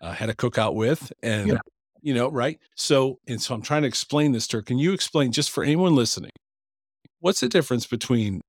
uh, 0.00 0.12
had 0.12 0.30
a 0.30 0.34
cookout 0.34 0.74
with, 0.74 1.12
and 1.22 1.48
Yeah. 1.48 1.58
you 2.00 2.14
know, 2.14 2.30
right? 2.30 2.58
So, 2.76 3.18
and 3.26 3.42
so 3.42 3.54
I'm 3.54 3.62
trying 3.62 3.82
to 3.82 3.88
explain 3.88 4.32
this 4.32 4.46
to 4.48 4.58
her. 4.58 4.62
Can 4.62 4.78
you 4.78 4.92
explain, 4.92 5.32
just 5.32 5.50
for 5.50 5.62
anyone 5.62 5.94
listening, 5.94 6.30
what's 7.20 7.40
the 7.40 7.48
difference 7.48 7.86
between 7.86 8.40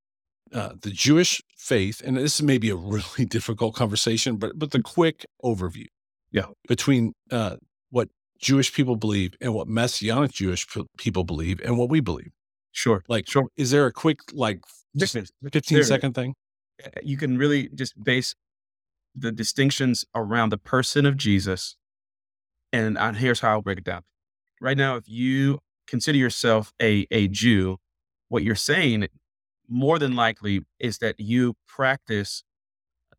uh, 0.54 0.74
the 0.82 0.90
Jewish 0.92 1.42
faith, 1.58 2.02
and 2.06 2.18
this 2.18 2.42
may 2.42 2.58
be 2.58 2.70
a 2.70 2.76
really 2.76 3.26
difficult 3.38 3.76
conversation, 3.76 4.38
but 4.38 4.58
but 4.58 4.72
the 4.72 4.82
quick 4.82 5.26
overview, 5.44 5.86
Yeah. 6.32 6.48
between 6.68 7.14
uh, 7.32 7.56
what 7.90 8.10
Jewish 8.40 8.74
people 8.74 8.96
believe 8.96 9.34
and 9.40 9.54
what 9.54 9.68
Messianic 9.68 10.32
Jewish 10.32 10.68
pe- 10.68 10.84
people 10.98 11.24
believe 11.24 11.60
and 11.64 11.78
what 11.78 11.90
we 11.90 12.00
believe. 12.02 12.32
Sure. 12.72 13.04
Like, 13.08 13.30
Sure. 13.30 13.48
is 13.58 13.72
there 13.72 13.86
a 13.86 13.92
quick 13.94 14.20
like 14.34 14.62
just 14.98 15.14
There- 15.14 15.26
15 15.52 15.76
there- 15.78 15.84
second 15.84 16.14
thing? 16.14 16.34
you 17.04 17.16
can 17.16 17.38
really 17.38 17.70
just 17.76 17.94
base 18.04 18.34
the 19.14 19.32
distinctions 19.32 20.04
around 20.16 20.50
the 20.50 20.58
person 20.58 21.06
of 21.06 21.16
Jesus. 21.16 21.76
And 22.74 22.98
uh, 22.98 23.12
here's 23.14 23.42
how 23.42 23.52
I'll 23.52 23.62
break 23.62 23.78
it 23.78 23.84
down. 23.84 24.02
Right 24.60 24.78
now, 24.78 24.96
if 24.96 25.08
you 25.08 25.60
consider 25.88 26.18
yourself 26.18 26.72
a, 26.82 27.06
a 27.12 27.28
Jew, 27.28 27.78
what 28.32 28.44
you're 28.44 28.56
saying 28.56 29.08
more 29.68 30.00
than 30.00 30.16
likely 30.16 30.62
is 30.80 31.00
that 31.00 31.20
you 31.20 31.54
practice 31.68 32.44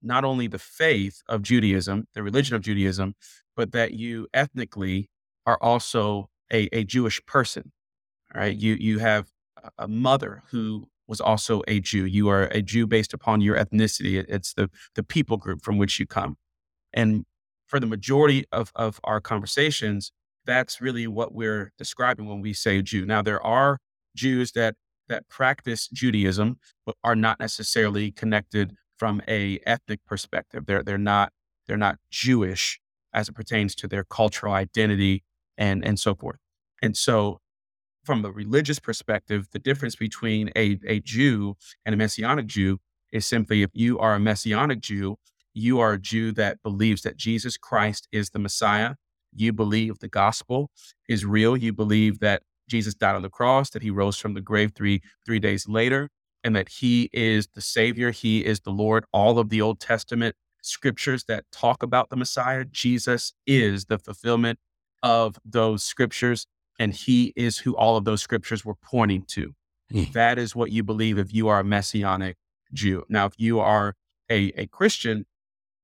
not 0.01 0.25
only 0.25 0.47
the 0.47 0.59
faith 0.59 1.21
of 1.29 1.43
Judaism, 1.43 2.07
the 2.15 2.23
religion 2.23 2.57
of 2.57 2.63
Judaism, 2.63 3.15
but 3.55 3.73
that 3.73 3.93
you 3.93 4.27
ethnically 4.33 5.11
are 5.45 5.59
also 5.61 6.31
a, 6.51 6.69
a 6.73 6.85
Jewish 6.85 7.21
person. 7.27 7.73
Right? 8.35 8.57
You 8.57 8.75
you 8.81 9.01
have 9.01 9.29
a- 9.79 9.87
mother 9.87 10.45
who 10.51 10.89
was 11.07 11.21
also 11.21 11.63
a 11.69 11.79
Jew. 11.79 12.07
You 12.07 12.31
are 12.31 12.45
a 12.45 12.63
Jew 12.63 12.87
based 12.87 13.13
upon 13.13 13.43
your 13.43 13.57
ethnicity. 13.57 14.25
It's 14.27 14.55
the 14.55 14.71
the 14.95 15.03
people 15.03 15.37
group 15.37 15.61
from 15.63 15.77
which 15.77 16.01
you 16.01 16.07
come. 16.07 16.39
And 16.95 17.27
for 17.67 17.79
the 17.79 17.87
majority 17.87 18.47
of, 18.51 18.73
of 18.75 18.99
our 19.05 19.21
conversations, 19.21 20.11
that's 20.47 20.81
really 20.81 21.07
what 21.07 21.35
we're 21.35 21.73
describing 21.77 22.27
when 22.27 22.41
we 22.41 22.55
say 22.55 22.81
Jew. 22.81 23.05
Now 23.05 23.21
there 23.21 23.45
are 23.45 23.79
Jews 24.17 24.53
that 24.53 24.75
that 25.09 25.29
practice 25.29 25.89
Judaism, 25.89 26.59
but 26.87 26.97
are 27.03 27.17
not 27.17 27.41
necessarily 27.41 28.11
connected 28.11 28.75
from 28.97 29.23
a 29.29 29.59
ethnic 29.67 30.01
perspective. 30.07 30.67
They're 30.67 30.83
they're 30.83 30.99
not 30.99 31.33
they're 31.67 31.77
not 31.77 31.99
Jewish 32.11 32.81
as 33.13 33.29
it 33.29 33.35
pertains 33.35 33.75
to 33.77 33.89
their 33.89 34.05
cultural 34.05 34.53
identity 34.55 35.25
and 35.59 35.85
and 35.85 35.99
so 35.99 36.15
forth. 36.15 36.39
And 36.83 36.97
so 36.97 37.41
from 38.05 38.25
a 38.25 38.31
religious 38.31 38.79
perspective, 38.79 39.49
the 39.53 39.59
difference 39.59 39.95
between 39.97 40.51
a, 40.57 40.79
a 40.87 41.01
Jew 41.01 41.57
and 41.87 41.95
a 41.95 41.99
Messianic 41.99 42.47
Jew 42.47 42.79
is 43.13 43.27
simply 43.27 43.63
if 43.63 43.71
you 43.75 43.99
are 43.99 44.15
a 44.15 44.21
Messianic 44.21 44.81
Jew, 44.81 45.17
you 45.55 45.79
are 45.81 45.93
a 45.93 46.01
Jew 46.01 46.33
that 46.33 46.63
believes 46.63 47.03
that 47.03 47.17
Jesus 47.17 47.57
Christ 47.57 48.09
is 48.11 48.31
the 48.31 48.39
Messiah. 48.39 48.95
You 49.35 49.53
believe 49.53 49.99
the 49.99 50.09
gospel 50.09 50.71
is 51.09 51.25
real. 51.25 51.57
You 51.57 51.73
believe 51.73 52.19
that 52.21 52.43
Jesus 52.73 52.95
died 52.95 53.15
on 53.15 53.23
the 53.23 53.29
cross, 53.29 53.69
that 53.71 53.83
he 53.83 53.91
rose 53.91 54.17
from 54.17 54.33
the 54.33 54.41
grave 54.41 54.73
three, 54.75 55.03
three 55.27 55.39
days 55.39 55.69
later, 55.69 56.09
and 56.43 56.57
that 56.57 56.69
he 56.69 57.11
is 57.13 57.47
the 57.55 57.61
Savior. 57.61 58.11
He 58.11 58.45
is 58.45 58.61
the 58.61 58.71
Lord. 58.71 59.05
All 59.13 59.39
of 59.39 59.51
the 59.51 59.61
Old 59.61 59.79
Testament 59.79 60.35
scriptures 60.63 61.25
that 61.29 61.45
talk 61.53 61.83
about 61.83 62.09
the 62.09 62.17
Messiah, 62.17 62.65
Jesus 62.65 63.35
is 63.47 63.85
the 63.85 63.99
fulfillment 63.99 64.59
of 65.03 65.39
those 65.45 65.85
scriptures 65.85 66.47
and 66.79 66.95
he 66.95 67.33
is 67.37 67.59
who 67.59 67.77
all 67.77 67.97
of 67.97 68.05
those 68.05 68.23
scriptures 68.23 68.65
were 68.65 68.75
pointing 68.75 69.23
to. 69.23 69.55
Hmm. 69.91 70.05
That 70.15 70.39
is 70.39 70.57
what 70.57 70.73
you 70.73 70.83
believe 70.83 71.19
if 71.19 71.35
you 71.35 71.49
are 71.49 71.61
a 71.61 71.65
messianic 71.65 72.37
Jew. 72.73 73.05
Now, 73.09 73.27
if 73.27 73.35
you 73.37 73.61
are 73.61 73.95
a, 74.31 74.53
a 74.57 74.67
Christian, 74.67 75.27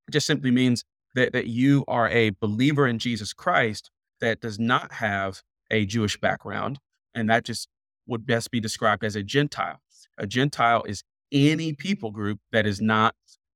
it 0.07 0.13
just 0.13 0.27
simply 0.27 0.51
means 0.51 0.85
that, 1.15 1.33
that 1.35 1.47
you 1.47 1.85
are 1.87 2.09
a 2.09 2.31
believer 2.31 2.87
in 2.87 2.99
Jesus 2.99 3.33
Christ 3.33 3.91
that 4.21 4.41
does 4.41 4.59
not 4.59 4.93
have 4.93 5.43
a 5.71 5.87
Jewish 5.87 6.19
background. 6.21 6.79
And 7.15 7.29
that 7.31 7.45
just 7.45 7.69
would 8.07 8.27
best 8.27 8.51
be 8.51 8.61
described 8.61 9.05
as 9.05 9.17
a 9.17 9.23
Gentile. 9.23 9.81
A 10.17 10.27
Gentile 10.27 10.83
is 10.85 11.03
any 11.33 11.73
people 11.73 12.11
group 12.11 12.41
that 12.53 12.67
is 12.67 12.81
not 12.81 13.15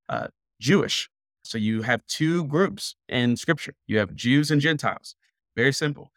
uh, 0.08 0.28
Jewish. 0.60 1.08
So 1.42 1.58
you 1.58 1.82
have 1.82 2.06
two 2.06 2.44
groups 2.44 2.94
in 3.08 3.36
scripture 3.36 3.74
you 3.86 3.98
have 3.98 4.14
Jews 4.14 4.50
and 4.50 4.60
Gentiles. 4.60 5.16
Very 5.56 5.72
simple. 5.72 6.12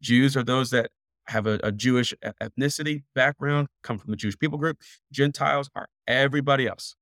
Jews 0.00 0.36
are 0.36 0.42
those 0.42 0.70
that 0.70 0.90
have 1.28 1.46
a, 1.46 1.58
a 1.62 1.72
Jewish 1.72 2.14
ethnicity 2.42 3.02
background, 3.14 3.68
come 3.82 3.98
from 3.98 4.10
the 4.10 4.16
Jewish 4.16 4.38
people 4.38 4.58
group. 4.58 4.78
Gentiles 5.12 5.70
are 5.74 5.88
everybody 6.06 6.66
else. 6.66 6.96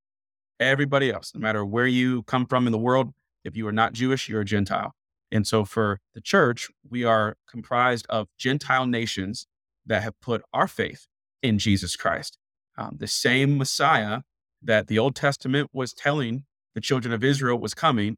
Everybody 0.59 1.11
else, 1.11 1.33
no 1.35 1.41
matter 1.41 1.65
where 1.65 1.87
you 1.87 2.23
come 2.25 2.47
from 2.47 2.67
in 2.67 2.73
the 2.73 2.79
world, 2.79 3.13
if 3.45 3.57
you 3.57 3.67
are 3.67 3.73
not 3.73 3.95
Jewish, 3.95 4.29
you're 4.29 4.43
a 4.43 4.45
Gentile. 4.45 4.95
And 5.33 5.47
so 5.47 5.65
for 5.65 6.01
the 6.15 6.21
church, 6.21 6.69
we 6.89 7.05
are 7.05 7.37
comprised 7.49 8.07
of 8.09 8.29
Gentile 8.37 8.87
nations 8.87 9.47
that 9.87 10.03
have 10.03 10.21
put 10.21 10.43
our 10.53 10.67
faith 10.67 11.07
in 11.43 11.59
Jesus 11.59 11.97
Christ. 11.97 12.39
Um, 12.77 12.97
the 12.99 13.07
same 13.07 13.59
Messiah 13.59 14.21
that 14.63 14.89
the 14.89 14.99
Old 14.99 15.15
Testament 15.15 15.71
was 15.73 15.93
telling 15.93 16.45
the 16.75 16.81
children 16.81 17.13
of 17.13 17.25
Israel 17.25 17.59
was 17.59 17.75
coming, 17.75 18.17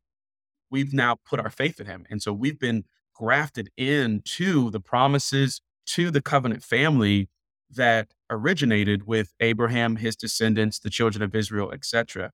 we've 0.71 0.93
now 0.93 1.17
put 1.25 1.41
our 1.41 1.51
faith 1.51 1.81
in 1.81 1.87
him. 1.87 2.07
And 2.11 2.23
so 2.23 2.33
we've 2.33 2.59
been 2.59 2.85
grafted 3.15 3.71
into 3.77 4.71
the 4.71 4.81
promises 4.81 5.61
to 5.87 6.11
the 6.11 6.23
covenant 6.23 6.63
family 6.63 7.29
that 7.71 8.09
originated 8.31 9.07
with 9.07 9.33
Abraham, 9.41 9.97
his 9.97 10.17
descendants, 10.17 10.79
the 10.79 10.91
children 10.91 11.23
of 11.23 11.35
Israel, 11.35 11.73
etc. 11.73 12.33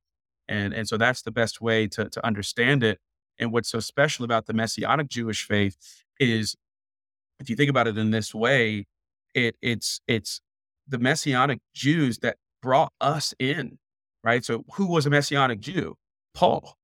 And, 0.48 0.72
and 0.72 0.88
so 0.88 0.96
that's 0.96 1.22
the 1.22 1.30
best 1.30 1.60
way 1.60 1.86
to, 1.88 2.08
to 2.08 2.26
understand 2.26 2.82
it. 2.82 2.98
And 3.38 3.52
what's 3.52 3.68
so 3.68 3.80
special 3.80 4.24
about 4.24 4.46
the 4.46 4.52
Messianic 4.52 5.08
Jewish 5.08 5.46
faith 5.46 5.76
is 6.18 6.56
if 7.40 7.48
you 7.48 7.56
think 7.56 7.70
about 7.70 7.86
it 7.86 7.96
in 7.96 8.10
this 8.10 8.34
way, 8.34 8.86
it 9.34 9.56
it's 9.62 10.00
it's 10.06 10.40
the 10.86 10.98
Messianic 10.98 11.60
Jews 11.74 12.18
that 12.18 12.36
brought 12.62 12.92
us 13.00 13.34
in, 13.38 13.78
right? 14.24 14.44
So 14.44 14.64
who 14.74 14.86
was 14.86 15.06
a 15.06 15.10
Messianic 15.10 15.60
Jew? 15.60 15.96
Paul. 16.34 16.76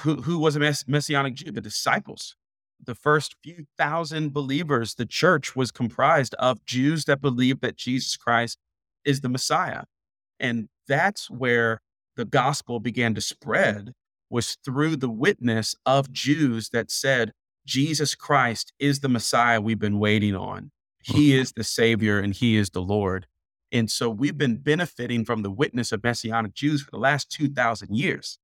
Who, 0.00 0.22
who 0.22 0.38
was 0.38 0.56
a 0.56 0.60
mess- 0.60 0.84
Messianic 0.86 1.34
Jew? 1.34 1.50
The 1.50 1.60
disciples. 1.60 2.34
The 2.84 2.94
first 2.94 3.36
few 3.44 3.66
thousand 3.78 4.32
believers, 4.32 4.94
the 4.94 5.06
church 5.06 5.54
was 5.54 5.70
comprised 5.70 6.34
of 6.34 6.64
Jews 6.64 7.04
that 7.04 7.20
believed 7.20 7.60
that 7.60 7.76
Jesus 7.76 8.16
Christ 8.16 8.58
is 9.04 9.20
the 9.20 9.28
Messiah. 9.28 9.84
And 10.40 10.68
that's 10.88 11.30
where 11.30 11.80
the 12.16 12.24
gospel 12.24 12.80
began 12.80 13.14
to 13.14 13.20
spread 13.20 13.92
was 14.32 14.56
through 14.64 14.96
the 14.96 15.10
witness 15.10 15.76
of 15.84 16.10
Jews 16.10 16.70
that 16.70 16.90
said, 16.90 17.32
Jesus 17.66 18.14
Christ 18.14 18.72
is 18.78 19.00
the 19.00 19.08
Messiah 19.08 19.60
we've 19.60 19.78
been 19.78 19.98
waiting 19.98 20.34
on. 20.34 20.70
He 21.04 21.34
is 21.34 21.52
the 21.52 21.62
Savior 21.62 22.18
and 22.18 22.32
He 22.32 22.56
is 22.56 22.70
the 22.70 22.80
Lord. 22.80 23.26
And 23.70 23.90
so 23.90 24.08
we've 24.08 24.38
been 24.38 24.56
benefiting 24.56 25.26
from 25.26 25.42
the 25.42 25.50
witness 25.50 25.92
of 25.92 26.02
Messianic 26.02 26.54
Jews 26.54 26.82
for 26.82 26.90
the 26.90 26.98
last 26.98 27.30
2,000 27.30 27.94
years. 27.94 28.38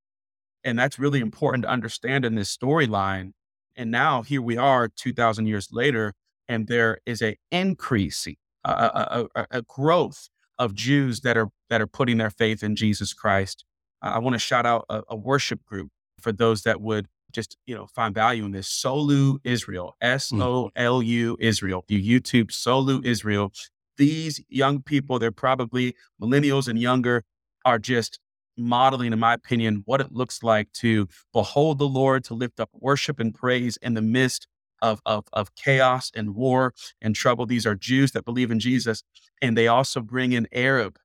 And 0.63 0.79
that's 0.79 0.99
really 0.99 1.21
important 1.21 1.65
to 1.65 1.71
understand 1.71 2.27
in 2.27 2.35
this 2.35 2.55
storyline. 2.55 3.33
And 3.75 3.91
now 3.91 4.23
here 4.23 4.43
we 4.43 4.59
are 4.59 4.89
2,000 4.89 5.47
years 5.47 5.69
later, 5.73 6.13
and 6.49 6.67
there 6.67 6.99
is 7.07 7.23
an 7.23 7.37
increase, 7.51 8.27
a, 8.27 8.37
a, 8.71 9.27
a, 9.35 9.47
a, 9.51 9.63
growth 9.63 10.29
of 10.59 10.75
Jews 10.75 11.21
that 11.21 11.37
are, 11.37 11.49
that 11.71 11.81
are 11.81 11.87
putting 11.87 12.19
their 12.19 12.31
faith 12.31 12.63
in 12.63 12.77
Jesus 12.77 13.15
Christ. 13.15 13.65
I 14.03 14.19
want 14.19 14.35
to 14.35 14.39
shout 14.39 14.67
out 14.67 14.85
a, 14.89 15.03
a 15.09 15.17
worship 15.17 15.65
group 15.65 15.91
for 16.21 16.33
those 16.33 16.63
that 16.63 16.81
would 16.81 17.09
just 17.33 17.57
you 17.67 17.75
know 17.75 17.87
find 17.87 18.15
value 18.15 18.45
in 18.45 18.53
this. 18.53 18.69
Solu 18.69 19.39
Israel, 19.45 19.97
S 20.01 20.33
O 20.33 20.71
L 20.77 21.03
U 21.03 21.37
Israel. 21.41 21.85
You 21.89 22.21
YouTube 22.21 22.51
Solu 22.51 23.05
Israel. 23.05 23.53
These 23.97 24.41
young 24.49 24.81
people, 24.81 25.19
they're 25.19 25.33
probably 25.33 25.95
millennials 26.23 26.69
and 26.69 26.79
younger, 26.79 27.25
are 27.65 27.81
just 27.81 28.21
modeling, 28.57 29.13
in 29.13 29.19
my 29.19 29.35
opinion, 29.35 29.83
what 29.87 30.01
it 30.01 30.13
looks 30.13 30.43
like 30.43 30.73
to 30.73 31.09
behold 31.33 31.79
the 31.79 31.89
Lord, 31.89 32.25
to 32.25 32.35
lift 32.35 32.61
up 32.61 32.71
worship 32.73 33.19
and 33.19 33.35
praise 33.35 33.77
in 33.83 33.95
the 33.95 34.03
midst 34.03 34.47
of, 34.81 35.01
of, 35.05 35.25
of 35.33 35.55
chaos 35.57 36.13
and 36.15 36.35
war 36.35 36.75
and 37.01 37.15
trouble. 37.15 37.45
These 37.45 37.67
are 37.67 37.75
Jews 37.75 38.13
that 38.13 38.25
believe 38.25 38.53
in 38.53 38.61
Jesus, 38.61 39.03
and 39.43 39.57
they 39.57 39.67
also 39.67 40.01
bring 40.01 40.33
in 40.33 40.47
Arab 40.53 40.99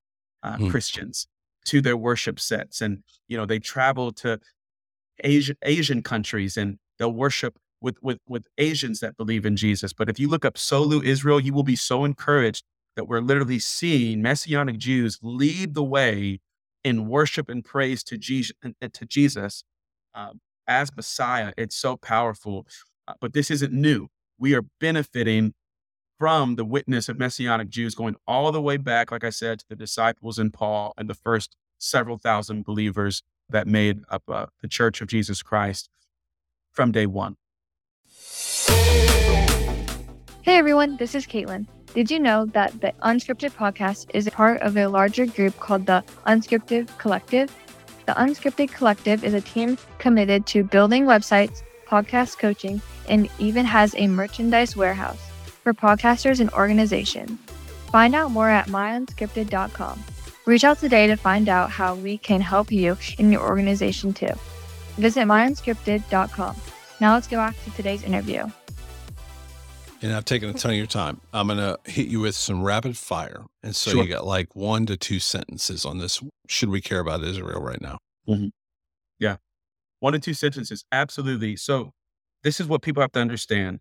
uh, 0.43 0.57
mm. 0.57 0.69
Christians 0.69 1.27
to 1.65 1.81
their 1.81 1.97
worship 1.97 2.39
sets. 2.39 2.81
And, 2.81 3.03
you 3.27 3.37
know, 3.37 3.45
they 3.45 3.59
travel 3.59 4.11
to 4.13 4.39
Asian, 5.23 5.57
Asian 5.63 6.01
countries 6.01 6.57
and 6.57 6.77
they'll 6.97 7.13
worship 7.13 7.57
with, 7.81 7.97
with, 8.01 8.19
with 8.27 8.47
Asians 8.57 8.99
that 9.01 9.17
believe 9.17 9.45
in 9.45 9.55
Jesus. 9.55 9.93
But 9.93 10.09
if 10.09 10.19
you 10.19 10.29
look 10.29 10.45
up 10.45 10.55
Solu 10.55 11.03
Israel, 11.03 11.39
you 11.39 11.53
will 11.53 11.63
be 11.63 11.75
so 11.75 12.05
encouraged 12.05 12.63
that 12.95 13.07
we're 13.07 13.21
literally 13.21 13.59
seeing 13.59 14.21
Messianic 14.21 14.77
Jews 14.77 15.19
lead 15.21 15.73
the 15.73 15.83
way 15.83 16.39
in 16.83 17.07
worship 17.07 17.49
and 17.49 17.63
praise 17.63 18.03
to 18.03 18.17
Jesus, 18.17 18.55
to 18.63 19.05
Jesus 19.05 19.63
um, 20.13 20.39
as 20.67 20.95
Messiah. 20.95 21.53
It's 21.57 21.75
so 21.75 21.97
powerful. 21.97 22.67
Uh, 23.07 23.13
but 23.19 23.33
this 23.33 23.49
isn't 23.51 23.73
new. 23.73 24.07
We 24.37 24.53
are 24.55 24.63
benefiting 24.79 25.53
from 26.17 26.55
the 26.55 26.65
witness 26.65 27.09
of 27.09 27.17
Messianic 27.17 27.69
Jews 27.69 27.95
going 27.95 28.15
all 28.27 28.51
the 28.51 28.61
way 28.61 28.77
back, 28.77 29.11
like 29.11 29.23
I 29.23 29.29
said, 29.29 29.59
to 29.59 29.65
the 29.67 29.75
disciples 29.75 30.39
and 30.39 30.53
Paul 30.53 30.93
and 30.97 31.09
the 31.09 31.13
first 31.13 31.55
several 31.77 32.17
thousand 32.17 32.65
believers 32.65 33.23
that 33.49 33.67
made 33.67 34.03
up 34.09 34.23
uh, 34.29 34.45
the 34.61 34.67
Church 34.67 35.01
of 35.01 35.07
Jesus 35.07 35.41
Christ 35.41 35.89
from 36.71 36.91
day 36.91 37.05
one. 37.05 37.35
Hey 40.41 40.57
everyone, 40.57 40.97
this 40.97 41.15
is 41.15 41.25
Caitlin. 41.25 41.67
Did 41.93 42.09
you 42.09 42.19
know 42.19 42.45
that 42.47 42.81
the 42.81 42.93
Unscripted 43.03 43.51
podcast 43.51 44.07
is 44.13 44.27
a 44.27 44.31
part 44.31 44.61
of 44.61 44.75
a 44.77 44.87
larger 44.87 45.25
group 45.25 45.57
called 45.59 45.85
the 45.85 46.03
Unscripted 46.25 46.97
Collective? 46.97 47.55
The 48.05 48.13
Unscripted 48.13 48.71
Collective 48.71 49.23
is 49.23 49.33
a 49.33 49.41
team 49.41 49.77
committed 49.99 50.45
to 50.47 50.63
building 50.63 51.05
websites, 51.05 51.61
podcast 51.87 52.39
coaching, 52.39 52.81
and 53.07 53.29
even 53.39 53.65
has 53.65 53.93
a 53.95 54.07
merchandise 54.07 54.75
warehouse 54.75 55.32
for 55.63 55.73
podcasters 55.73 56.39
and 56.39 56.51
organizations. 56.51 57.39
Find 57.91 58.13
out 58.13 58.31
more 58.31 58.49
at 58.49 58.67
myunscripted.com. 58.67 60.03
Reach 60.45 60.63
out 60.63 60.79
today 60.79 61.07
to 61.07 61.15
find 61.15 61.47
out 61.47 61.69
how 61.69 61.95
we 61.95 62.17
can 62.17 62.41
help 62.41 62.71
you 62.71 62.97
in 63.17 63.31
your 63.31 63.41
organization 63.41 64.13
too. 64.13 64.33
Visit 64.97 65.21
myunscripted.com. 65.21 66.55
Now 66.99 67.13
let's 67.13 67.27
go 67.27 67.37
back 67.37 67.55
to 67.63 67.71
today's 67.71 68.03
interview. 68.03 68.45
And 70.01 70.11
I've 70.11 70.25
taken 70.25 70.49
a 70.49 70.53
ton 70.53 70.71
of 70.71 70.77
your 70.77 70.85
time. 70.85 71.21
I'm 71.31 71.47
going 71.47 71.59
to 71.59 71.79
hit 71.89 72.07
you 72.07 72.19
with 72.19 72.35
some 72.35 72.61
rapid 72.61 72.97
fire. 72.97 73.45
And 73.63 73.73
so 73.73 73.91
sure. 73.91 74.03
you 74.03 74.09
got 74.09 74.25
like 74.25 74.53
one 74.53 74.85
to 74.87 74.97
two 74.97 75.19
sentences 75.19 75.85
on 75.85 75.97
this. 75.97 76.21
Should 76.49 76.69
we 76.69 76.81
care 76.81 76.99
about 76.99 77.23
Israel 77.23 77.61
right 77.61 77.81
now? 77.81 77.99
Mm-hmm. 78.27 78.47
Yeah. 79.19 79.37
One 80.01 80.11
to 80.11 80.19
two 80.19 80.33
sentences. 80.33 80.83
Absolutely. 80.91 81.55
So 81.55 81.91
this 82.43 82.59
is 82.59 82.67
what 82.67 82.81
people 82.81 82.99
have 82.99 83.13
to 83.13 83.21
understand 83.21 83.79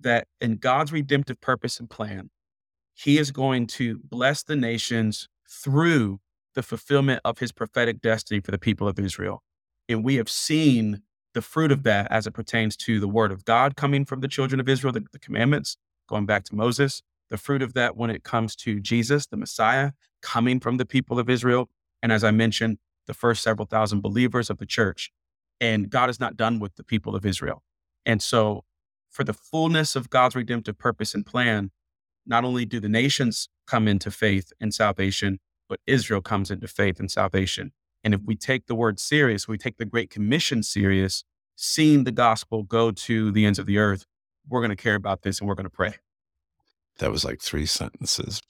that 0.00 0.26
in 0.40 0.56
God's 0.56 0.92
redemptive 0.92 1.40
purpose 1.40 1.78
and 1.78 1.88
plan, 1.88 2.30
he 2.94 3.18
is 3.18 3.30
going 3.30 3.66
to 3.66 3.98
bless 4.04 4.42
the 4.42 4.56
nations 4.56 5.28
through 5.48 6.20
the 6.54 6.62
fulfillment 6.62 7.20
of 7.24 7.38
his 7.38 7.52
prophetic 7.52 8.00
destiny 8.00 8.40
for 8.40 8.50
the 8.50 8.58
people 8.58 8.88
of 8.88 8.98
Israel. 8.98 9.42
And 9.88 10.04
we 10.04 10.16
have 10.16 10.28
seen 10.28 11.02
the 11.32 11.42
fruit 11.42 11.70
of 11.70 11.84
that 11.84 12.10
as 12.10 12.26
it 12.26 12.32
pertains 12.32 12.76
to 12.76 12.98
the 12.98 13.08
word 13.08 13.32
of 13.32 13.44
God 13.44 13.76
coming 13.76 14.04
from 14.04 14.20
the 14.20 14.28
children 14.28 14.60
of 14.60 14.68
Israel, 14.68 14.92
the, 14.92 15.04
the 15.12 15.18
commandments, 15.18 15.76
going 16.08 16.26
back 16.26 16.44
to 16.44 16.54
Moses, 16.54 17.02
the 17.30 17.38
fruit 17.38 17.62
of 17.62 17.74
that 17.74 17.96
when 17.96 18.10
it 18.10 18.24
comes 18.24 18.56
to 18.56 18.80
Jesus, 18.80 19.26
the 19.26 19.36
Messiah, 19.36 19.92
coming 20.22 20.60
from 20.60 20.76
the 20.76 20.84
people 20.84 21.18
of 21.18 21.30
Israel. 21.30 21.68
And 22.02 22.12
as 22.12 22.24
I 22.24 22.32
mentioned, 22.32 22.78
the 23.06 23.14
first 23.14 23.42
several 23.42 23.66
thousand 23.66 24.00
believers 24.00 24.50
of 24.50 24.58
the 24.58 24.66
church. 24.66 25.10
And 25.60 25.90
God 25.90 26.10
is 26.10 26.20
not 26.20 26.36
done 26.36 26.58
with 26.58 26.74
the 26.76 26.84
people 26.84 27.14
of 27.14 27.24
Israel. 27.24 27.62
And 28.06 28.22
so, 28.22 28.64
for 29.10 29.24
the 29.24 29.32
fullness 29.32 29.96
of 29.96 30.10
God's 30.10 30.36
redemptive 30.36 30.78
purpose 30.78 31.14
and 31.14 31.26
plan, 31.26 31.70
not 32.26 32.44
only 32.44 32.64
do 32.64 32.80
the 32.80 32.88
nations 32.88 33.48
come 33.66 33.88
into 33.88 34.10
faith 34.10 34.52
and 34.60 34.72
salvation, 34.72 35.40
but 35.68 35.80
Israel 35.86 36.20
comes 36.20 36.50
into 36.50 36.68
faith 36.68 36.98
and 37.00 37.10
salvation. 37.10 37.72
And 38.02 38.14
if 38.14 38.20
we 38.24 38.36
take 38.36 38.66
the 38.66 38.74
word 38.74 38.98
serious, 38.98 39.46
we 39.46 39.58
take 39.58 39.76
the 39.76 39.84
Great 39.84 40.10
Commission 40.10 40.62
serious, 40.62 41.24
seeing 41.56 42.04
the 42.04 42.12
gospel 42.12 42.62
go 42.62 42.90
to 42.90 43.30
the 43.30 43.44
ends 43.44 43.58
of 43.58 43.66
the 43.66 43.78
earth, 43.78 44.06
we're 44.48 44.60
going 44.60 44.70
to 44.70 44.76
care 44.76 44.94
about 44.94 45.22
this 45.22 45.38
and 45.40 45.48
we're 45.48 45.54
going 45.54 45.64
to 45.64 45.70
pray. 45.70 45.94
That 46.98 47.10
was 47.10 47.24
like 47.24 47.40
three 47.40 47.66
sentences. 47.66 48.42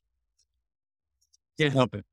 Can't 1.58 1.72
help 1.72 1.94
it. 1.94 2.04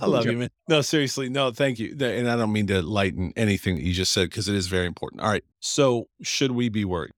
I 0.00 0.06
love 0.06 0.24
you, 0.24 0.38
man. 0.38 0.48
No, 0.68 0.80
seriously. 0.80 1.28
No, 1.28 1.50
thank 1.50 1.78
you. 1.78 1.94
And 2.00 2.30
I 2.30 2.36
don't 2.36 2.52
mean 2.52 2.66
to 2.68 2.80
lighten 2.80 3.32
anything 3.36 3.76
that 3.76 3.82
you 3.82 3.92
just 3.92 4.12
said 4.12 4.30
because 4.30 4.48
it 4.48 4.54
is 4.54 4.66
very 4.66 4.86
important. 4.86 5.20
All 5.20 5.28
right. 5.28 5.44
So, 5.60 6.08
should 6.22 6.52
we 6.52 6.70
be 6.70 6.86
worried? 6.86 7.12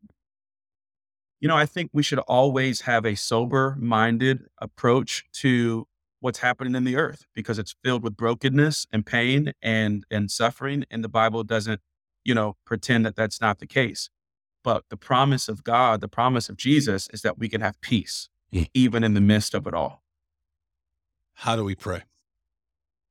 You 1.41 1.49
know, 1.49 1.57
I 1.57 1.67
think 1.67 1.91
we 1.93 2.03
should 2.03 2.21
always 2.21 2.83
have 2.83 3.05
a 3.05 3.15
sober 3.15 3.77
minded 3.79 4.47
approach 4.59 5.25
to 5.35 5.87
what's 6.25 6.39
happening 6.39 6.75
in 6.75 6.85
the 6.85 6.97
earth 6.97 7.27
because 7.35 7.59
it's 7.59 7.77
filled 7.85 8.03
with 8.03 8.17
brokenness 8.17 8.87
and 8.91 9.05
pain 9.05 9.53
and 9.61 10.07
and 10.11 10.31
suffering 10.31 10.87
and 10.91 11.05
the 11.05 11.09
bible 11.09 11.45
doesn't 11.45 11.83
you 12.25 12.35
know 12.35 12.57
pretend 12.65 13.05
that 13.05 13.15
that's 13.15 13.43
not 13.43 13.59
the 13.59 13.67
case. 13.67 14.09
But 14.63 14.85
the 14.89 14.97
promise 14.97 15.51
of 15.51 15.63
god 15.65 16.01
the 16.01 16.09
promise 16.09 16.49
of 16.49 16.57
jesus 16.57 17.09
is 17.13 17.21
that 17.21 17.39
we 17.39 17.51
can 17.51 17.61
have 17.61 17.79
peace 17.83 18.31
mm. 18.51 18.67
even 18.73 19.05
in 19.05 19.13
the 19.13 19.21
midst 19.21 19.53
of 19.53 19.67
it 19.67 19.75
all. 19.75 20.03
How 21.35 21.57
do 21.57 21.65
we 21.65 21.75
pray? 21.75 22.05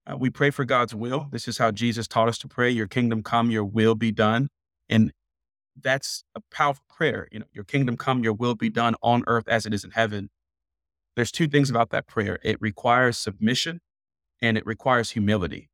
Uh, 0.08 0.18
we 0.18 0.32
pray 0.32 0.50
for 0.50 0.66
god's 0.66 0.96
will 0.96 1.28
this 1.32 1.48
is 1.48 1.60
how 1.60 1.70
jesus 1.70 2.08
taught 2.08 2.28
us 2.28 2.40
to 2.40 2.48
pray 2.48 2.70
your 2.70 2.88
kingdom 2.88 3.22
come 3.22 3.52
your 3.52 3.64
will 3.64 3.94
be 3.94 4.12
done 4.12 4.50
and 4.90 5.14
that's 5.82 6.24
a 6.36 6.42
powerful 6.52 6.84
prayer. 6.90 7.28
You 7.32 7.40
know, 7.40 7.46
your 7.52 7.64
kingdom 7.64 7.98
come, 7.98 8.24
your 8.24 8.34
will 8.34 8.56
be 8.56 8.70
done 8.70 8.96
on 9.02 9.24
earth 9.28 9.48
as 9.48 9.66
it 9.66 9.74
is 9.74 9.84
in 9.84 9.92
heaven. 9.92 10.30
There's 11.16 11.32
two 11.32 11.48
things 11.48 11.70
about 11.70 11.90
that 11.92 12.08
prayer. 12.08 12.40
It 12.44 12.58
requires 12.60 13.18
submission 13.18 13.82
and 14.42 14.58
it 14.58 14.66
requires 14.66 15.12
humility, 15.12 15.70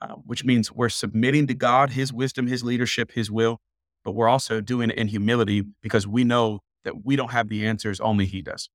uh, 0.00 0.14
which 0.26 0.44
means 0.44 0.72
we're 0.72 0.88
submitting 0.88 1.46
to 1.46 1.54
God, 1.54 1.90
his 1.90 2.12
wisdom, 2.12 2.46
his 2.46 2.62
leadership, 2.62 3.12
his 3.12 3.30
will, 3.30 3.60
but 4.04 4.12
we're 4.12 4.28
also 4.28 4.60
doing 4.60 4.90
it 4.90 4.96
in 4.96 5.08
humility 5.08 5.64
because 5.82 6.06
we 6.06 6.24
know 6.24 6.60
that 6.84 7.04
we 7.04 7.16
don't 7.16 7.30
have 7.30 7.48
the 7.48 7.66
answers, 7.66 8.00
only 8.00 8.26
he 8.26 8.42
does. 8.42 8.68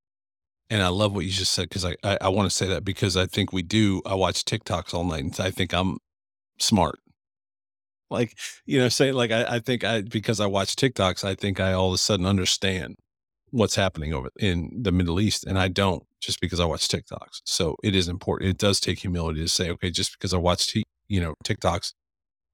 And 0.70 0.84
I 0.84 0.88
love 0.88 1.14
what 1.14 1.26
you 1.26 1.32
just 1.32 1.54
said 1.54 1.64
because 1.64 1.84
I, 1.84 1.96
I, 2.04 2.18
I 2.22 2.30
want 2.30 2.50
to 2.50 2.56
say 2.56 2.68
that 2.68 2.86
because 2.86 3.18
I 3.18 3.26
think 3.26 3.52
we 3.52 3.64
do. 3.64 4.02
I 4.06 4.14
watch 4.14 4.46
TikToks 4.46 4.94
all 4.94 5.04
night 5.04 5.24
and 5.24 5.40
I 5.40 5.50
think 5.50 5.74
I'm 5.74 5.98
smart 6.60 7.00
like 8.10 8.38
you 8.66 8.80
know 8.80 8.90
say 8.90 9.12
like 9.12 9.32
I, 9.32 9.56
I 9.56 9.60
think 9.60 9.84
i 9.84 10.02
because 10.02 10.40
i 10.40 10.46
watch 10.46 10.76
tiktoks 10.76 11.24
i 11.24 11.36
think 11.36 11.60
i 11.60 11.74
all 11.74 11.90
of 11.90 11.94
a 11.94 11.98
sudden 11.98 12.26
understand 12.26 12.96
what's 13.52 13.76
happening 13.76 14.14
over 14.14 14.30
in 14.40 14.70
the 14.82 14.92
middle 14.92 15.20
east 15.20 15.46
and 15.46 15.58
i 15.58 15.68
don't 15.68 16.04
just 16.22 16.40
because 16.40 16.60
i 16.60 16.66
watch 16.66 16.88
tiktoks 16.88 17.42
so 17.46 17.76
it 17.84 17.96
is 17.96 18.08
important 18.08 18.50
it 18.50 18.58
does 18.58 18.80
take 18.80 19.00
humility 19.00 19.42
to 19.42 19.48
say 19.48 19.70
okay 19.70 19.90
just 19.90 20.18
because 20.18 20.34
i 20.34 20.38
watch 20.38 20.72
t- 20.72 20.84
you 21.08 21.20
know 21.20 21.34
tiktoks 21.44 21.94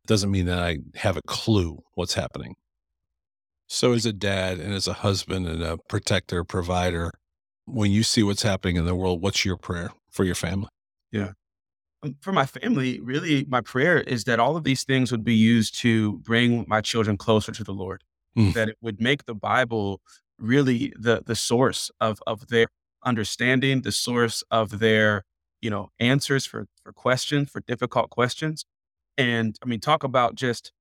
doesn't 0.08 0.32
mean 0.32 0.46
that 0.46 0.60
i 0.60 0.78
have 0.96 1.18
a 1.18 1.22
clue 1.28 1.80
what's 1.96 2.14
happening 2.14 2.56
so 3.68 3.94
as 3.94 4.06
a 4.06 4.14
dad 4.14 4.60
and 4.60 4.74
as 4.74 4.88
a 4.88 4.94
husband 4.94 5.48
and 5.48 5.64
a 5.64 5.78
protector 5.90 6.44
provider 6.44 7.12
when 7.66 7.92
you 7.92 8.04
see 8.04 8.22
what's 8.22 8.44
happening 8.44 8.76
in 8.76 8.86
the 8.86 8.96
world 8.96 9.22
what's 9.22 9.44
your 9.44 9.58
prayer 9.58 9.92
for 10.16 10.24
your 10.24 10.36
family? 10.36 10.70
Yeah. 11.12 11.32
For 12.22 12.32
my 12.32 12.46
family, 12.46 13.00
really, 13.00 13.46
my 13.48 13.62
prayer 13.62 14.00
is 14.00 14.24
that 14.26 14.40
all 14.40 14.58
of 14.58 14.64
these 14.64 14.84
things 14.84 15.12
would 15.12 15.24
be 15.24 15.36
used 15.36 15.80
to 15.80 16.20
bring 16.20 16.66
my 16.68 16.82
children 16.82 17.18
closer 17.18 17.52
to 17.52 17.64
the 17.64 17.74
Lord. 17.74 18.04
Mm. 18.38 18.54
That 18.54 18.70
it 18.70 18.78
would 18.82 19.00
make 19.00 19.26
the 19.26 19.36
Bible 19.36 20.02
really 20.38 20.94
the 21.00 21.24
the 21.26 21.36
source 21.36 21.90
of 22.02 22.20
of 22.28 22.48
their 22.48 22.68
understanding, 23.06 23.82
the 23.82 23.92
source 23.92 24.44
of 24.52 24.80
their 24.80 25.24
you 25.62 25.70
know 25.70 25.90
answers 26.00 26.46
for 26.46 26.68
for 26.84 26.92
questions, 26.92 27.50
for 27.50 27.62
difficult 27.62 28.10
questions. 28.10 28.66
And 29.18 29.58
I 29.64 29.66
mean, 29.66 29.80
talk 29.80 30.04
about 30.04 30.36
just 30.36 30.72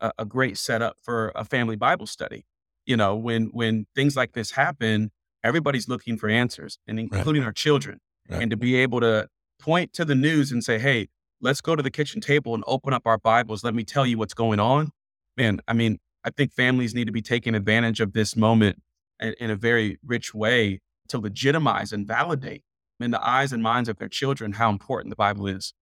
a, 0.00 0.12
a 0.18 0.24
great 0.24 0.58
setup 0.58 0.96
for 1.02 1.32
a 1.34 1.44
family 1.44 1.76
Bible 1.76 2.06
study. 2.06 2.44
You 2.86 2.96
know, 2.96 3.14
when 3.14 3.46
when 3.52 3.86
things 3.94 4.16
like 4.16 4.32
this 4.32 4.52
happen, 4.52 5.10
everybody's 5.42 5.88
looking 5.88 6.16
for 6.16 6.28
answers, 6.28 6.78
and 6.86 6.98
including 6.98 7.42
right. 7.42 7.46
our 7.46 7.52
children. 7.52 8.00
Right. 8.28 8.42
And 8.42 8.50
to 8.50 8.56
be 8.56 8.76
able 8.76 9.00
to 9.00 9.28
point 9.64 9.94
to 9.94 10.04
the 10.04 10.14
news 10.14 10.52
and 10.52 10.62
say, 10.62 10.78
"Hey, 10.78 11.08
let's 11.40 11.60
go 11.62 11.74
to 11.74 11.82
the 11.82 11.90
kitchen 11.90 12.20
table 12.20 12.54
and 12.54 12.62
open 12.66 12.92
up 12.92 13.06
our 13.06 13.18
Bibles. 13.18 13.64
Let 13.64 13.74
me 13.74 13.84
tell 13.84 14.04
you 14.04 14.18
what's 14.18 14.34
going 14.34 14.60
on." 14.60 14.90
Man, 15.38 15.60
I 15.66 15.72
mean, 15.72 15.98
I 16.22 16.30
think 16.30 16.52
families 16.52 16.94
need 16.94 17.06
to 17.06 17.12
be 17.12 17.22
taking 17.22 17.54
advantage 17.54 18.00
of 18.00 18.12
this 18.12 18.36
moment 18.36 18.82
in, 19.20 19.34
in 19.40 19.50
a 19.50 19.56
very 19.56 19.98
rich 20.04 20.34
way 20.34 20.80
to 21.08 21.18
legitimize 21.18 21.92
and 21.92 22.06
validate 22.06 22.62
in 23.00 23.10
the 23.10 23.26
eyes 23.26 23.52
and 23.52 23.62
minds 23.62 23.88
of 23.88 23.98
their 23.98 24.08
children 24.08 24.52
how 24.52 24.70
important 24.70 25.10
the 25.10 25.16
Bible 25.16 25.46
is. 25.46 25.72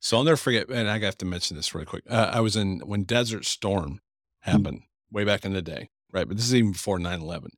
So 0.00 0.18
I'll 0.18 0.24
never 0.24 0.36
forget, 0.36 0.68
and 0.68 0.88
I 0.88 0.98
have 0.98 1.18
to 1.18 1.24
mention 1.24 1.56
this 1.56 1.74
really 1.74 1.86
quick. 1.86 2.04
Uh, 2.08 2.30
I 2.32 2.40
was 2.40 2.56
in 2.56 2.80
when 2.80 3.04
Desert 3.04 3.44
Storm 3.44 3.90
mm. 3.94 3.98
happened 4.40 4.78
mm-hmm. 4.78 5.16
way 5.16 5.24
back 5.24 5.44
in 5.44 5.52
the 5.52 5.62
day, 5.62 5.88
right? 6.12 6.28
But 6.28 6.36
this 6.36 6.46
is 6.46 6.54
even 6.54 6.72
before 6.72 6.98
9 6.98 7.20
11. 7.20 7.50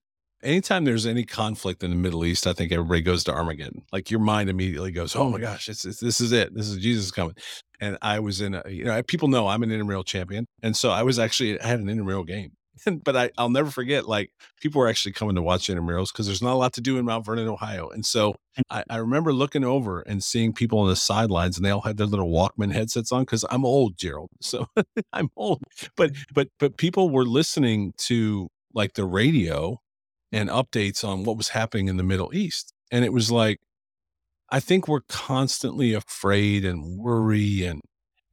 Anytime 0.42 0.84
there's 0.84 1.06
any 1.06 1.24
conflict 1.24 1.82
in 1.82 1.90
the 1.90 1.96
Middle 1.96 2.24
East, 2.24 2.46
I 2.46 2.52
think 2.52 2.70
everybody 2.70 3.00
goes 3.00 3.24
to 3.24 3.32
Armageddon. 3.32 3.82
Like 3.92 4.10
your 4.10 4.20
mind 4.20 4.50
immediately 4.50 4.92
goes, 4.92 5.16
"Oh 5.16 5.30
my 5.30 5.38
gosh, 5.38 5.68
it's, 5.68 5.84
it's, 5.84 6.00
this 6.00 6.20
is 6.20 6.32
it. 6.32 6.54
This 6.54 6.68
is 6.68 6.78
Jesus 6.78 7.10
coming." 7.10 7.34
And 7.80 7.98
I 8.02 8.20
was 8.20 8.40
in 8.40 8.54
a, 8.54 8.62
you 8.68 8.84
know, 8.84 9.02
people 9.02 9.28
know 9.28 9.48
I'm 9.48 9.62
an 9.62 9.70
intramural 9.70 10.04
champion, 10.04 10.46
and 10.62 10.76
so 10.76 10.90
I 10.90 11.02
was 11.02 11.18
actually 11.18 11.60
I 11.60 11.66
had 11.66 11.80
an 11.80 11.88
intramural 11.88 12.24
game 12.24 12.52
but 13.04 13.16
I, 13.16 13.30
I'll 13.38 13.50
never 13.50 13.70
forget, 13.70 14.08
like 14.08 14.30
people 14.60 14.80
were 14.80 14.88
actually 14.88 15.12
coming 15.12 15.34
to 15.36 15.42
watch 15.42 15.68
intramurals 15.68 16.12
because 16.12 16.26
there's 16.26 16.42
not 16.42 16.52
a 16.52 16.56
lot 16.56 16.72
to 16.74 16.80
do 16.80 16.98
in 16.98 17.04
Mount 17.04 17.24
Vernon, 17.24 17.48
Ohio. 17.48 17.88
And 17.88 18.04
so. 18.04 18.34
I, 18.70 18.84
I 18.88 18.96
remember 18.96 19.34
looking 19.34 19.64
over 19.64 20.00
and 20.00 20.24
seeing 20.24 20.54
people 20.54 20.78
on 20.78 20.88
the 20.88 20.96
sidelines 20.96 21.58
and 21.58 21.66
they 21.66 21.68
all 21.68 21.82
had 21.82 21.98
their 21.98 22.06
little 22.06 22.30
Walkman 22.30 22.72
headsets 22.72 23.12
on 23.12 23.20
because 23.20 23.44
I'm 23.50 23.66
old, 23.66 23.98
Gerald. 23.98 24.30
So 24.40 24.66
I'm 25.12 25.28
old. 25.36 25.62
But 25.94 26.12
but 26.32 26.48
but 26.58 26.78
people 26.78 27.10
were 27.10 27.26
listening 27.26 27.92
to 27.98 28.48
like 28.72 28.94
the 28.94 29.04
radio 29.04 29.78
and 30.32 30.48
updates 30.48 31.04
on 31.04 31.24
what 31.24 31.36
was 31.36 31.50
happening 31.50 31.88
in 31.88 31.96
the 31.96 32.02
Middle 32.02 32.34
East. 32.34 32.72
And 32.90 33.04
it 33.04 33.12
was 33.12 33.30
like, 33.30 33.58
I 34.50 34.60
think 34.60 34.86
we're 34.86 35.00
constantly 35.08 35.92
afraid 35.92 36.64
and 36.64 36.98
worry 36.98 37.64
and 37.64 37.80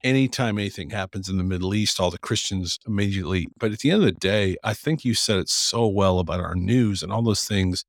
anytime 0.03 0.57
anything 0.59 0.89
happens 0.89 1.29
in 1.29 1.37
the 1.37 1.43
Middle 1.43 1.73
East, 1.73 1.99
all 1.99 2.11
the 2.11 2.19
Christians 2.19 2.77
immediately. 2.85 3.47
But 3.57 3.71
at 3.71 3.79
the 3.79 3.91
end 3.91 4.03
of 4.03 4.05
the 4.05 4.11
day, 4.11 4.57
I 4.63 4.73
think 4.73 5.05
you 5.05 5.13
said 5.13 5.37
it 5.37 5.49
so 5.49 5.87
well 5.87 6.19
about 6.19 6.41
our 6.41 6.55
news 6.55 7.01
and 7.01 7.11
all 7.11 7.21
those 7.21 7.45
things. 7.45 7.85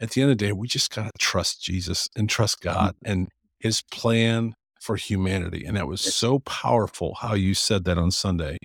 At 0.00 0.10
the 0.10 0.22
end 0.22 0.30
of 0.30 0.38
the 0.38 0.44
day, 0.44 0.52
we 0.52 0.68
just 0.68 0.94
got 0.94 1.04
to 1.04 1.10
trust 1.18 1.62
Jesus 1.62 2.08
and 2.14 2.28
trust 2.28 2.60
mm-hmm. 2.60 2.78
God 2.78 2.96
and 3.04 3.28
his 3.58 3.82
plan 3.82 4.54
for 4.80 4.96
humanity. 4.96 5.64
And 5.64 5.76
that 5.76 5.88
was 5.88 6.02
so 6.02 6.40
powerful 6.40 7.16
how 7.20 7.34
you 7.34 7.54
said 7.54 7.84
that 7.84 7.96
on 7.96 8.10
Sunday. 8.10 8.58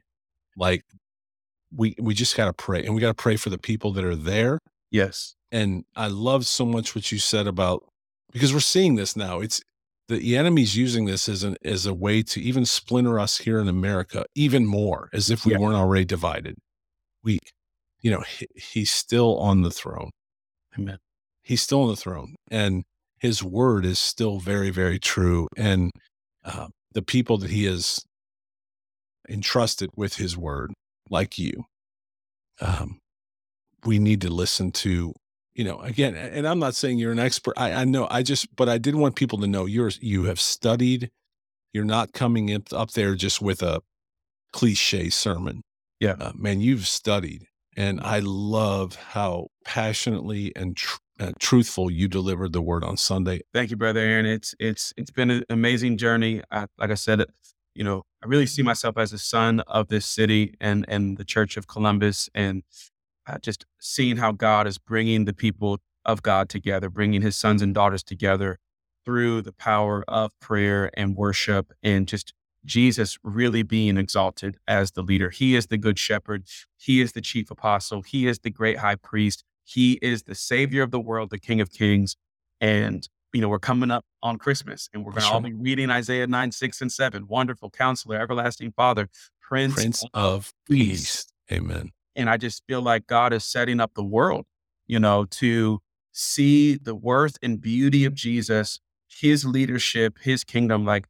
Like 0.57 0.83
we 1.73 1.95
we 1.99 2.13
just 2.13 2.35
got 2.35 2.45
to 2.45 2.53
pray 2.53 2.83
and 2.83 2.93
we 2.93 3.01
got 3.01 3.07
to 3.07 3.13
pray 3.13 3.37
for 3.37 3.49
the 3.49 3.57
people 3.57 3.93
that 3.93 4.03
are 4.03 4.15
there. 4.15 4.59
Yes. 4.91 5.35
And 5.51 5.85
I 5.95 6.07
love 6.07 6.45
so 6.45 6.65
much 6.65 6.95
what 6.95 7.11
you 7.11 7.17
said 7.17 7.47
about 7.47 7.83
because 8.31 8.53
we're 8.53 8.59
seeing 8.59 8.95
this 8.95 9.15
now. 9.15 9.39
It's 9.39 9.61
the 10.07 10.37
enemy's 10.37 10.75
using 10.75 11.05
this 11.05 11.29
as 11.29 11.43
an 11.43 11.55
as 11.63 11.85
a 11.85 11.93
way 11.93 12.23
to 12.23 12.41
even 12.41 12.65
splinter 12.65 13.19
us 13.19 13.37
here 13.37 13.59
in 13.59 13.67
America 13.67 14.25
even 14.35 14.65
more, 14.65 15.09
as 15.13 15.29
if 15.29 15.45
we 15.45 15.53
yeah. 15.53 15.59
weren't 15.59 15.75
already 15.75 16.05
divided. 16.05 16.55
We, 17.23 17.39
you 18.01 18.11
know, 18.11 18.21
he, 18.21 18.47
he's 18.55 18.91
still 18.91 19.37
on 19.37 19.61
the 19.61 19.71
throne. 19.71 20.09
Amen. 20.77 20.97
He's 21.43 21.61
still 21.61 21.83
on 21.83 21.89
the 21.89 21.95
throne, 21.95 22.35
and 22.49 22.83
his 23.19 23.43
word 23.43 23.85
is 23.85 23.99
still 23.99 24.39
very, 24.39 24.71
very 24.71 24.97
true. 24.97 25.47
And 25.55 25.91
uh, 26.43 26.67
the 26.93 27.01
people 27.01 27.37
that 27.39 27.51
he 27.51 27.65
has 27.65 27.99
entrusted 29.27 29.89
with 29.95 30.15
his 30.15 30.35
word, 30.35 30.73
like 31.09 31.37
you, 31.37 31.65
um, 32.61 32.99
we 33.85 33.99
need 33.99 34.21
to 34.21 34.29
listen 34.29 34.71
to 34.71 35.13
you 35.59 35.65
know, 35.65 35.81
again, 35.81 36.15
and 36.15 36.47
I'm 36.47 36.59
not 36.59 36.73
saying 36.73 36.99
you're 36.99 37.11
an 37.11 37.19
expert. 37.19 37.53
I, 37.57 37.73
I 37.73 37.83
know, 37.83 38.07
I 38.09 38.23
just, 38.23 38.55
but 38.55 38.69
I 38.69 38.77
did 38.77 38.95
want 38.95 39.17
people 39.17 39.39
to 39.39 39.47
know 39.47 39.65
you're, 39.65 39.91
you 39.99 40.23
have 40.23 40.39
studied. 40.39 41.11
You're 41.73 41.83
not 41.83 42.13
coming 42.13 42.53
up, 42.53 42.71
up 42.71 42.91
there 42.91 43.13
just 43.13 43.41
with 43.41 43.61
a 43.61 43.81
cliche 44.53 45.09
sermon. 45.09 45.63
Yeah, 45.99 46.15
uh, 46.17 46.31
man, 46.33 46.61
you've 46.61 46.87
studied, 46.87 47.47
and 47.75 47.99
I 47.99 48.19
love 48.19 48.95
how 48.95 49.47
passionately 49.65 50.53
and 50.55 50.77
tr- 50.77 50.97
uh, 51.19 51.33
truthful 51.39 51.91
you 51.91 52.07
delivered 52.07 52.53
the 52.53 52.61
word 52.61 52.85
on 52.85 52.95
Sunday. 52.95 53.41
Thank 53.53 53.69
you, 53.69 53.75
brother 53.75 53.99
Aaron. 53.99 54.25
It's 54.25 54.55
it's 54.59 54.93
it's 54.95 55.11
been 55.11 55.29
an 55.29 55.43
amazing 55.49 55.97
journey. 55.97 56.41
I, 56.49 56.67
like 56.77 56.89
I 56.89 56.95
said, 56.95 57.25
you 57.75 57.83
know, 57.83 58.03
I 58.23 58.27
really 58.27 58.45
see 58.45 58.63
myself 58.63 58.97
as 58.97 59.11
a 59.11 59.17
son 59.17 59.59
of 59.67 59.89
this 59.89 60.05
city 60.05 60.55
and 60.61 60.85
and 60.87 61.17
the 61.17 61.25
Church 61.25 61.57
of 61.57 61.67
Columbus, 61.67 62.29
and 62.33 62.63
uh, 63.27 63.37
just 63.39 63.65
seeing 63.79 64.17
how 64.17 64.31
God 64.31 64.67
is 64.67 64.77
bringing 64.77 65.25
the 65.25 65.33
people 65.33 65.79
of 66.05 66.23
God 66.23 66.49
together, 66.49 66.89
bringing 66.89 67.21
his 67.21 67.35
sons 67.35 67.61
and 67.61 67.73
daughters 67.73 68.03
together 68.03 68.57
through 69.05 69.41
the 69.41 69.53
power 69.53 70.03
of 70.07 70.31
prayer 70.39 70.89
and 70.95 71.15
worship 71.15 71.71
and 71.81 72.07
just 72.07 72.33
Jesus 72.65 73.17
really 73.23 73.63
being 73.63 73.97
exalted 73.97 74.57
as 74.67 74.91
the 74.91 75.01
leader. 75.01 75.29
He 75.29 75.55
is 75.55 75.67
the 75.67 75.77
good 75.77 75.97
shepherd. 75.97 76.43
He 76.77 77.01
is 77.01 77.13
the 77.13 77.21
chief 77.21 77.49
apostle. 77.49 78.01
He 78.01 78.27
is 78.27 78.39
the 78.39 78.49
great 78.49 78.79
high 78.79 78.95
priest. 78.95 79.43
He 79.63 79.93
is 80.01 80.23
the 80.23 80.35
savior 80.35 80.83
of 80.83 80.91
the 80.91 80.99
world, 80.99 81.29
the 81.29 81.39
king 81.39 81.61
of 81.61 81.71
kings. 81.71 82.15
And, 82.59 83.07
you 83.33 83.41
know, 83.41 83.49
we're 83.49 83.59
coming 83.59 83.91
up 83.91 84.03
on 84.21 84.37
Christmas 84.37 84.89
and 84.93 85.05
we're 85.05 85.11
going 85.11 85.23
to 85.23 85.29
all 85.29 85.39
be 85.39 85.53
reading 85.53 85.89
Isaiah 85.89 86.27
9, 86.27 86.51
6, 86.51 86.81
and 86.81 86.91
7. 86.91 87.27
Wonderful 87.27 87.69
counselor, 87.69 88.17
everlasting 88.17 88.73
father, 88.73 89.09
Prince, 89.41 89.75
Prince 89.75 90.03
of 90.13 90.53
peace. 90.67 91.25
Amen. 91.51 91.91
And 92.15 92.29
I 92.29 92.37
just 92.37 92.63
feel 92.67 92.81
like 92.81 93.07
God 93.07 93.33
is 93.33 93.45
setting 93.45 93.79
up 93.79 93.93
the 93.93 94.03
world, 94.03 94.45
you 94.87 94.99
know, 94.99 95.25
to 95.25 95.81
see 96.11 96.75
the 96.75 96.95
worth 96.95 97.37
and 97.41 97.61
beauty 97.61 98.03
of 98.03 98.13
Jesus, 98.13 98.79
his 99.07 99.45
leadership, 99.45 100.17
his 100.21 100.43
kingdom, 100.43 100.85
like, 100.85 101.07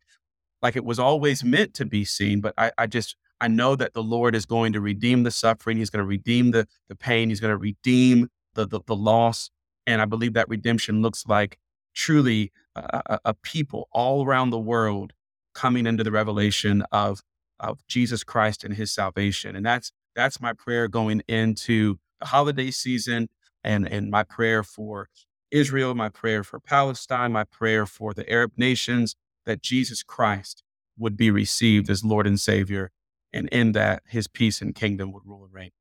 like 0.61 0.75
it 0.75 0.85
was 0.85 0.99
always 0.99 1.43
meant 1.43 1.73
to 1.75 1.85
be 1.85 2.03
seen. 2.05 2.41
But 2.41 2.53
I, 2.57 2.71
I 2.77 2.85
just, 2.85 3.15
I 3.41 3.47
know 3.47 3.75
that 3.75 3.93
the 3.93 4.03
Lord 4.03 4.35
is 4.35 4.45
going 4.45 4.73
to 4.73 4.81
redeem 4.81 5.23
the 5.23 5.31
suffering. 5.31 5.77
He's 5.77 5.89
going 5.89 6.03
to 6.03 6.07
redeem 6.07 6.51
the, 6.51 6.67
the 6.89 6.95
pain. 6.95 7.29
He's 7.29 7.39
going 7.39 7.53
to 7.53 7.57
redeem 7.57 8.27
the, 8.53 8.67
the, 8.67 8.81
the 8.85 8.95
loss. 8.95 9.49
And 9.87 10.01
I 10.01 10.05
believe 10.05 10.33
that 10.33 10.49
redemption 10.49 11.01
looks 11.01 11.25
like 11.27 11.57
truly 11.95 12.51
a, 12.75 13.19
a, 13.25 13.33
people 13.33 13.87
all 13.91 14.25
around 14.25 14.49
the 14.49 14.59
world 14.59 15.13
coming 15.55 15.87
into 15.87 16.03
the 16.03 16.11
revelation 16.11 16.83
of, 16.91 17.21
of 17.59 17.85
Jesus 17.87 18.23
Christ 18.23 18.63
and 18.63 18.75
his 18.75 18.91
salvation. 18.91 19.55
And 19.55 19.65
that's, 19.65 19.91
that's 20.19 20.41
my 20.41 20.51
prayer 20.51 20.89
going 20.89 21.21
into 21.29 21.97
the 22.19 22.25
holiday 22.25 22.71
season 22.71 23.29
and, 23.63 23.87
and 23.87 24.11
my 24.11 24.23
prayer 24.23 24.63
for 24.63 25.07
Israel, 25.49 25.95
my 25.95 26.09
prayer 26.09 26.43
for 26.43 26.59
Palestine, 26.59 27.31
my 27.31 27.45
prayer 27.45 27.85
for 27.85 28.13
the 28.13 28.29
Arab 28.29 28.51
nations, 28.57 29.15
that 29.45 29.61
Jesus 29.61 30.03
Christ 30.03 30.61
would 30.97 31.15
be 31.15 31.31
received 31.31 31.89
as 31.89 32.03
Lord 32.03 32.27
and 32.27 32.37
Savior. 32.37 32.91
And 33.31 33.47
in 33.49 33.71
that, 33.71 34.03
his 34.07 34.27
peace 34.27 34.61
and 34.61 34.75
kingdom 34.75 35.13
would 35.13 35.23
rule 35.25 35.45
and 35.45 35.53
reign. 35.53 35.71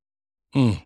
Mm. 0.54 0.84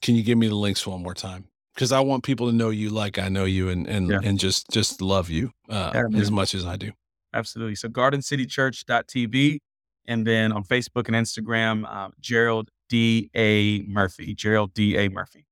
Can 0.00 0.14
you 0.14 0.22
give 0.22 0.38
me 0.38 0.46
the 0.46 0.54
links 0.54 0.86
one 0.86 1.02
more 1.02 1.14
time? 1.14 1.46
Because 1.74 1.90
I 1.90 2.00
want 2.00 2.22
people 2.22 2.48
to 2.48 2.52
know 2.52 2.70
you 2.70 2.90
like 2.90 3.18
I 3.18 3.28
know 3.28 3.46
you 3.46 3.68
and 3.68 3.88
and, 3.88 4.10
yeah. 4.10 4.20
and 4.22 4.38
just 4.38 4.70
just 4.70 5.02
love 5.02 5.28
you 5.28 5.50
uh, 5.68 5.90
yeah, 5.92 6.20
as 6.20 6.30
much 6.30 6.54
as 6.54 6.64
I 6.64 6.76
do. 6.76 6.92
Absolutely. 7.32 7.74
So 7.74 7.88
gardencitychurch.tv 7.88 9.58
and 10.06 10.26
then 10.26 10.52
on 10.52 10.64
Facebook 10.64 11.08
and 11.08 11.16
Instagram, 11.16 11.84
uh, 11.88 12.10
Gerald 12.20 12.70
D. 12.88 13.30
A. 13.34 13.82
Murphy. 13.82 14.34
Gerald 14.34 14.74
D. 14.74 14.96
A. 14.96 15.08
Murphy. 15.08 15.46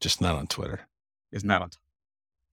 Just 0.00 0.20
not 0.20 0.36
on 0.36 0.46
Twitter. 0.46 0.80
It's 1.32 1.44
not 1.44 1.62
on 1.62 1.70
Twitter. 1.70 1.80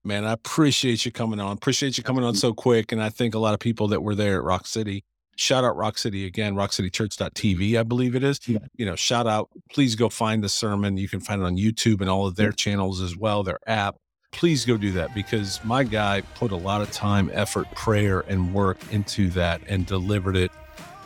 Man, 0.04 0.24
I 0.24 0.32
appreciate 0.32 1.04
you 1.04 1.12
coming 1.12 1.38
on. 1.38 1.52
Appreciate 1.52 1.96
you 1.96 2.02
coming 2.02 2.24
on 2.24 2.34
so 2.34 2.52
quick. 2.52 2.90
And 2.90 3.02
I 3.02 3.08
think 3.08 3.34
a 3.34 3.38
lot 3.38 3.54
of 3.54 3.60
people 3.60 3.88
that 3.88 4.02
were 4.02 4.14
there 4.14 4.38
at 4.38 4.42
Rock 4.42 4.66
City, 4.66 5.04
shout 5.36 5.64
out 5.64 5.76
Rock 5.76 5.96
City 5.96 6.26
again, 6.26 6.54
rockcitychurch.tv, 6.54 7.78
I 7.78 7.82
believe 7.84 8.16
it 8.16 8.24
is. 8.24 8.40
Yeah. 8.48 8.58
You 8.76 8.86
know, 8.86 8.96
shout 8.96 9.26
out. 9.26 9.50
Please 9.70 9.94
go 9.94 10.08
find 10.08 10.42
the 10.42 10.48
sermon. 10.48 10.96
You 10.96 11.08
can 11.08 11.20
find 11.20 11.40
it 11.40 11.44
on 11.44 11.56
YouTube 11.56 12.00
and 12.00 12.10
all 12.10 12.26
of 12.26 12.34
their 12.34 12.52
channels 12.52 13.00
as 13.00 13.16
well, 13.16 13.42
their 13.42 13.60
app. 13.66 13.96
Please 14.32 14.64
go 14.64 14.76
do 14.76 14.92
that 14.92 15.14
because 15.14 15.62
my 15.62 15.84
guy 15.84 16.22
put 16.34 16.52
a 16.52 16.56
lot 16.56 16.80
of 16.80 16.90
time, 16.90 17.30
effort, 17.34 17.70
prayer, 17.74 18.20
and 18.28 18.54
work 18.54 18.78
into 18.90 19.28
that 19.30 19.60
and 19.68 19.84
delivered 19.84 20.36
it 20.36 20.50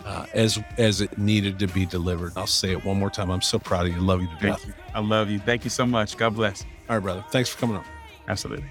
uh, 0.07 0.25
as 0.33 0.59
as 0.79 1.01
it 1.01 1.19
needed 1.19 1.59
to 1.59 1.67
be 1.67 1.85
delivered. 1.85 2.33
I'll 2.37 2.47
say 2.47 2.71
it 2.71 2.85
one 2.85 2.99
more 2.99 3.11
time. 3.11 3.31
I'm 3.31 3.43
so 3.43 3.59
proud 3.59 3.87
of 3.87 3.95
you. 3.95 4.01
Love 4.01 4.23
you 4.23 4.29
to 4.29 4.47
death. 4.47 4.65
You. 4.67 4.73
I 4.95 5.01
love 5.01 5.29
you. 5.29 5.41
Thank 5.41 5.65
you 5.65 5.71
so 5.71 5.85
much. 5.85 6.17
God 6.17 6.35
bless. 6.35 6.65
All 6.89 6.97
right, 6.97 7.03
brother. 7.03 7.25
Thanks 7.31 7.51
for 7.51 7.59
coming 7.59 7.77
on. 7.77 7.85
Absolutely. 8.29 8.67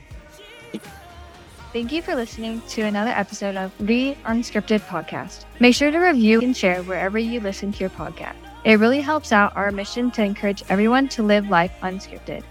Thank 1.73 1.91
you 1.91 2.01
for 2.01 2.15
listening 2.15 2.61
to 2.69 2.83
another 2.83 3.11
episode 3.11 3.57
of 3.57 3.73
the 3.81 4.15
Unscripted 4.23 4.79
Podcast. 4.87 5.43
Make 5.59 5.75
sure 5.75 5.91
to 5.91 5.97
review 5.97 6.41
and 6.41 6.55
share 6.55 6.81
wherever 6.83 7.19
you 7.19 7.41
listen 7.41 7.73
to 7.73 7.79
your 7.79 7.89
podcast. 7.89 8.37
It 8.63 8.79
really 8.79 9.01
helps 9.01 9.33
out 9.33 9.55
our 9.57 9.71
mission 9.71 10.09
to 10.11 10.23
encourage 10.23 10.63
everyone 10.69 11.09
to 11.09 11.23
live 11.23 11.49
life 11.49 11.73
unscripted. 11.81 12.43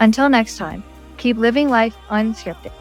Until 0.00 0.28
next 0.28 0.56
time, 0.58 0.82
keep 1.16 1.36
living 1.36 1.68
life 1.68 1.96
unscripted. 2.10 2.72